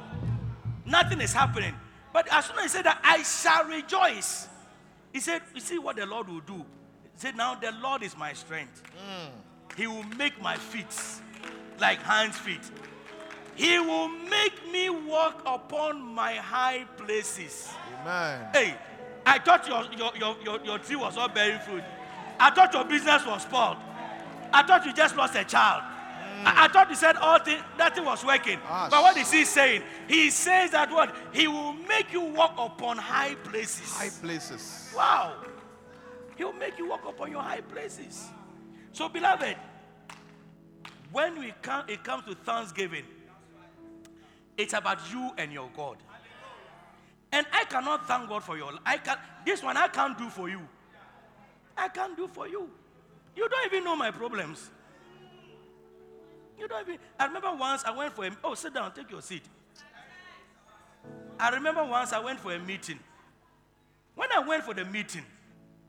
nothing 0.84 1.20
is 1.20 1.32
happening. 1.32 1.74
But 2.12 2.28
as 2.30 2.46
soon 2.46 2.58
as 2.58 2.64
he 2.64 2.68
said 2.68 2.84
that, 2.86 3.00
I 3.02 3.22
shall 3.22 3.64
rejoice. 3.64 4.48
He 5.12 5.20
said, 5.20 5.42
You 5.54 5.60
see 5.60 5.78
what 5.78 5.96
the 5.96 6.06
Lord 6.06 6.28
will 6.28 6.40
do? 6.40 6.64
Said, 7.18 7.36
Now 7.36 7.56
the 7.56 7.72
Lord 7.82 8.04
is 8.04 8.16
my 8.16 8.32
strength. 8.32 8.80
He 9.76 9.88
will 9.88 10.04
make 10.16 10.40
my 10.40 10.56
feet 10.56 10.86
like 11.80 12.00
hands' 12.00 12.38
feet. 12.38 12.60
He 13.56 13.80
will 13.80 14.06
make 14.08 14.70
me 14.70 14.88
walk 14.88 15.42
upon 15.44 16.00
my 16.00 16.34
high 16.34 16.84
places. 16.96 17.68
Amen. 18.00 18.46
Hey, 18.52 18.74
I 19.26 19.40
thought 19.40 19.66
your, 19.66 19.84
your, 19.96 20.16
your, 20.16 20.36
your, 20.44 20.64
your 20.64 20.78
tree 20.78 20.94
was 20.94 21.16
all 21.16 21.28
bearing 21.28 21.58
fruit. 21.58 21.82
I 22.38 22.50
thought 22.50 22.72
your 22.72 22.84
business 22.84 23.26
was 23.26 23.42
spoiled. 23.42 23.78
I 24.52 24.62
thought 24.62 24.86
you 24.86 24.92
just 24.92 25.16
lost 25.16 25.34
a 25.34 25.42
child. 25.42 25.82
I, 26.44 26.66
I 26.66 26.68
thought 26.68 26.88
you 26.88 26.94
said 26.94 27.16
all 27.16 27.40
thing, 27.40 27.58
nothing 27.76 28.04
was 28.04 28.24
working. 28.24 28.60
Ah, 28.64 28.86
but 28.88 29.02
what 29.02 29.16
is 29.16 29.32
he 29.32 29.44
saying? 29.44 29.82
He 30.06 30.30
says 30.30 30.70
that 30.70 30.92
what? 30.92 31.12
He 31.32 31.48
will 31.48 31.72
make 31.72 32.12
you 32.12 32.20
walk 32.20 32.54
upon 32.56 32.96
high 32.96 33.34
places. 33.34 33.92
High 33.92 34.10
places. 34.22 34.92
Wow. 34.96 35.34
He 36.38 36.44
will 36.44 36.52
make 36.52 36.78
you 36.78 36.88
walk 36.88 37.04
upon 37.04 37.32
your 37.32 37.42
high 37.42 37.60
places. 37.60 38.28
So, 38.92 39.08
beloved, 39.08 39.56
when 41.10 41.36
we 41.40 41.52
come, 41.60 41.84
it 41.88 42.04
comes 42.04 42.24
to 42.26 42.36
Thanksgiving, 42.36 43.04
it's 44.56 44.72
about 44.72 44.98
you 45.12 45.32
and 45.36 45.52
your 45.52 45.68
God. 45.76 45.96
And 47.32 47.44
I 47.52 47.64
cannot 47.64 48.06
thank 48.06 48.28
God 48.28 48.44
for 48.44 48.56
your 48.56 48.72
I 48.86 48.98
can 48.98 49.18
this 49.44 49.62
one 49.62 49.76
I 49.76 49.88
can't 49.88 50.16
do 50.16 50.30
for 50.30 50.48
you. 50.48 50.60
I 51.76 51.88
can't 51.88 52.16
do 52.16 52.28
for 52.28 52.46
you. 52.48 52.70
You 53.36 53.48
don't 53.48 53.66
even 53.66 53.84
know 53.84 53.96
my 53.96 54.12
problems. 54.12 54.70
You 56.58 56.68
don't 56.68 56.88
even 56.88 56.98
I 57.18 57.26
remember 57.26 57.52
once 57.54 57.82
I 57.84 57.90
went 57.90 58.14
for 58.14 58.24
a 58.24 58.30
oh 58.44 58.54
sit 58.54 58.74
down, 58.74 58.92
take 58.94 59.10
your 59.10 59.22
seat. 59.22 59.42
I 61.38 61.50
remember 61.50 61.84
once 61.84 62.12
I 62.12 62.20
went 62.20 62.38
for 62.38 62.52
a 62.52 62.58
meeting. 62.60 63.00
When 64.14 64.28
I 64.32 64.38
went 64.40 64.64
for 64.64 64.74
the 64.74 64.84
meeting, 64.84 65.24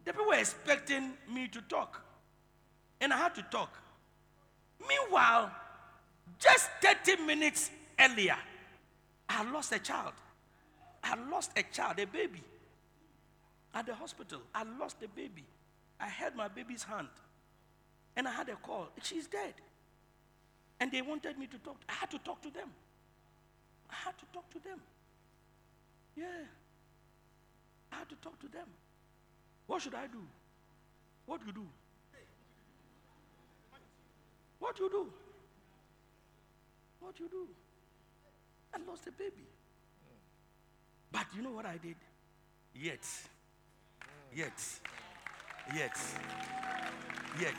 people 0.06 0.26
were 0.26 0.36
expecting 0.36 1.14
me 1.32 1.48
to 1.48 1.62
talk. 1.62 2.02
And 3.02 3.14
I 3.14 3.18
had 3.18 3.36
to 3.36 3.44
talk. 3.44 3.78
Meanwhile, 4.88 5.52
just 6.38 6.70
30 6.82 7.24
minutes 7.24 7.70
earlier, 8.00 8.38
I 9.28 9.50
lost 9.52 9.72
a 9.72 9.80
child. 9.80 10.14
I 11.04 11.16
lost 11.30 11.52
a 11.56 11.64
child, 11.64 12.00
a 12.00 12.06
baby. 12.06 12.42
At 13.74 13.86
the 13.86 13.94
hospital, 13.94 14.42
I 14.54 14.64
lost 14.80 14.98
a 15.04 15.08
baby. 15.08 15.44
I 16.00 16.08
held 16.08 16.36
my 16.36 16.48
baby's 16.48 16.84
hand. 16.84 17.08
And 18.16 18.28
I 18.28 18.32
had 18.32 18.50
a 18.50 18.56
call. 18.56 18.90
She's 19.04 19.28
dead. 19.28 19.54
And 20.80 20.92
they 20.92 21.02
wanted 21.02 21.38
me 21.38 21.48
to 21.48 21.58
talk. 21.60 21.78
I 21.88 21.94
had 21.94 22.12
to 22.12 22.20
talk 22.20 22.42
to 22.42 22.50
them. 22.50 22.70
I 23.90 23.96
had 23.96 24.18
to 24.18 24.26
talk 24.34 24.50
to 24.52 24.60
them. 24.60 24.80
Yeah. 26.16 26.26
I 27.92 27.96
had 27.98 28.10
to 28.10 28.16
talk 28.16 28.40
to 28.40 28.48
them. 28.48 28.68
What 29.70 29.84
should 29.84 29.94
I 29.94 30.08
do? 30.08 30.18
What 31.28 31.42
you 31.46 31.54
do? 31.54 31.62
What 34.58 34.80
you 34.80 34.90
do? 34.90 35.06
What 37.00 37.20
you 37.20 37.30
do? 37.30 37.48
I 38.74 38.80
lost 38.90 39.06
a 39.06 39.12
baby. 39.12 39.46
But 41.12 41.28
you 41.36 41.44
know 41.44 41.52
what 41.52 41.68
I 41.68 41.78
did? 41.78 41.98
Yet. 42.74 43.06
Yet. 44.36 44.60
Yet. 45.76 45.98
Yet. 47.40 47.54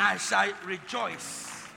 I 0.00 0.16
shall 0.16 0.52
rejoice. 0.66 1.68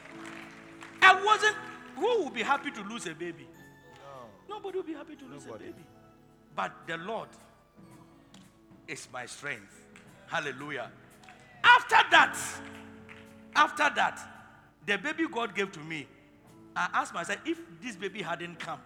I 1.03 1.23
wasn't. 1.23 1.55
Who 1.95 2.23
would 2.23 2.33
be 2.33 2.41
happy 2.41 2.71
to 2.71 2.81
lose 2.81 3.05
a 3.05 3.13
baby? 3.13 3.47
Nobody 4.49 4.77
would 4.79 4.87
be 4.87 4.93
happy 4.93 5.15
to 5.15 5.25
lose 5.25 5.45
Nobody. 5.45 5.65
a 5.65 5.67
baby. 5.67 5.83
But 6.55 6.71
the 6.87 6.97
Lord 6.97 7.29
is 8.87 9.07
my 9.11 9.25
strength. 9.25 9.85
Hallelujah. 10.27 10.91
After 11.63 11.97
that, 12.11 12.37
after 13.55 13.89
that, 13.95 14.19
the 14.85 14.97
baby 14.97 15.25
God 15.31 15.55
gave 15.55 15.71
to 15.73 15.79
me, 15.79 16.07
I 16.75 16.89
asked 16.93 17.13
myself 17.13 17.39
if 17.45 17.59
this 17.81 17.95
baby 17.95 18.21
hadn't 18.21 18.59
come. 18.59 18.79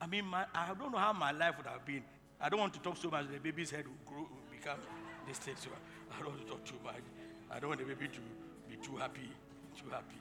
I 0.00 0.06
mean, 0.06 0.24
my, 0.24 0.46
I 0.54 0.72
don't 0.78 0.92
know 0.92 0.98
how 0.98 1.12
my 1.12 1.32
life 1.32 1.56
would 1.56 1.66
have 1.66 1.84
been. 1.84 2.02
I 2.40 2.48
don't 2.48 2.60
want 2.60 2.74
to 2.74 2.80
talk 2.80 2.96
so 2.96 3.10
much. 3.10 3.26
The 3.30 3.38
baby's 3.38 3.70
head 3.70 3.84
will 3.86 3.94
grow, 4.04 4.22
will 4.22 4.50
become 4.50 4.78
this 5.28 5.38
thing. 5.38 5.54
So 5.56 5.70
I 6.10 6.20
don't 6.20 6.30
want 6.30 6.40
to 6.44 6.46
talk 6.46 6.64
too 6.64 6.78
much. 6.84 7.02
I 7.50 7.60
don't 7.60 7.68
want 7.68 7.80
the 7.80 7.86
baby 7.86 8.08
to 8.08 8.20
be 8.68 8.76
too 8.84 8.96
happy, 8.96 9.28
too 9.78 9.90
happy. 9.90 10.16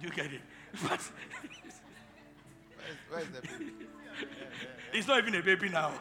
You 0.00 0.10
get 0.10 0.26
it? 0.32 0.40
But 0.82 1.00
Where's, 3.10 3.28
where's 3.28 3.42
the 3.42 3.46
baby? 3.46 3.72
it's 4.94 5.06
not 5.06 5.18
even 5.18 5.34
a 5.34 5.42
baby 5.42 5.68
now. 5.68 5.92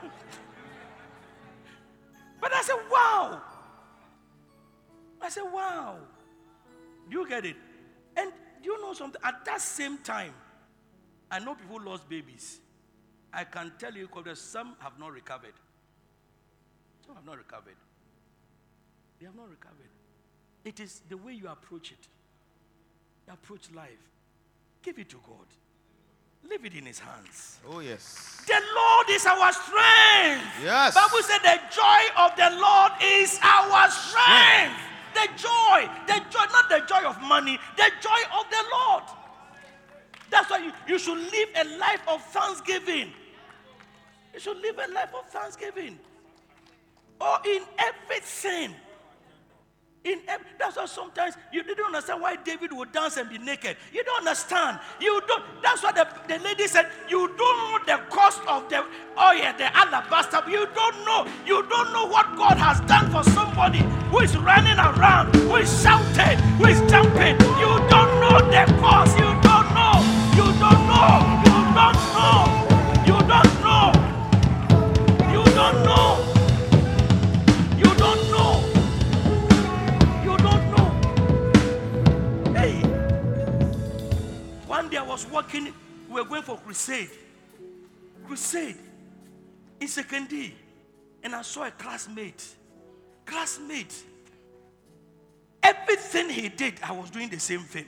But 2.42 2.54
I 2.54 2.62
said, 2.62 2.78
wow. 2.92 3.42
I 5.22 5.30
said, 5.30 5.44
wow. 5.44 5.98
Do 7.10 7.20
you 7.20 7.28
get 7.28 7.46
it? 7.46 7.56
And 8.16 8.32
do 8.64 8.72
you 8.72 8.82
know 8.82 8.94
something? 8.94 9.22
At 9.24 9.44
that 9.46 9.62
same 9.62 9.98
time, 10.00 10.34
I 11.32 11.40
know 11.40 11.56
people 11.56 11.82
lost 11.82 12.10
babies. 12.10 12.60
I 13.34 13.44
can 13.44 13.74
tell 13.78 13.94
you 13.94 14.08
because 14.14 14.40
some 14.40 14.76
have 14.80 15.00
not 15.00 15.12
recovered. 15.12 15.54
Some 17.06 17.16
have 17.16 17.26
not 17.26 17.38
recovered. 17.38 17.76
They 19.20 19.26
have 19.26 19.36
not 19.36 19.50
recovered. 19.50 19.90
It 20.66 20.80
is 20.80 21.02
the 21.10 21.18
way 21.18 21.34
you 21.34 21.48
approach 21.48 21.92
it. 21.92 22.08
You 23.28 23.34
approach 23.34 23.70
life. 23.74 23.90
Give 24.82 24.98
it 24.98 25.10
to 25.10 25.18
God. 25.28 25.46
Leave 26.48 26.66
it 26.66 26.74
in 26.76 26.86
His 26.86 27.00
hands. 27.00 27.60
Oh, 27.68 27.80
yes. 27.80 28.42
The 28.48 28.60
Lord 28.76 29.10
is 29.10 29.26
our 29.26 29.52
strength. 29.52 30.46
Yes. 30.64 30.96
Bible 30.96 31.24
said 31.24 31.40
the 31.40 31.60
joy 31.70 32.02
of 32.18 32.36
the 32.36 32.50
Lord 32.60 32.92
is 33.04 33.40
our 33.42 33.90
strength. 33.90 34.80
The 35.14 35.28
joy, 35.36 35.90
the 36.08 36.22
joy, 36.30 36.46
not 36.52 36.70
the 36.70 36.84
joy 36.88 37.04
of 37.04 37.22
money, 37.22 37.60
the 37.76 37.92
joy 38.02 38.22
of 38.40 38.46
the 38.50 38.64
Lord. 38.72 39.04
That's 40.30 40.50
why 40.50 40.60
you, 40.60 40.72
you 40.88 41.00
should 41.00 41.18
live 41.18 41.50
a 41.56 41.78
life 41.78 42.02
of 42.08 42.24
thanksgiving. 42.26 43.12
You 44.34 44.40
should 44.40 44.58
live 44.58 44.78
a 44.78 44.92
life 44.92 45.14
of 45.18 45.30
thanksgiving. 45.30 46.00
Or 47.20 47.38
in 47.46 47.64
everything. 47.78 48.76
In 50.06 50.20
that's 50.58 50.78
why 50.78 50.86
sometimes 50.86 51.36
you 51.52 51.62
didn't 51.62 51.86
understand 51.86 52.22
why 52.22 52.38
David 52.38 52.72
would 52.72 52.92
dance 52.94 53.18
and 53.18 53.30
be 53.30 53.38
naked. 53.38 53.76
You 53.92 54.02
don't 54.06 54.20
understand. 54.20 54.80
You 55.02 55.22
don't. 55.28 55.44
That's 55.62 55.84
why 55.84 55.92
the, 55.92 56.08
the 56.28 56.40
lady 56.40 56.68
said, 56.68 56.90
You 57.10 57.28
don't 57.28 57.38
know 57.38 57.80
the 57.86 58.02
cost 58.10 58.42
of 58.48 58.70
the 58.70 58.80
oil, 58.80 59.54
the 59.58 59.76
alabaster. 59.76 60.42
You 60.50 60.68
don't 60.74 61.06
know. 61.06 61.28
You 61.46 61.64
don't 61.68 61.92
know 61.92 62.06
what 62.06 62.38
God 62.38 62.58
has 62.58 62.80
done 62.88 63.12
for 63.12 63.30
somebody 63.32 63.80
who 64.10 64.20
is 64.20 64.38
running 64.38 64.80
around, 64.80 65.36
who 65.36 65.58
is 65.58 65.82
shouting, 65.82 66.38
who 66.58 66.68
is 66.68 66.80
jumping. 66.90 67.36
You 67.60 67.72
don't 67.90 68.12
know 68.24 68.40
the 68.40 68.72
cost. 68.80 69.18
You 69.18 69.26
don't 69.44 69.68
know. 69.76 70.00
You 70.36 70.48
don't 70.60 70.88
know. 70.88 71.42
You 71.44 71.74
don't 71.76 72.14
know. 72.14 72.59
Was 85.10 85.26
working, 85.28 85.74
we 86.08 86.22
were 86.22 86.24
going 86.24 86.44
for 86.44 86.58
crusade. 86.58 87.10
Crusade 88.28 88.78
in 89.80 89.88
second 89.88 90.30
D. 90.30 90.54
And 91.24 91.36
I 91.36 91.42
saw 91.42 91.66
a 91.66 91.72
classmate. 91.72 92.48
Classmate. 93.26 94.04
Everything 95.64 96.30
he 96.30 96.48
did, 96.48 96.76
I 96.84 96.92
was 96.92 97.10
doing 97.10 97.28
the 97.28 97.40
same 97.40 97.62
thing. 97.62 97.86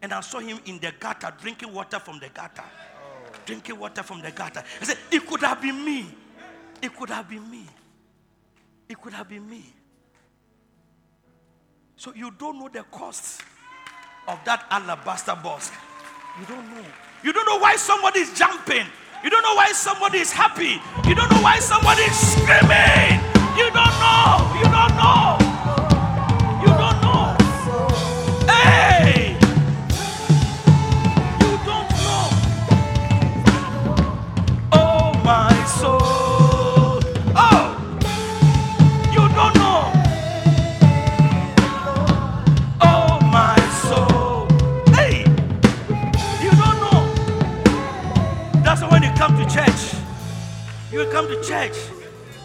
And 0.00 0.14
I 0.14 0.20
saw 0.20 0.38
him 0.38 0.60
in 0.66 0.78
the 0.78 0.92
gutter 0.98 1.34
drinking 1.40 1.74
water 1.74 1.98
from 1.98 2.20
the 2.20 2.28
gutter. 2.28 2.64
Drinking 3.44 3.78
water 3.78 4.02
from 4.02 4.22
the 4.22 4.30
gutter. 4.30 4.62
I 4.80 4.84
said, 4.84 4.98
It 5.10 5.26
could 5.26 5.40
have 5.40 5.60
been 5.60 5.84
me. 5.84 6.06
It 6.80 6.96
could 6.96 7.10
have 7.10 7.28
been 7.28 7.50
me. 7.50 7.66
It 8.88 9.00
could 9.00 9.12
have 9.12 9.28
been 9.28 9.48
me. 9.48 9.64
So 11.96 12.14
you 12.14 12.30
don't 12.30 12.58
know 12.58 12.68
the 12.68 12.84
cost 12.84 13.42
of 14.26 14.38
that 14.44 14.64
alabaster 14.70 15.34
box. 15.34 15.70
You 16.38 16.46
don't 16.46 16.70
know. 16.70 16.84
You 17.22 17.32
don't 17.32 17.46
know 17.46 17.58
why 17.58 17.76
somebody 17.76 18.20
is 18.20 18.32
jumping. 18.32 18.86
You 19.24 19.30
don't 19.30 19.42
know 19.42 19.54
why 19.54 19.72
somebody 19.72 20.18
is 20.18 20.32
happy. 20.32 20.80
You 21.08 21.14
don't 21.14 21.30
know 21.30 21.42
why 21.42 21.58
somebody 21.58 22.02
is 22.02 22.16
screaming. 22.16 23.20
You 23.56 23.70
don't 23.70 23.96
know. 23.98 24.52
You 24.58 24.64
don't 24.64 24.96
know. 24.96 25.39
You 50.92 50.98
will 50.98 51.10
come 51.10 51.28
to 51.28 51.42
church 51.42 51.76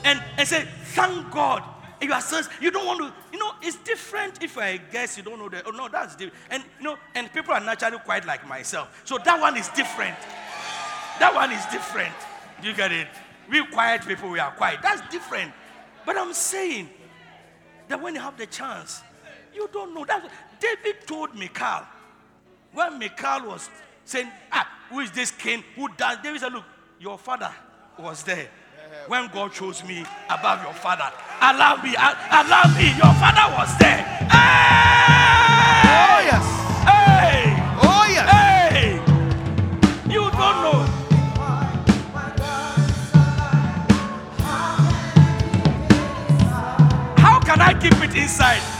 and, 0.03 0.21
and 0.37 0.47
say, 0.47 0.67
Thank 0.93 1.31
God. 1.31 1.63
You 2.01 2.13
are 2.13 2.21
sons, 2.21 2.49
you 2.61 2.69
don't 2.69 2.85
want 2.85 2.99
to, 2.99 3.13
you 3.31 3.39
know, 3.39 3.53
it's 3.63 3.77
different 3.77 4.43
if 4.43 4.57
I 4.57 4.77
guess 4.77 5.17
you 5.17 5.23
don't 5.23 5.39
know 5.39 5.49
that. 5.49 5.63
Oh, 5.65 5.71
no, 5.71 5.87
that's 5.87 6.15
different. 6.15 6.35
And, 6.51 6.63
you 6.77 6.83
know, 6.83 6.97
and 7.15 7.31
people 7.33 7.53
are 7.53 7.59
naturally 7.59 7.97
quite 7.99 8.25
like 8.25 8.47
myself. 8.47 9.01
So 9.05 9.17
that 9.17 9.39
one 9.39 9.57
is 9.57 9.69
different. 9.69 10.15
That 11.19 11.33
one 11.33 11.51
is 11.51 11.65
different. 11.67 12.13
You 12.61 12.75
get 12.75 12.91
it? 12.91 13.07
We 13.49 13.65
quiet 13.67 14.05
people, 14.05 14.29
we 14.29 14.39
are 14.39 14.51
quiet. 14.51 14.79
That's 14.83 15.01
different. 15.09 15.51
But 16.05 16.17
I'm 16.17 16.33
saying 16.33 16.89
that 17.87 17.99
when 17.99 18.13
you 18.13 18.21
have 18.21 18.37
the 18.37 18.45
chance, 18.45 19.01
you 19.53 19.67
don't 19.71 19.95
know. 19.95 20.05
That's 20.05 20.27
David 20.59 21.07
told 21.07 21.33
Michal 21.35 21.83
when 22.73 22.99
Michal 22.99 23.47
was 23.47 23.69
saying, 24.03 24.29
Ah, 24.51 24.69
who 24.89 24.99
is 24.99 25.11
this 25.11 25.31
king 25.31 25.63
who 25.75 25.87
does? 25.95 26.17
David 26.21 26.41
said, 26.41 26.53
Look, 26.53 26.65
your 26.99 27.17
father 27.17 27.51
was 27.99 28.23
there 28.23 28.47
when 29.07 29.27
God 29.27 29.53
chose 29.53 29.83
me 29.83 30.05
above 30.29 30.63
your 30.63 30.73
father. 30.73 31.11
Allow 31.41 31.81
me, 31.81 31.95
allow 31.95 32.63
me, 32.77 32.87
your 32.97 33.13
father 33.19 33.55
was 33.55 33.77
there. 33.77 34.05
Oh, 34.31 36.19
yes. 36.25 36.45
Hey! 36.83 37.55
Oh, 37.81 38.05
yes. 38.09 38.29
Hey! 38.29 38.99
You 40.11 40.21
don't 40.21 40.61
know. 40.63 40.85
How 47.17 47.39
can 47.39 47.61
I 47.61 47.73
keep 47.79 47.93
it 48.03 48.15
inside? 48.15 48.74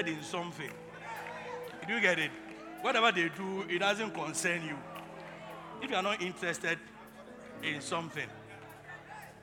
Interested 0.00 0.08
in 0.08 0.22
something, 0.22 0.70
do 1.86 1.94
you 1.94 2.00
get 2.00 2.18
it? 2.18 2.30
Whatever 2.82 3.12
they 3.12 3.28
do, 3.36 3.64
it 3.68 3.80
doesn't 3.80 4.12
concern 4.14 4.62
you. 4.62 4.76
If 5.82 5.90
you 5.90 5.96
are 5.96 6.02
not 6.02 6.22
interested 6.22 6.78
in 7.62 7.80
something, 7.80 8.26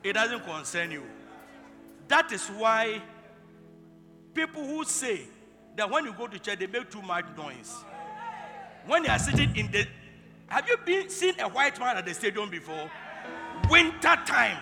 it 0.02 0.12
doesn't 0.12 0.44
concern 0.44 0.90
you. 0.90 1.02
That 2.08 2.32
is 2.32 2.48
why 2.48 3.02
people 4.34 4.64
who 4.64 4.84
say 4.84 5.22
that 5.76 5.90
when 5.90 6.04
you 6.04 6.12
go 6.12 6.26
to 6.26 6.38
church, 6.38 6.58
they 6.58 6.66
make 6.66 6.90
too 6.90 7.02
much 7.02 7.26
noise. 7.36 7.74
When 8.86 9.02
they 9.02 9.08
are 9.08 9.18
sitting 9.18 9.54
in 9.56 9.70
the. 9.70 9.86
Have 10.48 10.66
you 10.66 10.78
been 10.78 11.10
seen 11.10 11.34
a 11.40 11.48
white 11.48 11.78
man 11.78 11.98
at 11.98 12.06
the 12.06 12.14
stadium 12.14 12.48
before? 12.48 12.90
Winter 13.68 14.16
time. 14.26 14.56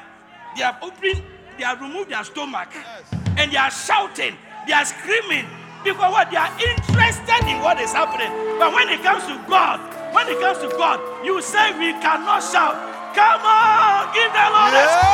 They 0.57 0.63
have 0.63 0.79
opened, 0.83 1.23
they 1.57 1.65
have 1.65 1.81
removed 1.81 2.11
their 2.11 2.25
stomach 2.25 2.69
and 3.37 3.53
they 3.53 3.57
are 3.57 3.71
shouting, 3.71 4.35
they 4.67 4.73
are 4.73 4.85
screaming 4.85 5.47
because 5.87 6.11
what 6.11 6.31
they 6.31 6.37
are 6.37 6.51
interested 6.59 7.47
in 7.47 7.63
what 7.63 7.79
is 7.79 7.93
happening. 7.93 8.31
But 8.59 8.75
when 8.75 8.89
it 8.89 9.03
comes 9.03 9.23
to 9.31 9.39
God, 9.47 9.79
when 10.13 10.27
it 10.27 10.41
comes 10.41 10.59
to 10.59 10.69
God, 10.75 10.99
you 11.25 11.41
say 11.41 11.71
we 11.79 11.95
cannot 12.03 12.43
shout. 12.43 12.75
Come 13.15 13.41
on, 13.47 14.13
give 14.13 14.29
the 14.35 14.47
Lord 14.51 14.75
a 14.75 15.06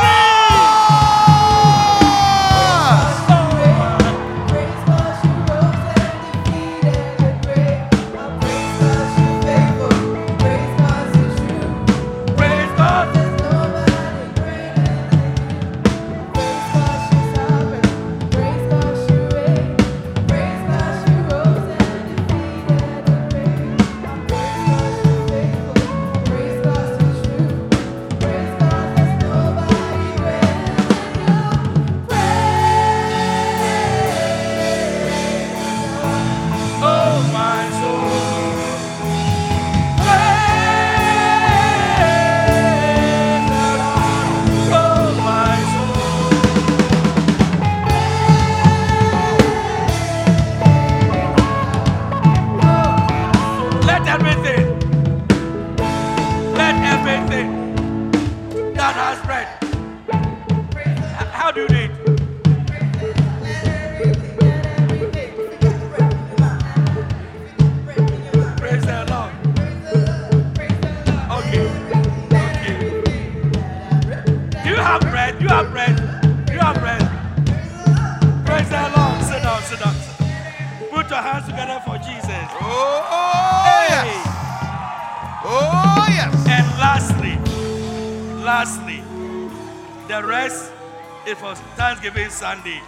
Sunday. 92.43 92.81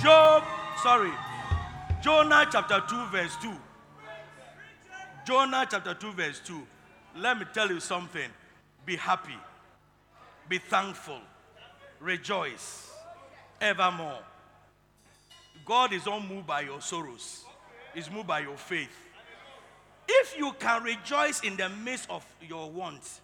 Job, 0.00 0.44
sorry, 0.80 1.10
Jonah 2.00 2.46
chapter 2.48 2.80
2, 2.88 3.06
verse 3.06 3.36
2. 3.42 3.52
Jonah 5.26 5.66
chapter 5.68 5.94
2, 5.94 6.12
verse 6.12 6.40
2. 6.44 6.64
Let 7.16 7.40
me 7.40 7.46
tell 7.52 7.68
you 7.68 7.80
something. 7.80 8.30
Be 8.86 8.94
happy, 8.94 9.36
be 10.48 10.58
thankful, 10.58 11.18
rejoice 11.98 12.92
evermore. 13.60 14.20
God 15.64 15.92
is 15.92 16.06
not 16.06 16.24
moved 16.28 16.46
by 16.46 16.60
your 16.60 16.80
sorrows, 16.80 17.44
He's 17.92 18.08
moved 18.08 18.28
by 18.28 18.38
your 18.38 18.56
faith. 18.56 18.96
if 20.08 20.38
you 20.38 20.52
can 20.60 20.84
rejoice 20.84 21.40
in 21.40 21.56
the 21.56 21.68
midst 21.68 22.08
of 22.08 22.24
your 22.40 22.70
wants, 22.70 23.20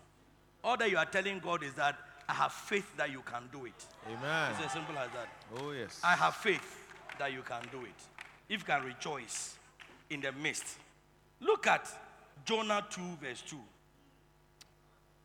all 0.64 0.76
that 0.76 0.90
you 0.90 0.98
are 0.98 1.06
telling 1.06 1.38
God 1.38 1.62
is 1.62 1.74
that 1.74 1.96
I 2.28 2.34
have 2.34 2.52
faith 2.52 2.96
that 2.96 3.10
you 3.10 3.22
can 3.22 3.42
do 3.52 3.66
it. 3.66 3.84
Amen. 4.06 4.52
It's 4.52 4.66
as 4.66 4.72
simple 4.72 4.98
as 4.98 5.08
that. 5.10 5.28
Oh, 5.58 5.70
yes. 5.70 6.00
I 6.02 6.16
have 6.16 6.34
faith 6.34 6.86
that 7.18 7.32
you 7.32 7.42
can 7.42 7.62
do 7.70 7.82
it. 7.82 7.94
If 8.48 8.60
you 8.60 8.66
can 8.66 8.84
rejoice 8.84 9.56
in 10.10 10.20
the 10.20 10.32
midst. 10.32 10.78
Look 11.40 11.66
at 11.66 11.88
Jonah 12.44 12.84
2, 12.90 13.00
verse 13.20 13.42
2. 13.48 13.56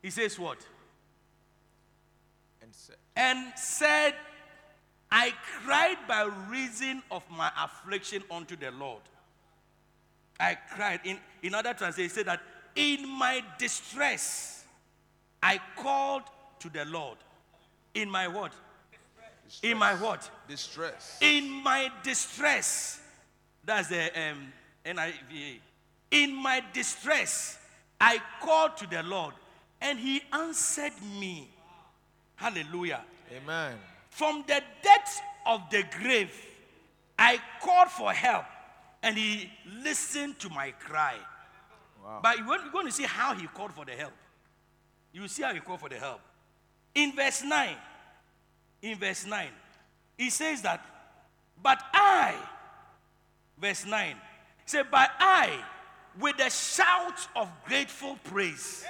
He 0.01 0.09
says, 0.09 0.37
What? 0.37 0.57
And 2.61 2.73
say, 2.73 2.93
And 3.15 3.53
said, 3.55 4.13
I 5.11 5.33
cried 5.63 5.97
by 6.07 6.29
reason 6.49 7.03
of 7.11 7.23
my 7.29 7.51
affliction 7.59 8.23
unto 8.31 8.55
the 8.55 8.71
Lord. 8.71 9.01
I 10.39 10.57
cried. 10.73 11.01
In, 11.03 11.17
in 11.43 11.53
other 11.53 11.73
translations, 11.73 12.11
it 12.11 12.15
said 12.15 12.25
that 12.27 12.41
in 12.75 13.07
my 13.07 13.43
distress, 13.59 14.63
I 15.43 15.59
called 15.77 16.23
to 16.61 16.69
the 16.69 16.85
Lord. 16.85 17.17
In 17.93 18.09
my 18.09 18.27
what? 18.27 18.53
In 19.63 19.77
my 19.77 19.93
what? 19.95 20.29
distress. 20.47 21.17
in 21.21 21.49
my 21.63 21.91
distress 22.03 23.01
that's 23.65 23.89
the 23.89 24.05
um, 24.19 24.51
niva 24.85 25.59
in 26.09 26.33
my 26.33 26.63
distress 26.73 27.57
i 27.99 28.17
called 28.41 28.75
to 28.77 28.87
the 28.87 29.03
lord 29.03 29.33
and 29.81 29.99
he 29.99 30.21
answered 30.31 30.93
me 31.19 31.49
hallelujah 32.35 33.01
Amen. 33.35 33.75
from 34.09 34.43
the 34.47 34.61
depths 34.81 35.19
of 35.45 35.61
the 35.69 35.83
grave 35.99 36.31
i 37.19 37.37
called 37.61 37.89
for 37.89 38.13
help 38.13 38.45
and 39.03 39.17
he 39.17 39.49
listened 39.83 40.39
to 40.39 40.49
my 40.49 40.71
cry 40.71 41.15
Wow. 42.03 42.19
but 42.23 42.37
you're 42.37 42.71
going 42.71 42.87
to 42.87 42.91
see 42.91 43.03
how 43.03 43.35
he 43.35 43.45
called 43.47 43.73
for 43.73 43.85
the 43.85 43.91
help 43.91 44.13
you 45.13 45.27
see 45.27 45.43
how 45.43 45.53
he 45.53 45.59
called 45.59 45.81
for 45.81 45.89
the 45.89 45.97
help 45.99 46.21
in 46.95 47.13
verse 47.15 47.43
9 47.43 47.75
in 48.81 48.97
verse 48.97 49.25
9 49.25 49.47
he 50.17 50.29
says 50.29 50.61
that 50.61 50.83
but 51.61 51.81
i 51.93 52.33
verse 53.57 53.85
9 53.85 54.15
say 54.65 54.81
but 54.89 55.09
i 55.19 55.57
with 56.19 56.37
a 56.39 56.49
shout 56.49 57.27
of 57.35 57.47
grateful 57.65 58.17
praise 58.25 58.83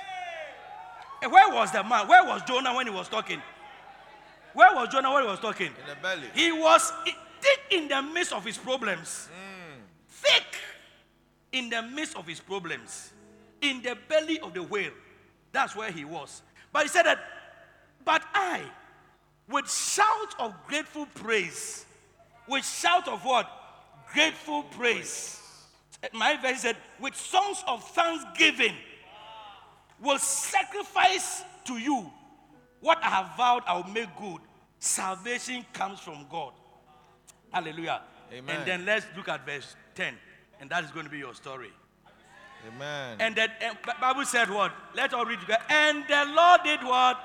Eh, 1.24 1.28
where 1.28 1.54
was 1.54 1.72
the 1.72 1.84
man 1.84 2.08
where 2.08 2.24
was 2.26 2.42
jonah 2.48 2.74
when 2.76 2.88
he 2.88 2.94
was 2.94 3.08
talking 3.08 3.40
where 4.54 4.74
was 4.74 4.88
jonah 4.90 5.12
when 5.14 5.24
he 5.24 5.30
was 5.30 5.40
talking 5.40 5.68
In 5.68 5.88
the 5.88 5.96
belly. 6.02 6.28
he 6.34 6.52
was 6.52 6.92
thick 7.42 7.60
in 7.70 7.88
the 7.88 8.02
midst 8.02 8.34
of 8.34 8.44
his 8.46 8.58
problems. 8.58 9.28
Thick 10.10 10.46
in 11.52 11.70
the 11.70 11.82
midst 11.82 12.16
of 12.16 12.28
his 12.28 12.40
problems. 12.40 13.12
In 13.62 13.82
the 13.82 13.98
belly 14.08 14.40
of 14.42 14.54
the 14.54 14.62
whale. 14.62 14.92
That's 15.52 15.76
where 15.76 15.90
he 15.92 16.06
was. 16.06 16.44
But 16.72 16.84
he 16.84 16.88
said 16.90 17.04
that, 17.08 17.18
but 18.06 18.24
I, 18.34 18.62
with 19.50 19.72
shout 19.72 20.36
of 20.40 20.54
grateful 20.68 21.06
praise, 21.14 21.86
with 22.48 22.66
shout 22.66 23.08
of 23.08 23.24
what? 23.24 23.50
Grateful 24.14 24.64
praise. 24.64 25.40
My 26.14 26.38
verse 26.42 26.62
said, 26.62 26.78
with 27.00 27.16
songs 27.16 27.64
of 27.68 27.84
thanksgiving, 27.92 28.76
will 30.02 30.18
sacrifice 30.18 31.44
to 31.66 31.78
you 31.78 32.12
what 32.80 32.98
I 33.04 33.10
have 33.10 33.38
vowed 33.38 33.64
I 33.68 33.76
will 33.76 33.92
make 33.92 34.10
good. 34.20 34.42
Salvation 34.80 35.64
comes 35.74 36.00
from 36.00 36.26
God. 36.30 36.54
Hallelujah. 37.52 38.02
Amen. 38.34 38.56
And 38.56 38.68
then 38.68 38.86
let's 38.86 39.06
look 39.16 39.30
at 39.30 39.46
verse 39.46 39.76
10. 39.94 40.16
And 40.60 40.70
that 40.72 40.84
is 40.84 40.92
going 40.92 41.06
to 41.06 41.12
be 41.12 41.20
your 41.20 41.36
story. 41.36 41.70
Amen. 42.68 43.18
And 43.20 43.36
the 43.36 43.50
Bible 44.00 44.26
said 44.26 44.50
what? 44.50 44.72
Let's 44.96 45.14
all 45.14 45.26
read 45.26 45.40
together. 45.40 45.64
And 45.70 46.04
the 46.08 46.26
Lord 46.36 46.62
did 46.64 46.84
what? 46.84 47.20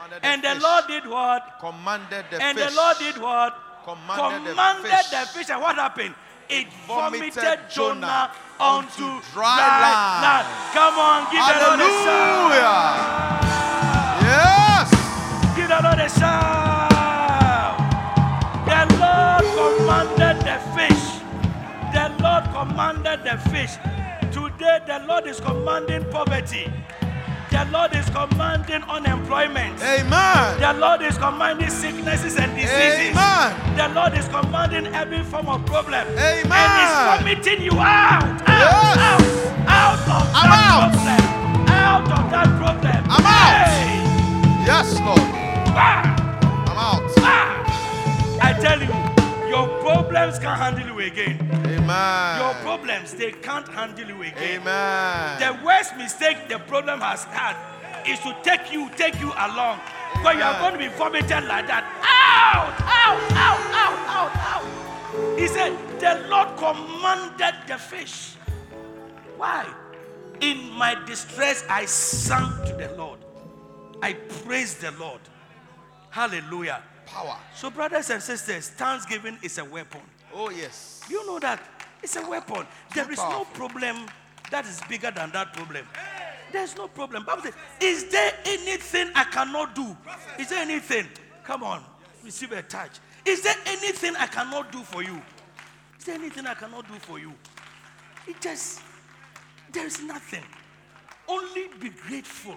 Commanded 0.00 0.24
And 0.24 0.42
the. 0.42 0.54
Lord 0.62 0.84
did 0.88 1.06
what? 1.06 1.56
commanded 1.60 2.24
the 2.30 2.42
And 2.42 2.56
fish. 2.56 2.66
And 2.66 2.72
the 2.72 2.76
Lord 2.80 2.96
did 2.98 3.18
what? 3.20 3.54
Commanded 3.84 4.56
the 4.56 4.88
fish. 4.88 5.10
the 5.10 5.26
fish. 5.28 5.50
And 5.50 5.60
what 5.60 5.76
happened? 5.76 6.14
It 6.48 6.66
Vomited 6.86 7.34
vomited 7.34 7.58
Jonah 7.70 8.30
onto 8.58 9.20
dry 9.32 9.60
land. 9.60 10.22
land. 10.24 10.46
Come 10.72 10.98
on, 10.98 11.30
give 11.30 11.44
the 11.46 11.52
Lord 11.62 11.80
a 11.80 11.88
shout. 12.02 13.44
Yes. 14.24 14.90
Give 15.54 15.68
the 15.68 15.80
Lord 15.84 16.00
a 16.00 16.08
shout. 16.08 17.76
The 18.66 18.80
Lord 18.98 19.44
commanded 19.60 20.36
the 20.48 20.58
fish. 20.74 21.04
The 21.92 22.08
Lord 22.22 22.44
commanded 22.56 23.20
the 23.22 23.36
fish. 23.50 23.76
Today, 24.32 24.78
the 24.86 25.04
Lord 25.06 25.26
is 25.26 25.40
commanding 25.40 26.04
poverty. 26.10 26.72
The 27.50 27.66
Lord 27.72 27.94
is 27.96 28.08
commanding 28.10 28.82
unemployment. 28.84 29.82
Amen. 29.82 30.60
The 30.60 30.72
Lord 30.78 31.02
is 31.02 31.18
commanding 31.18 31.68
sicknesses 31.70 32.36
and 32.36 32.54
diseases. 32.54 33.10
Amen. 33.16 33.76
The 33.76 33.88
Lord 33.94 34.14
is 34.14 34.28
commanding 34.28 34.86
every 34.94 35.22
form 35.24 35.48
of 35.48 35.66
problem. 35.66 36.06
Amen. 36.16 36.52
And 36.52 36.72
He's 36.78 37.42
vomiting 37.42 37.62
you 37.64 37.72
out. 37.72 38.22
Out. 38.22 38.46
Yes. 38.46 39.46
Out. 39.66 39.68
Out 39.68 39.98
of 39.98 40.34
I'm 40.34 40.50
that 40.50 40.70
out. 40.70 40.92
problem. 40.92 41.68
Out 41.68 42.02
of 42.18 42.30
that 42.30 42.46
problem. 42.58 43.04
I'm 43.10 43.26
out. 43.26 43.66
Hey. 43.66 44.64
Yes, 44.66 45.00
Lord. 45.00 45.18
Ah. 45.74 46.16
I'm 46.70 46.78
out. 46.78 47.12
Ah! 47.18 48.38
I 48.42 48.52
tell 48.52 48.80
you, 48.80 48.92
problems 49.94 50.38
can't 50.38 50.60
handle 50.60 50.86
you 50.86 51.06
again. 51.06 51.36
Amen. 51.66 52.40
Your 52.40 52.54
problems, 52.62 53.14
they 53.14 53.32
can't 53.32 53.66
handle 53.68 54.06
you 54.06 54.22
again. 54.22 54.60
Amen. 54.60 55.40
The 55.40 55.64
worst 55.64 55.96
mistake 55.96 56.48
the 56.48 56.58
problem 56.58 57.00
has 57.00 57.24
had 57.24 57.56
is 58.06 58.18
to 58.20 58.36
take 58.42 58.72
you, 58.72 58.88
take 58.96 59.20
you 59.20 59.32
along. 59.36 59.80
But 60.22 60.36
you 60.36 60.42
are 60.42 60.58
going 60.60 60.72
to 60.74 60.78
be 60.78 60.88
vomited 60.96 61.44
like 61.44 61.66
that. 61.66 61.84
Out, 62.02 62.74
out, 63.00 63.20
out, 63.46 63.62
out, 63.84 63.98
out, 64.16 64.32
out. 64.52 65.38
He 65.38 65.46
said, 65.46 65.72
The 65.98 66.26
Lord 66.28 66.48
commanded 66.56 67.54
the 67.66 67.76
fish. 67.76 68.34
Why? 69.36 69.66
In 70.40 70.70
my 70.70 70.94
distress, 71.06 71.64
I 71.68 71.84
sang 71.86 72.48
to 72.66 72.74
the 72.74 72.94
Lord. 72.96 73.18
I 74.02 74.14
praised 74.44 74.80
the 74.80 74.92
Lord. 74.92 75.20
Hallelujah. 76.10 76.82
Power. 77.12 77.36
So, 77.54 77.70
brothers 77.70 78.10
and 78.10 78.22
sisters, 78.22 78.68
thanksgiving 78.70 79.38
is 79.42 79.58
a 79.58 79.64
weapon. 79.64 80.00
Oh, 80.32 80.50
yes. 80.50 81.02
You 81.08 81.26
know 81.26 81.38
that 81.40 81.60
it's 82.02 82.16
a 82.16 82.28
weapon. 82.28 82.66
There 82.94 83.10
is 83.10 83.18
no 83.18 83.24
powerful. 83.24 83.54
problem 83.54 84.06
that 84.50 84.66
is 84.66 84.80
bigger 84.88 85.10
than 85.10 85.30
that 85.32 85.52
problem. 85.52 85.86
There's 86.52 86.76
no 86.76 86.88
problem. 86.88 87.24
Bible 87.24 87.42
says, 87.42 87.54
is 87.80 88.08
there 88.10 88.32
anything 88.44 89.10
I 89.14 89.24
cannot 89.24 89.74
do? 89.74 89.96
Is 90.38 90.48
there 90.48 90.60
anything? 90.60 91.06
Come 91.44 91.62
on, 91.62 91.84
receive 92.24 92.52
a 92.52 92.62
touch. 92.62 92.98
Is 93.24 93.42
there 93.42 93.54
anything 93.66 94.14
I 94.16 94.26
cannot 94.26 94.72
do 94.72 94.82
for 94.82 95.02
you? 95.02 95.20
Is 95.98 96.04
there 96.04 96.16
anything 96.16 96.46
I 96.46 96.54
cannot 96.54 96.88
do 96.88 96.94
for 96.94 97.18
you? 97.18 97.32
It 98.26 98.40
just, 98.40 98.80
there 99.72 99.86
is 99.86 100.02
nothing. 100.02 100.42
Only 101.28 101.68
be 101.80 101.90
grateful. 101.90 102.56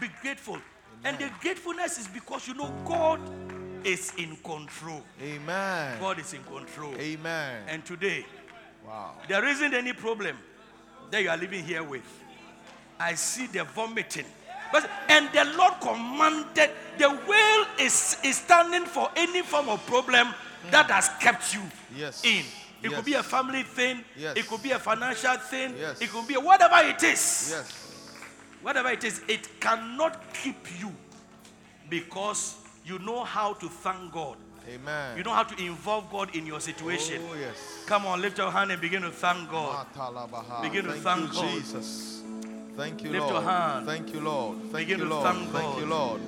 Be 0.00 0.08
grateful. 0.22 0.58
And 1.04 1.18
the 1.18 1.30
gratefulness 1.40 1.98
is 1.98 2.08
because 2.08 2.48
you 2.48 2.54
know 2.54 2.72
God 2.84 3.20
is 3.84 4.12
in 4.18 4.36
control. 4.36 5.02
Amen. 5.22 6.00
God 6.00 6.18
is 6.18 6.32
in 6.34 6.42
control. 6.44 6.94
Amen. 6.98 7.62
And 7.68 7.84
today, 7.84 8.26
Wow. 8.84 9.12
there 9.28 9.44
isn't 9.46 9.74
any 9.74 9.92
problem 9.92 10.36
that 11.10 11.22
you 11.22 11.30
are 11.30 11.36
living 11.36 11.64
here 11.64 11.82
with. 11.82 12.02
I 12.98 13.14
see 13.14 13.46
the 13.46 13.64
vomiting. 13.64 14.24
But, 14.72 14.88
and 15.08 15.28
the 15.32 15.44
Lord 15.56 15.74
commanded, 15.80 16.70
the 16.98 17.08
whale 17.10 17.66
is, 17.78 18.16
is 18.24 18.36
standing 18.38 18.84
for 18.84 19.08
any 19.14 19.42
form 19.42 19.68
of 19.68 19.84
problem 19.86 20.34
that 20.70 20.90
has 20.90 21.08
kept 21.20 21.54
you 21.54 21.62
Yes. 21.96 22.24
in. 22.24 22.44
It 22.82 22.92
could 22.92 23.04
be 23.04 23.14
a 23.14 23.22
family 23.22 23.62
thing, 23.62 24.04
Yes. 24.16 24.36
it 24.36 24.46
could 24.48 24.62
be 24.62 24.72
a 24.72 24.78
financial 24.78 25.36
thing, 25.36 25.74
Yes. 25.78 26.00
it 26.00 26.10
could 26.10 26.26
be 26.26 26.34
a, 26.34 26.40
whatever 26.40 26.76
it 26.88 27.02
is. 27.04 27.54
Whatever 28.66 28.90
it 28.90 29.04
is, 29.04 29.20
it 29.28 29.60
cannot 29.60 30.18
keep 30.34 30.56
you 30.80 30.92
because 31.88 32.56
you 32.84 32.98
know 32.98 33.22
how 33.22 33.52
to 33.52 33.68
thank 33.68 34.10
God. 34.10 34.36
Amen. 34.68 35.16
You 35.16 35.22
know 35.22 35.30
how 35.30 35.44
to 35.44 35.64
involve 35.64 36.10
God 36.10 36.34
in 36.34 36.44
your 36.44 36.58
situation. 36.58 37.22
Oh, 37.30 37.36
yes. 37.38 37.84
Come 37.86 38.06
on, 38.06 38.20
lift 38.20 38.38
your 38.38 38.50
hand 38.50 38.72
and 38.72 38.80
begin 38.80 39.02
to 39.02 39.12
thank 39.12 39.48
God. 39.48 39.86
Begin 40.62 40.82
to 40.86 40.94
Thank 40.94 41.04
thank 41.04 41.20
you, 41.20 41.40
God. 41.42 41.52
Jesus. 41.54 42.22
Thank 42.76 43.04
you, 43.04 43.10
Lift 43.10 43.26
Lord. 43.26 43.34
your 43.34 43.42
hand. 43.52 43.86
Thank 43.86 44.12
you, 44.12 44.20
Lord. 44.20 44.58
Thank 44.58 44.72
Begin 44.72 44.98
you, 44.98 45.04
Lord. 45.04 45.24
thank 45.24 45.50
Thank 45.52 45.78
you, 45.78 45.86
Lord. 45.86 46.20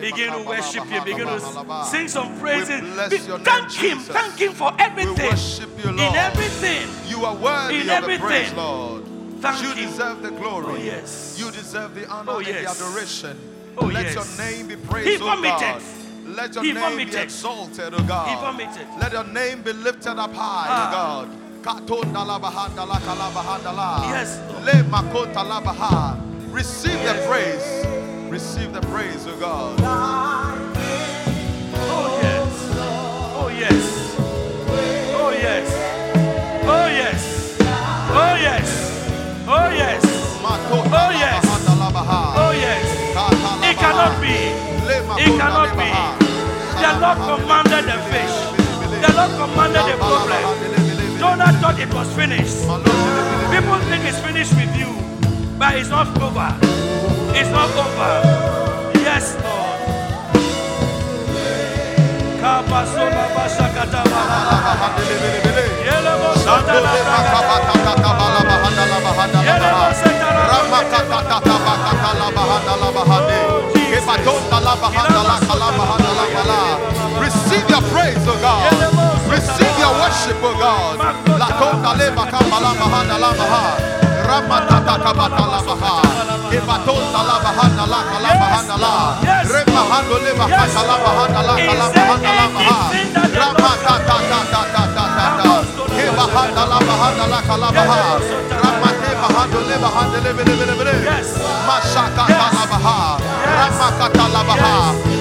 Begin 0.00 0.32
to 0.32 0.44
worship 0.46 0.84
Him. 0.84 1.02
Begin 1.02 1.26
to 1.26 1.84
sing 1.86 2.06
some 2.06 2.38
praises. 2.38 2.80
Be- 3.10 3.18
thank 3.18 3.72
Him. 3.72 3.98
Jesus. 3.98 4.14
Thank 4.14 4.38
Him 4.38 4.52
for 4.52 4.72
everything. 4.78 5.28
worship 5.28 5.70
you, 5.84 5.90
Lord. 5.90 5.98
In 5.98 6.14
everything. 6.14 6.88
You 7.08 7.24
are 7.24 7.34
worthy 7.34 7.80
In 7.80 7.90
of 7.90 8.06
the 8.06 8.16
praise. 8.16 8.52
Lord. 8.54 9.05
Thank 9.40 9.62
you 9.62 9.72
Him. 9.74 9.90
deserve 9.90 10.22
the 10.22 10.30
glory. 10.30 10.66
Oh, 10.68 10.76
yes. 10.76 11.36
You 11.38 11.50
deserve 11.50 11.94
the 11.94 12.08
honor 12.08 12.32
Oh, 12.32 12.38
and 12.38 12.46
the 12.46 12.68
adoration. 12.68 13.38
Oh, 13.78 13.86
Let 13.86 14.06
yes. 14.06 14.14
your 14.14 14.46
name 14.46 14.68
be 14.68 14.76
praised, 14.76 15.08
He 15.08 15.16
O 15.16 15.26
vomited. 15.26 15.60
God. 15.60 15.82
Let 16.26 16.54
your 16.54 16.64
He 16.64 16.72
name 16.72 16.96
be 16.96 17.16
exalted, 17.16 17.94
O 17.94 18.02
God. 18.02 18.28
He 18.28 18.34
vomited. 18.36 18.86
Let 18.98 19.12
your 19.12 19.24
name 19.24 19.62
be 19.62 19.72
lifted 19.72 20.18
up 20.18 20.32
high, 20.34 20.66
Ah. 20.68 20.88
O 20.88 21.26
God. 21.26 21.28
Katonda 21.62 22.24
la 22.26 22.38
bahanda 22.38 22.86
la 22.86 22.98
kala 23.00 23.30
bahanda 23.34 23.72
la. 23.74 24.08
Yes, 24.10 24.40
Lord. 24.50 24.64
Le 24.64 24.72
makota 24.84 25.44
la 25.46 25.60
baha. 25.60 26.16
Receive 26.50 27.00
the 27.02 27.14
praise. 27.28 27.86
Receive 28.30 28.72
the 28.72 28.80
praise, 28.82 29.26
oh 29.26 29.36
God. 29.38 30.55
Oh, 40.68 41.10
yes. 41.14 41.44
Oh 42.34 42.50
yes. 42.50 42.82
It 43.62 43.76
cannot 43.78 44.20
be. 44.20 44.34
It 45.22 45.32
cannot 45.38 45.70
be. 45.78 45.90
The 46.82 46.90
Lord 47.00 47.18
commanded 47.22 47.84
the 47.86 47.98
fish. 48.10 48.36
The 49.02 49.10
Lord 49.14 49.30
commanded 49.38 49.84
the 49.86 49.96
problem. 49.96 50.42
Jonah 51.18 51.52
thought 51.60 51.78
it 51.78 51.92
was 51.94 52.12
finished. 52.14 52.62
People 53.50 53.78
think 53.88 54.04
it's 54.04 54.18
finished 54.20 54.54
with 54.54 54.74
you, 54.76 54.90
but 55.58 55.76
it's 55.76 55.88
not 55.88 56.08
over. 56.20 56.50
It's 57.34 57.50
not 57.50 57.70
over. 57.70 58.22
Yes, 59.00 59.36
Lord. 59.42 59.64
Kabasola 62.42 63.26
Receive 77.20 77.64
your 77.70 77.80
praise, 77.92 78.20
oh 78.28 78.36
God. 78.44 78.68
Receive 79.32 79.74
your 79.80 79.92
worship, 79.96 80.36
oh 80.44 80.52
God. 80.60 80.98
Lakonda 81.40 81.92
leba 81.96 82.24
kambala 82.28 82.70
bahanda 82.76 83.16
la 83.18 83.30
baha. 83.32 83.64
Ramatata 84.28 84.94
kabata 85.00 85.44
la 85.48 85.60
baha. 85.64 85.94
Kebatonda 86.50 87.20
la 87.28 87.36
bahanda 87.44 87.84
la 87.88 88.00
kala 88.10 88.30
bahanda 88.40 88.76
la. 88.76 88.92
Yes. 89.24 89.48
Remahando 89.48 90.16
leba 90.24 90.44
Yes. 90.48 90.74
kata 90.74 90.82
la 90.86 90.96
bahanda 91.04 91.40
la 91.48 91.54
kala 91.56 91.86
Is 91.86 91.92
there 91.92 92.06
bahanda 92.06 92.32
la 92.36 92.46
baha. 92.52 92.76
anything 92.92 93.12
that 93.14 93.30
the 93.32 93.38
Lord 93.40 93.56
Ramatata 93.56 94.16
Yes. 101.04 101.28
Mashaka 101.66 102.24
Yes. 102.28 102.38
talabaha, 102.38 103.16
Yes. 103.18 103.56
Ramakata 103.56 104.24
labaha, 104.34 104.74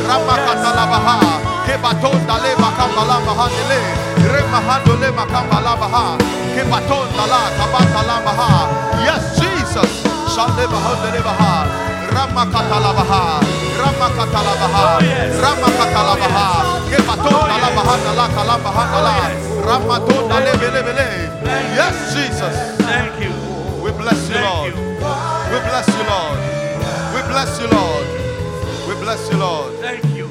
Ramakata 0.07 0.71
labaha, 0.75 1.17
Kebatonda 1.65 2.35
le 2.43 2.51
makamba 2.61 3.03
labaha 3.09 3.45
nele, 3.55 3.79
Remahando 4.33 4.93
le 5.01 5.09
makamba 5.11 5.59
labaha, 5.65 6.17
Kebatonda 6.55 7.23
la 7.31 7.41
kabata 7.57 8.01
labaha. 8.09 8.49
Yes, 9.07 9.23
Jesus. 9.39 9.91
Shalebahonde 10.33 11.09
lebaha, 11.15 11.65
Ramakata 12.13 12.77
labaha, 12.83 13.39
Ramakata 13.79 14.39
labaha, 14.47 15.01
yes. 15.01 15.35
Ramakata 15.43 16.01
labaha, 16.09 16.47
Kebatonda 16.89 17.55
yes. 17.55 17.63
labaha 17.63 17.95
la 18.19 18.27
kalabaha 18.35 19.01
la, 19.05 19.13
yes. 19.29 19.65
Ramatonda 19.65 20.35
Thank 20.35 20.45
lebe 20.45 20.65
you. 20.65 20.71
lebe 20.75 20.93
le. 20.93 21.07
Thank 21.43 21.69
you. 21.69 21.75
Yes, 21.79 21.95
Jesus. 22.13 22.55
Thank 22.85 23.23
you. 23.23 23.44
We 24.05 24.11
bless 24.11 24.29
you, 24.29 24.39
Lord. 24.39 24.73
We 24.75 25.59
bless 25.65 25.87
you, 25.87 26.03
Lord. 26.03 26.37
We 27.15 27.21
bless 27.27 27.59
you, 27.59 27.67
Lord. 27.69 28.87
We 28.87 29.03
bless 29.03 29.31
you, 29.31 29.37
Lord. 29.39 29.73
Thank 29.79 30.05
you. 30.15 30.27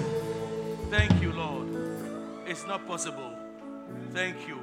Thank 0.91 1.21
you, 1.21 1.33
Lord. 1.33 1.67
It's 2.47 2.65
not 2.69 2.87
possible. 2.87 3.33
Thank 4.13 4.47
you. 4.47 4.61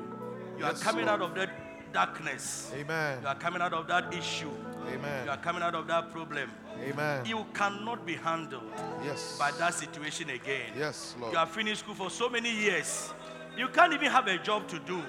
You 0.57 0.63
are 0.63 0.73
coming 0.75 1.07
Lord. 1.07 1.21
out 1.21 1.29
of 1.29 1.35
that 1.35 1.49
darkness. 1.91 2.71
Amen. 2.73 3.19
You 3.21 3.27
are 3.27 3.35
coming 3.35 3.61
out 3.61 3.73
of 3.73 3.85
that 3.87 4.13
issue. 4.13 4.49
Amen. 4.87 5.25
You 5.25 5.31
are 5.31 5.37
coming 5.37 5.61
out 5.61 5.75
of 5.75 5.87
that 5.87 6.09
problem. 6.13 6.49
Amen. 6.81 7.25
You 7.25 7.45
cannot 7.53 8.05
be 8.05 8.15
handled 8.15 8.71
Yes. 9.03 9.35
by 9.37 9.51
that 9.51 9.73
situation 9.73 10.29
again. 10.29 10.71
Yes, 10.77 11.15
Lord. 11.19 11.33
You 11.33 11.37
have 11.39 11.49
finished 11.51 11.81
school 11.81 11.95
for 11.95 12.09
so 12.09 12.29
many 12.29 12.49
years. 12.49 13.13
You 13.57 13.67
can't 13.67 13.91
even 13.91 14.09
have 14.09 14.27
a 14.27 14.37
job 14.37 14.69
to 14.69 14.79
do. 14.79 15.03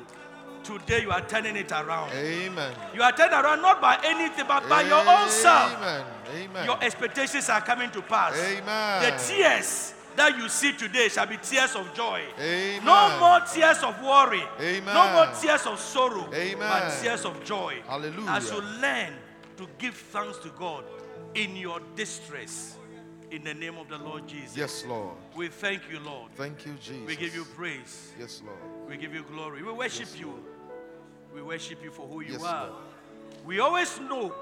Today 0.62 1.02
you 1.02 1.10
are 1.10 1.20
turning 1.22 1.56
it 1.56 1.72
around. 1.72 2.12
Amen. 2.12 2.72
You 2.94 3.02
are 3.02 3.12
turning 3.12 3.34
around 3.34 3.62
not 3.62 3.80
by 3.80 3.98
anything 4.04 4.44
but 4.46 4.68
by 4.68 4.82
your 4.82 5.00
own 5.00 5.28
self. 5.28 5.76
Amen. 5.76 6.04
Amen. 6.34 6.64
Your 6.64 6.82
expectations 6.82 7.48
are 7.48 7.60
coming 7.60 7.90
to 7.90 8.02
pass. 8.02 8.36
Amen. 8.38 9.02
The 9.02 9.18
tears 9.18 9.94
that 10.16 10.36
you 10.36 10.48
see 10.48 10.72
today 10.72 11.08
shall 11.08 11.26
be 11.26 11.36
tears 11.38 11.74
of 11.74 11.92
joy. 11.94 12.22
Amen. 12.38 12.84
No 12.84 13.18
more 13.18 13.40
tears 13.40 13.82
of 13.82 14.00
worry. 14.02 14.42
Amen. 14.60 14.94
No 14.94 15.12
more 15.12 15.34
tears 15.40 15.66
of 15.66 15.78
sorrow. 15.80 16.28
Amen. 16.32 16.58
But 16.58 16.98
tears 17.02 17.24
of 17.24 17.42
joy. 17.44 17.82
Hallelujah. 17.86 18.30
As 18.30 18.50
you 18.50 18.60
learn 18.80 19.14
to 19.56 19.66
give 19.78 19.94
thanks 19.94 20.38
to 20.38 20.50
God 20.50 20.84
in 21.34 21.56
your 21.56 21.80
distress. 21.96 22.76
In 23.30 23.42
the 23.44 23.54
name 23.54 23.78
of 23.78 23.88
the 23.88 23.96
Lord 23.96 24.28
Jesus. 24.28 24.54
Yes, 24.54 24.84
Lord. 24.86 25.16
We 25.34 25.48
thank 25.48 25.80
you, 25.90 26.00
Lord. 26.00 26.30
Thank 26.36 26.66
you, 26.66 26.74
Jesus. 26.74 27.06
We 27.06 27.16
give 27.16 27.34
you 27.34 27.46
praise. 27.56 28.12
Yes, 28.20 28.42
Lord. 28.44 28.58
We 28.86 28.98
give 28.98 29.14
you 29.14 29.22
glory. 29.22 29.62
We 29.62 29.72
worship 29.72 30.08
you. 30.20 30.44
We 31.34 31.42
worship 31.42 31.82
you 31.82 31.90
for 31.90 32.06
who 32.06 32.20
you 32.22 32.32
Yes, 32.32 32.42
are. 32.44 32.66
Lord. 32.68 32.82
We 33.44 33.60
always 33.60 33.98
know. 34.00 34.34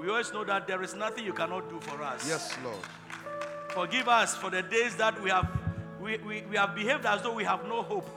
We 0.00 0.08
always 0.08 0.32
know 0.32 0.44
that 0.44 0.66
there 0.66 0.82
is 0.82 0.94
nothing 0.94 1.24
you 1.24 1.32
cannot 1.32 1.68
do 1.68 1.80
for 1.80 2.02
us. 2.02 2.26
Yes, 2.28 2.56
Lord. 2.62 2.78
Forgive 3.70 4.08
us 4.08 4.34
for 4.36 4.50
the 4.50 4.62
days 4.62 4.96
that 4.96 5.20
we 5.22 5.30
have 5.30 5.48
we, 6.00 6.18
we, 6.18 6.42
we 6.48 6.56
have 6.56 6.74
behaved 6.74 7.04
as 7.06 7.22
though 7.22 7.34
we 7.34 7.44
have 7.44 7.66
no 7.66 7.82
hope. 7.82 8.08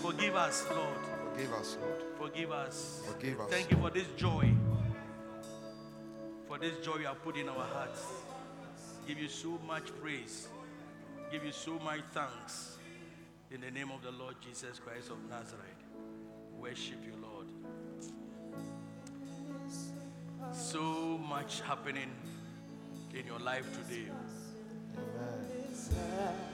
Forgive 0.00 0.36
us, 0.36 0.64
Lord. 0.70 0.96
Forgive 1.32 1.52
us, 1.52 1.76
Lord. 1.80 2.02
Forgive 2.18 2.52
us. 2.52 3.02
Forgive 3.06 3.40
us. 3.40 3.50
Thank 3.50 3.70
you 3.70 3.76
for 3.76 3.90
this 3.90 4.06
joy. 4.16 4.50
For 6.48 6.58
this 6.58 6.78
joy 6.84 6.96
you 6.98 7.06
have 7.06 7.22
put 7.22 7.36
in 7.36 7.48
our 7.48 7.64
hearts. 7.66 8.06
Give 9.06 9.18
you 9.18 9.28
so 9.28 9.58
much 9.66 9.90
praise. 10.00 10.48
Give 11.30 11.44
you 11.44 11.52
so 11.52 11.78
much 11.80 12.00
thanks. 12.12 12.78
In 13.50 13.60
the 13.60 13.70
name 13.70 13.90
of 13.90 14.02
the 14.02 14.12
Lord 14.12 14.36
Jesus 14.40 14.78
Christ 14.78 15.10
of 15.10 15.18
Nazareth. 15.28 15.73
Worship 16.64 17.04
you, 17.04 17.12
Lord. 17.20 17.46
So 20.50 20.80
much 21.28 21.60
happening 21.60 22.10
in 23.12 23.26
your 23.26 23.38
life 23.38 23.68
today. 23.76 24.10
I 24.96 26.53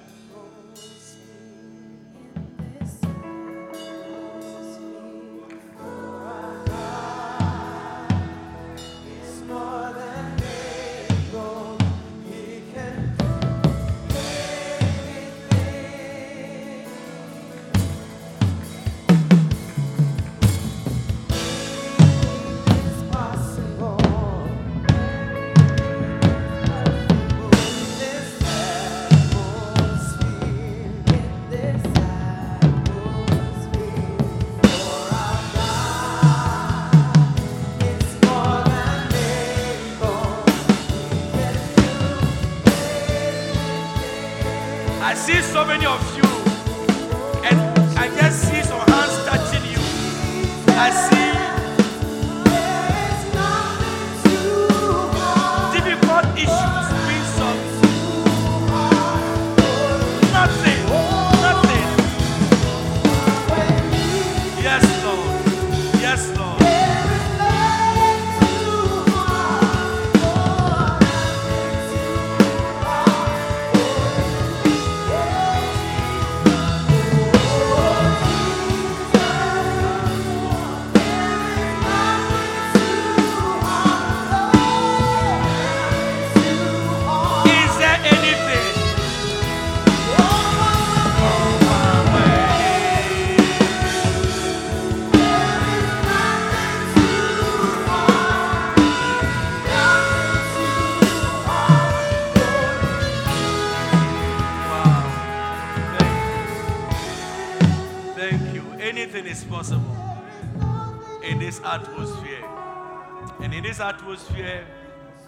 this 113.80 113.86
atmosphere, 113.94 114.64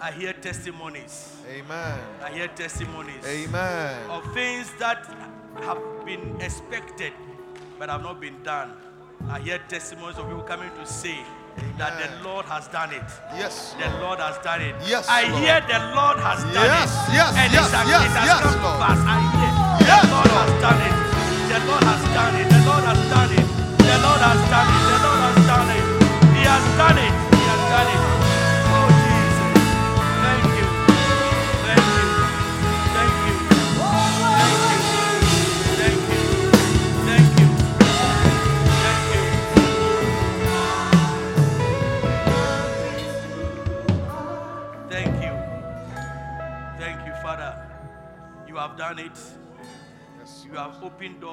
I 0.01 0.11
hear 0.13 0.33
testimonies. 0.35 1.37
Amen. 1.49 1.99
I 2.23 2.31
hear 2.33 2.49
testimonies 2.49 3.25
Amen. 3.27 4.11
of 4.11 4.23
things 4.35 4.71
that 4.79 5.07
have 5.63 5.79
been 6.05 6.39
expected 6.41 7.13
but 7.79 7.89
have 7.89 8.03
not 8.03 8.21
been 8.21 8.43
done. 8.43 8.73
I 9.29 9.39
hear 9.41 9.59
testimonies 9.69 10.19
of 10.19 10.27
people 10.27 10.43
coming 10.43 10.71
to 10.79 10.87
say 10.87 11.17
that 11.79 11.93
the 11.99 12.29
Lord 12.29 12.45
has 12.47 12.69
done 12.69 12.93
it. 12.93 13.03
Yes. 13.35 13.75
The 13.79 13.89
Lord 14.01 14.19
has 14.19 14.37
done 14.45 14.61
it. 14.61 14.75
Yes, 14.87 15.07
I 15.09 15.29
Lord. 15.29 15.43
hear 15.43 15.61
the 15.61 15.79
Lord 15.97 16.19
has 16.19 16.43
done 16.53 16.67
Yes, 16.67 17.09
it. 17.09 17.15
yes, 17.15 17.37
and 17.37 17.53
yes, 17.53 17.69
it 17.69 17.77
has, 17.77 17.89
yes, 17.89 18.05
it 18.05 18.19
has 18.19 18.27
yes, 18.27 18.45
Lord. 18.45 19.22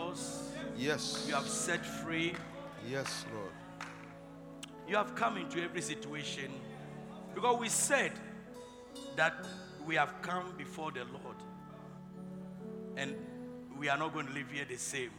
Doors. 0.09 0.51
Yes. 0.77 1.25
You 1.27 1.35
have 1.35 1.47
set 1.47 1.85
free. 1.85 2.33
Yes, 2.89 3.25
Lord. 3.33 3.51
You 4.87 4.95
have 4.95 5.13
come 5.15 5.37
into 5.37 5.61
every 5.61 5.81
situation 5.81 6.51
because 7.35 7.59
we 7.59 7.69
said 7.69 8.11
that 9.15 9.33
we 9.85 9.95
have 9.95 10.13
come 10.21 10.53
before 10.57 10.91
the 10.91 11.01
Lord 11.05 11.35
and 12.97 13.15
we 13.77 13.87
are 13.89 13.97
not 13.97 14.13
going 14.13 14.27
to 14.27 14.33
live 14.33 14.49
here 14.51 14.65
the 14.67 14.77
same. 14.77 15.11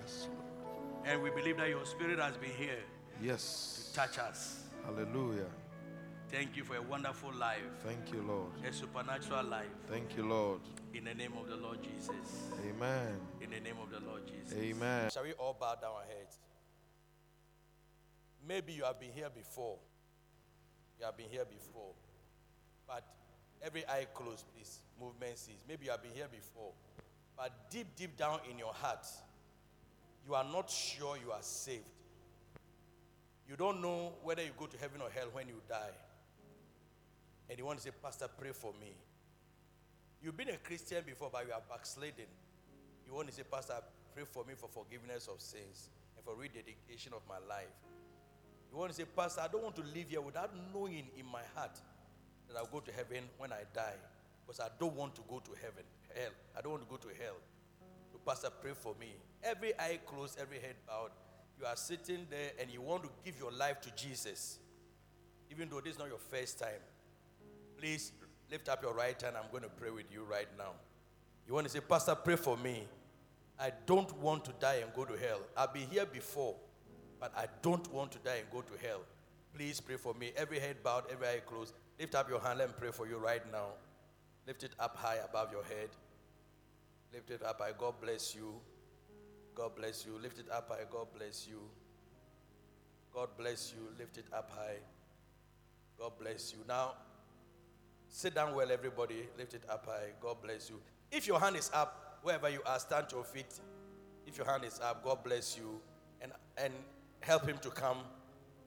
Yes, 0.00 0.28
Lord. 0.32 1.06
And 1.06 1.22
we 1.22 1.30
believe 1.30 1.56
that 1.58 1.68
your 1.68 1.84
spirit 1.84 2.18
has 2.18 2.36
been 2.36 2.50
here 2.50 2.78
Yes. 3.22 3.90
to 3.90 4.00
touch 4.00 4.18
us. 4.18 4.64
Hallelujah. 4.84 5.46
Thank 6.30 6.56
you 6.56 6.64
for 6.64 6.76
a 6.76 6.82
wonderful 6.82 7.32
life, 7.34 7.62
Thank 7.82 8.12
you, 8.12 8.22
Lord. 8.22 8.50
a 8.66 8.72
supernatural 8.72 9.44
life. 9.44 9.66
Thank 9.88 10.14
you, 10.16 10.26
Lord. 10.28 10.60
In 10.94 11.04
the 11.04 11.14
name 11.14 11.32
of 11.40 11.48
the 11.48 11.56
Lord 11.56 11.78
Jesus. 11.82 12.50
Amen. 12.68 13.18
In 13.40 13.50
the 13.50 13.60
name 13.60 13.76
of 13.82 13.87
the 13.87 13.87
Lord 13.87 13.87
Jesus. 13.87 13.87
Amen. 14.56 15.10
Shall 15.10 15.24
we 15.24 15.32
all 15.32 15.56
bow 15.58 15.74
down 15.74 15.92
our 15.92 16.04
heads? 16.08 16.38
Maybe 18.46 18.72
you 18.72 18.84
have 18.84 18.98
been 18.98 19.12
here 19.12 19.28
before. 19.34 19.76
You 20.98 21.06
have 21.06 21.16
been 21.16 21.28
here 21.30 21.44
before. 21.44 21.92
But 22.86 23.04
every 23.62 23.86
eye 23.86 24.06
closed, 24.14 24.44
please. 24.54 24.78
Movement 25.00 25.38
cease. 25.38 25.62
Maybe 25.68 25.84
you 25.86 25.90
have 25.90 26.02
been 26.02 26.12
here 26.14 26.28
before. 26.30 26.72
But 27.36 27.52
deep, 27.70 27.86
deep 27.96 28.16
down 28.16 28.40
in 28.50 28.58
your 28.58 28.72
heart, 28.72 29.06
you 30.26 30.34
are 30.34 30.44
not 30.44 30.70
sure 30.70 31.16
you 31.16 31.30
are 31.30 31.42
saved. 31.42 31.84
You 33.48 33.56
don't 33.56 33.80
know 33.80 34.12
whether 34.22 34.42
you 34.42 34.50
go 34.58 34.66
to 34.66 34.76
heaven 34.76 35.00
or 35.00 35.08
hell 35.10 35.28
when 35.32 35.48
you 35.48 35.60
die. 35.68 35.94
And 37.48 37.58
you 37.58 37.64
want 37.64 37.78
to 37.78 37.84
say, 37.84 37.90
Pastor, 38.02 38.28
pray 38.38 38.50
for 38.52 38.72
me. 38.80 38.92
You've 40.22 40.36
been 40.36 40.50
a 40.50 40.56
Christian 40.56 41.02
before, 41.06 41.30
but 41.32 41.46
you 41.46 41.52
are 41.52 41.62
backsliding. 41.68 42.26
You 43.06 43.14
want 43.14 43.28
to 43.28 43.34
say, 43.34 43.42
Pastor, 43.50 43.76
pray 44.18 44.26
for 44.26 44.44
me 44.48 44.54
for 44.56 44.68
forgiveness 44.68 45.28
of 45.32 45.40
sins 45.40 45.90
and 46.16 46.24
for 46.24 46.34
rededication 46.34 47.12
of 47.14 47.22
my 47.28 47.38
life. 47.48 47.70
You 48.68 48.76
want 48.76 48.90
to 48.90 48.96
say, 48.96 49.04
Pastor, 49.04 49.42
I 49.42 49.46
don't 49.46 49.62
want 49.62 49.76
to 49.76 49.82
live 49.94 50.08
here 50.08 50.20
without 50.20 50.50
knowing 50.74 51.06
in 51.16 51.24
my 51.30 51.42
heart 51.54 51.78
that 52.48 52.56
I'll 52.56 52.66
go 52.66 52.80
to 52.80 52.90
heaven 52.90 53.22
when 53.38 53.52
I 53.52 53.62
die. 53.72 53.94
Because 54.44 54.58
I 54.58 54.70
don't 54.80 54.96
want 54.96 55.14
to 55.14 55.20
go 55.28 55.38
to 55.38 55.50
heaven, 55.62 55.84
hell. 56.16 56.32
I 56.56 56.60
don't 56.62 56.72
want 56.72 56.82
to 56.82 56.90
go 56.90 56.96
to 56.96 57.08
hell. 57.22 57.36
So, 58.10 58.18
Pastor, 58.26 58.48
pray 58.60 58.72
for 58.74 58.96
me. 58.98 59.14
Every 59.44 59.72
eye 59.78 60.00
closed, 60.04 60.36
every 60.40 60.58
head 60.58 60.74
bowed. 60.84 61.10
You 61.60 61.66
are 61.66 61.76
sitting 61.76 62.26
there 62.28 62.50
and 62.60 62.72
you 62.72 62.82
want 62.82 63.04
to 63.04 63.10
give 63.24 63.38
your 63.38 63.52
life 63.52 63.80
to 63.82 63.90
Jesus. 63.94 64.58
Even 65.48 65.68
though 65.68 65.80
this 65.80 65.92
is 65.92 65.98
not 66.00 66.08
your 66.08 66.18
first 66.18 66.58
time. 66.58 66.82
Please 67.76 68.10
lift 68.50 68.68
up 68.68 68.82
your 68.82 68.94
right 68.94 69.20
hand. 69.22 69.36
I'm 69.36 69.48
going 69.52 69.62
to 69.62 69.68
pray 69.68 69.90
with 69.90 70.06
you 70.12 70.24
right 70.24 70.48
now. 70.58 70.72
You 71.46 71.54
want 71.54 71.68
to 71.68 71.72
say, 71.72 71.80
Pastor, 71.80 72.16
pray 72.16 72.34
for 72.34 72.56
me. 72.56 72.82
I 73.60 73.72
don't 73.86 74.16
want 74.18 74.44
to 74.44 74.52
die 74.60 74.76
and 74.82 74.92
go 74.94 75.04
to 75.04 75.16
hell. 75.16 75.40
I've 75.56 75.74
been 75.74 75.88
here 75.88 76.06
before, 76.06 76.54
but 77.18 77.32
I 77.36 77.46
don't 77.62 77.92
want 77.92 78.12
to 78.12 78.18
die 78.18 78.36
and 78.36 78.50
go 78.52 78.60
to 78.60 78.86
hell. 78.86 79.00
Please 79.54 79.80
pray 79.80 79.96
for 79.96 80.14
me. 80.14 80.30
Every 80.36 80.60
head 80.60 80.76
bowed, 80.82 81.04
every 81.10 81.26
eye 81.26 81.40
closed. 81.44 81.74
Lift 81.98 82.14
up 82.14 82.28
your 82.28 82.40
hand. 82.40 82.60
and 82.60 82.76
pray 82.76 82.90
for 82.92 83.08
you 83.08 83.16
right 83.16 83.42
now. 83.50 83.70
Lift 84.46 84.62
it 84.62 84.72
up 84.78 84.96
high 84.96 85.18
above 85.24 85.50
your 85.52 85.64
head. 85.64 85.88
Lift 87.12 87.30
it 87.30 87.42
up 87.42 87.60
high. 87.60 87.72
God 87.76 87.94
bless 88.00 88.34
you. 88.34 88.54
God 89.54 89.74
bless 89.74 90.06
you. 90.06 90.12
Lift 90.22 90.38
it 90.38 90.46
up 90.52 90.68
high. 90.68 90.84
God 90.90 91.08
bless 91.16 91.48
you. 91.48 91.60
God 93.12 93.28
bless 93.36 93.72
you. 93.72 93.88
Lift 93.98 94.18
it 94.18 94.26
up 94.32 94.52
high. 94.54 94.78
God 95.98 96.12
bless 96.20 96.52
you. 96.52 96.58
Now, 96.68 96.92
sit 98.08 98.36
down 98.36 98.54
well, 98.54 98.70
everybody. 98.70 99.28
Lift 99.36 99.54
it 99.54 99.64
up 99.68 99.86
high. 99.86 100.12
God 100.20 100.36
bless 100.40 100.70
you. 100.70 100.80
If 101.10 101.26
your 101.26 101.40
hand 101.40 101.56
is 101.56 101.70
up, 101.74 102.07
wherever 102.22 102.48
you 102.48 102.60
are, 102.66 102.78
stand 102.78 103.08
to 103.10 103.16
your 103.16 103.24
feet. 103.24 103.60
If 104.26 104.36
your 104.36 104.46
hand 104.46 104.64
is 104.64 104.80
up, 104.80 105.04
God 105.04 105.22
bless 105.24 105.56
you. 105.56 105.80
And, 106.20 106.32
and 106.56 106.72
help 107.20 107.46
him 107.46 107.58
to 107.62 107.70
come. 107.70 107.98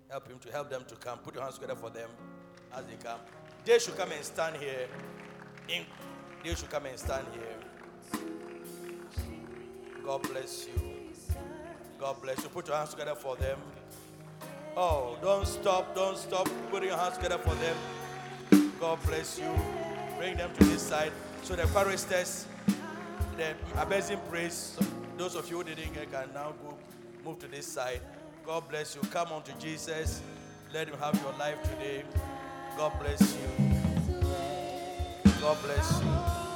Help 0.10 0.28
him 0.28 0.39
to 0.39 0.52
help 0.52 0.70
them 0.70 0.84
to 0.88 0.95
come. 0.95 1.20
Put 1.20 1.36
your 1.36 1.43
hands 1.43 1.56
together 1.56 1.76
for 1.76 1.89
them 1.89 2.10
as 2.76 2.86
they 2.86 2.95
come. 3.04 3.20
They 3.66 3.80
should 3.80 3.97
come 3.97 4.12
and 4.12 4.24
stand 4.26 4.58
here. 4.58 4.88
In, 5.70 5.84
they 6.43 6.56
should 6.56 6.70
come 6.70 6.86
and 6.86 6.97
stand 6.97 7.26
here. 7.34 8.22
God 10.04 10.24
bless 10.24 10.68
you. 10.68 10.91
God 11.99 12.22
bless 12.22 12.41
you. 12.43 12.49
Put 12.49 12.68
your 12.68 12.78
hands 12.78 12.89
together 12.89 13.16
for 13.16 13.36
them. 13.36 13.60
Oh, 14.76 15.18
don't 15.22 15.45
stop, 15.45 15.93
don't 15.93 16.18
stop. 16.18 16.49
Put 16.72 16.84
your 16.84 16.97
hands 16.97 17.18
together 17.18 17.38
for 17.38 17.54
them. 17.56 17.78
God 18.80 18.97
bless 19.06 19.38
you. 19.38 19.54
Bring 20.18 20.38
them 20.38 20.52
to 20.58 20.64
this 20.64 20.82
side. 20.82 21.12
So 21.43 21.56
the 21.56 21.64
choristers, 21.68 22.47
the 23.42 23.56
amazing 23.82 24.20
praise, 24.30 24.78
those 25.18 25.36
of 25.36 25.50
you 25.50 25.58
who 25.58 25.64
didn't 25.64 25.92
get 25.94 26.12
can 26.12 26.30
now 26.34 26.54
go 26.64 26.78
move 27.26 27.39
to 27.39 27.48
this 27.48 27.66
side. 27.66 28.00
God 28.46 28.70
bless 28.70 28.96
you. 28.96 29.02
Come 29.10 29.32
on 29.32 29.42
to 29.44 29.52
Jesus. 29.54 30.22
Let 30.72 30.88
him 30.88 31.00
have 31.00 31.20
your 31.24 31.34
life 31.39 31.60
today. 31.64 32.04
God 32.78 32.94
bless 33.00 33.20
you. 33.22 33.39
God 35.42 35.58
bless 35.64 36.02
you. 36.02 36.12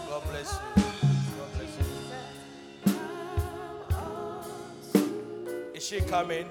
God 0.09 0.23
bless 0.29 0.53
you. 0.53 0.59
God 1.37 1.49
bless 1.55 1.71
you. 2.85 2.93
Is 5.73 5.83
she 5.87 6.01
coming? 6.01 6.47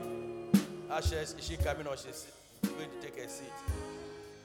Ashes, 0.91 1.35
is 1.39 1.47
she 1.47 1.57
coming 1.57 1.87
or 1.87 1.97
she's 1.97 2.27
going 2.63 2.91
to 2.91 2.97
take 3.07 3.19
a 3.25 3.29
seat? 3.29 3.53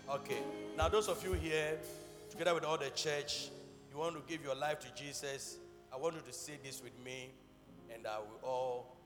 Okay. 0.08 0.38
Now, 0.78 0.88
those 0.88 1.08
of 1.08 1.24
you 1.24 1.34
here, 1.34 1.80
together 2.30 2.54
with 2.54 2.64
all 2.64 2.78
the 2.78 2.92
church, 2.92 3.50
you 3.92 3.98
want 3.98 4.16
to 4.16 4.22
give 4.32 4.44
your 4.44 4.56
life 4.56 4.80
to 4.82 4.94
Jesus. 4.94 5.58
I 5.94 5.98
want 5.98 6.16
you 6.16 6.22
to 6.22 6.34
say 6.34 6.54
this 6.64 6.82
with 6.84 6.94
me, 7.04 7.30
and 7.94 8.06
I 8.06 8.20
will 8.20 8.48
all 8.50 8.98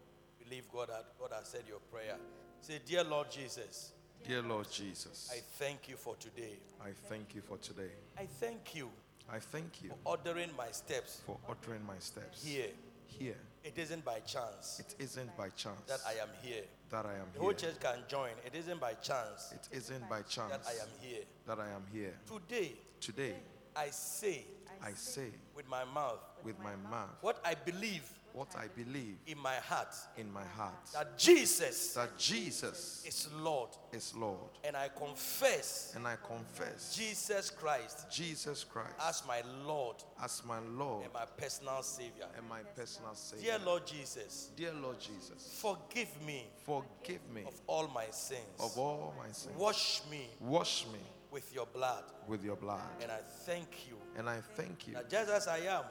believe 0.43 0.65
God 0.71 0.89
that 0.89 1.05
God 1.19 1.31
has 1.37 1.47
said 1.47 1.63
your 1.67 1.79
prayer. 1.91 2.15
Say, 2.61 2.79
Dear 2.85 3.03
Lord 3.03 3.31
Jesus, 3.31 3.91
Dear 4.27 4.41
Lord 4.41 4.69
Jesus, 4.71 5.29
I 5.33 5.39
thank 5.57 5.89
you 5.89 5.95
for 5.97 6.15
today. 6.15 6.57
I 6.81 6.89
thank 7.09 7.35
you 7.35 7.41
for 7.41 7.57
today. 7.57 7.91
I 8.17 8.25
thank 8.25 8.75
you 8.75 8.89
I 9.31 9.39
thank 9.39 9.81
you 9.81 9.89
for 9.89 9.97
ordering 10.05 10.49
my 10.57 10.69
steps 10.71 11.21
for 11.25 11.37
ordering 11.47 11.85
my 11.87 11.97
steps 11.99 12.43
here. 12.43 12.67
here. 13.07 13.37
It 13.63 13.77
isn't 13.77 14.03
by 14.03 14.19
chance 14.19 14.81
It 14.81 15.01
isn't 15.01 15.35
by 15.37 15.47
chance 15.49 15.79
that 15.87 16.01
I 16.05 16.21
am 16.21 16.27
here. 16.41 16.63
that 16.89 17.05
I 17.05 17.13
am 17.13 17.27
The 17.33 17.39
whole 17.39 17.53
church 17.53 17.79
can 17.79 17.99
join. 18.09 18.31
It 18.45 18.53
isn't 18.55 18.81
by 18.81 18.93
chance 18.95 19.53
It 19.53 19.69
isn't 19.77 20.09
by 20.09 20.21
chance 20.23 20.51
that 20.51 20.67
I 20.67 20.73
am 20.73 20.89
here. 21.01 21.23
that 21.47 21.57
I 21.59 21.69
am 21.69 21.83
here. 21.93 22.13
Today, 22.27 22.73
Today, 22.99 23.35
I 23.75 23.89
say 23.91 24.45
I 24.83 24.91
say 24.95 25.29
with 25.55 25.67
my 25.69 25.83
mouth 25.85 26.19
with 26.43 26.59
my 26.59 26.75
mouth 26.89 27.09
what 27.21 27.39
I 27.45 27.55
believe 27.55 28.03
what 28.33 28.53
I 28.57 28.65
believe 28.75 29.17
in 29.27 29.37
my 29.37 29.55
heart 29.57 29.93
in 30.17 30.31
my 30.33 30.43
heart 30.43 30.73
that 30.93 31.17
Jesus 31.17 31.93
that 31.93 32.17
Jesus 32.17 33.03
is 33.07 33.29
Lord. 33.39 33.69
is 33.93 34.13
Lord. 34.15 34.49
And 34.63 34.75
I 34.75 34.89
confess 34.89 35.93
And 35.95 36.07
I 36.07 36.15
confess 36.15 36.95
Jesus 36.95 37.49
Christ 37.51 38.07
Jesus 38.11 38.63
Christ 38.63 38.89
as 39.07 39.23
my 39.27 39.41
Lord 39.65 39.97
as 40.21 40.41
my 40.45 40.59
Lord 40.59 41.03
and 41.05 41.13
my 41.13 41.25
personal 41.37 41.81
Savior. 41.83 42.25
and 42.35 42.49
my 42.49 42.61
personal 42.75 43.13
Savior. 43.13 43.51
Dear 43.51 43.59
Lord 43.65 43.85
Jesus, 43.85 44.49
Dear 44.57 44.73
Lord 44.81 44.99
Jesus, 44.99 45.59
forgive 45.61 46.09
me 46.25 46.47
forgive 46.65 47.21
me 47.33 47.43
of 47.47 47.53
all 47.67 47.87
my 47.93 48.07
sins. 48.09 48.41
of 48.59 48.77
all 48.77 49.13
my 49.17 49.31
sins. 49.31 49.55
Wash 49.57 50.01
me 50.09 50.27
Wash 50.39 50.85
me 50.91 50.99
with 51.31 51.53
your 51.53 51.67
blood. 51.67 52.03
with 52.27 52.43
your 52.43 52.55
blood. 52.55 52.81
And 53.01 53.11
I 53.11 53.19
thank 53.45 53.87
you 53.87 53.95
And 54.17 54.29
I 54.29 54.39
thank 54.55 54.87
you 54.87 54.93
that 54.93 55.09
just 55.09 55.29
as 55.31 55.47
I 55.47 55.57
am, 55.59 55.83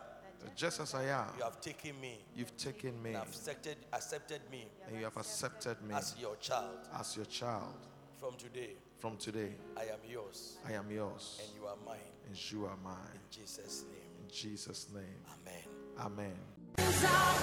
just 0.56 0.80
as 0.80 0.94
I 0.94 1.04
am, 1.04 1.26
you 1.38 1.44
have 1.44 1.60
taken 1.60 2.00
me 2.00 2.18
you've 2.34 2.56
taken 2.56 3.00
me 3.02 3.10
and 3.10 3.18
have 3.18 3.28
accepted, 3.28 3.76
accepted 3.92 4.40
me 4.50 4.66
and 4.88 4.96
you 4.98 5.04
have 5.04 5.16
accepted 5.16 5.80
me 5.82 5.94
as 5.94 6.14
your 6.20 6.36
child. 6.36 6.78
as 6.98 7.16
your 7.16 7.26
child. 7.26 7.74
From 8.20 8.34
today, 8.36 8.74
From 8.98 9.16
today, 9.16 9.54
I 9.76 9.82
am 9.82 9.98
yours 10.08 10.58
I 10.68 10.72
am 10.74 10.90
yours 10.90 11.40
and 11.42 11.50
you 11.60 11.66
are 11.66 11.76
mine. 11.84 11.98
and 12.28 12.52
you 12.52 12.64
are 12.66 12.76
mine. 12.84 12.96
In 13.14 13.40
Jesus' 13.40 13.84
name, 13.90 14.10
In 14.24 14.28
Jesus' 14.32 14.86
name, 14.94 15.22
Amen. 15.98 16.36
Amen. 16.78 17.42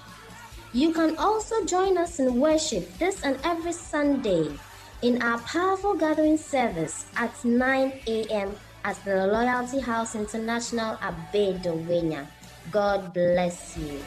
You 0.73 0.93
can 0.93 1.17
also 1.17 1.65
join 1.65 1.97
us 1.97 2.19
in 2.19 2.39
worship 2.39 2.97
this 2.97 3.21
and 3.23 3.37
every 3.43 3.73
Sunday 3.73 4.47
in 5.01 5.21
our 5.21 5.37
powerful 5.39 5.95
gathering 5.95 6.37
service 6.37 7.07
at 7.17 7.33
9 7.43 7.91
a.m. 8.07 8.55
at 8.85 8.95
the 9.03 9.27
Loyalty 9.27 9.81
House 9.81 10.15
International 10.15 10.97
Abbey-Dawenya. 11.01 12.25
God 12.71 13.13
bless 13.13 13.75
you. 13.75 13.99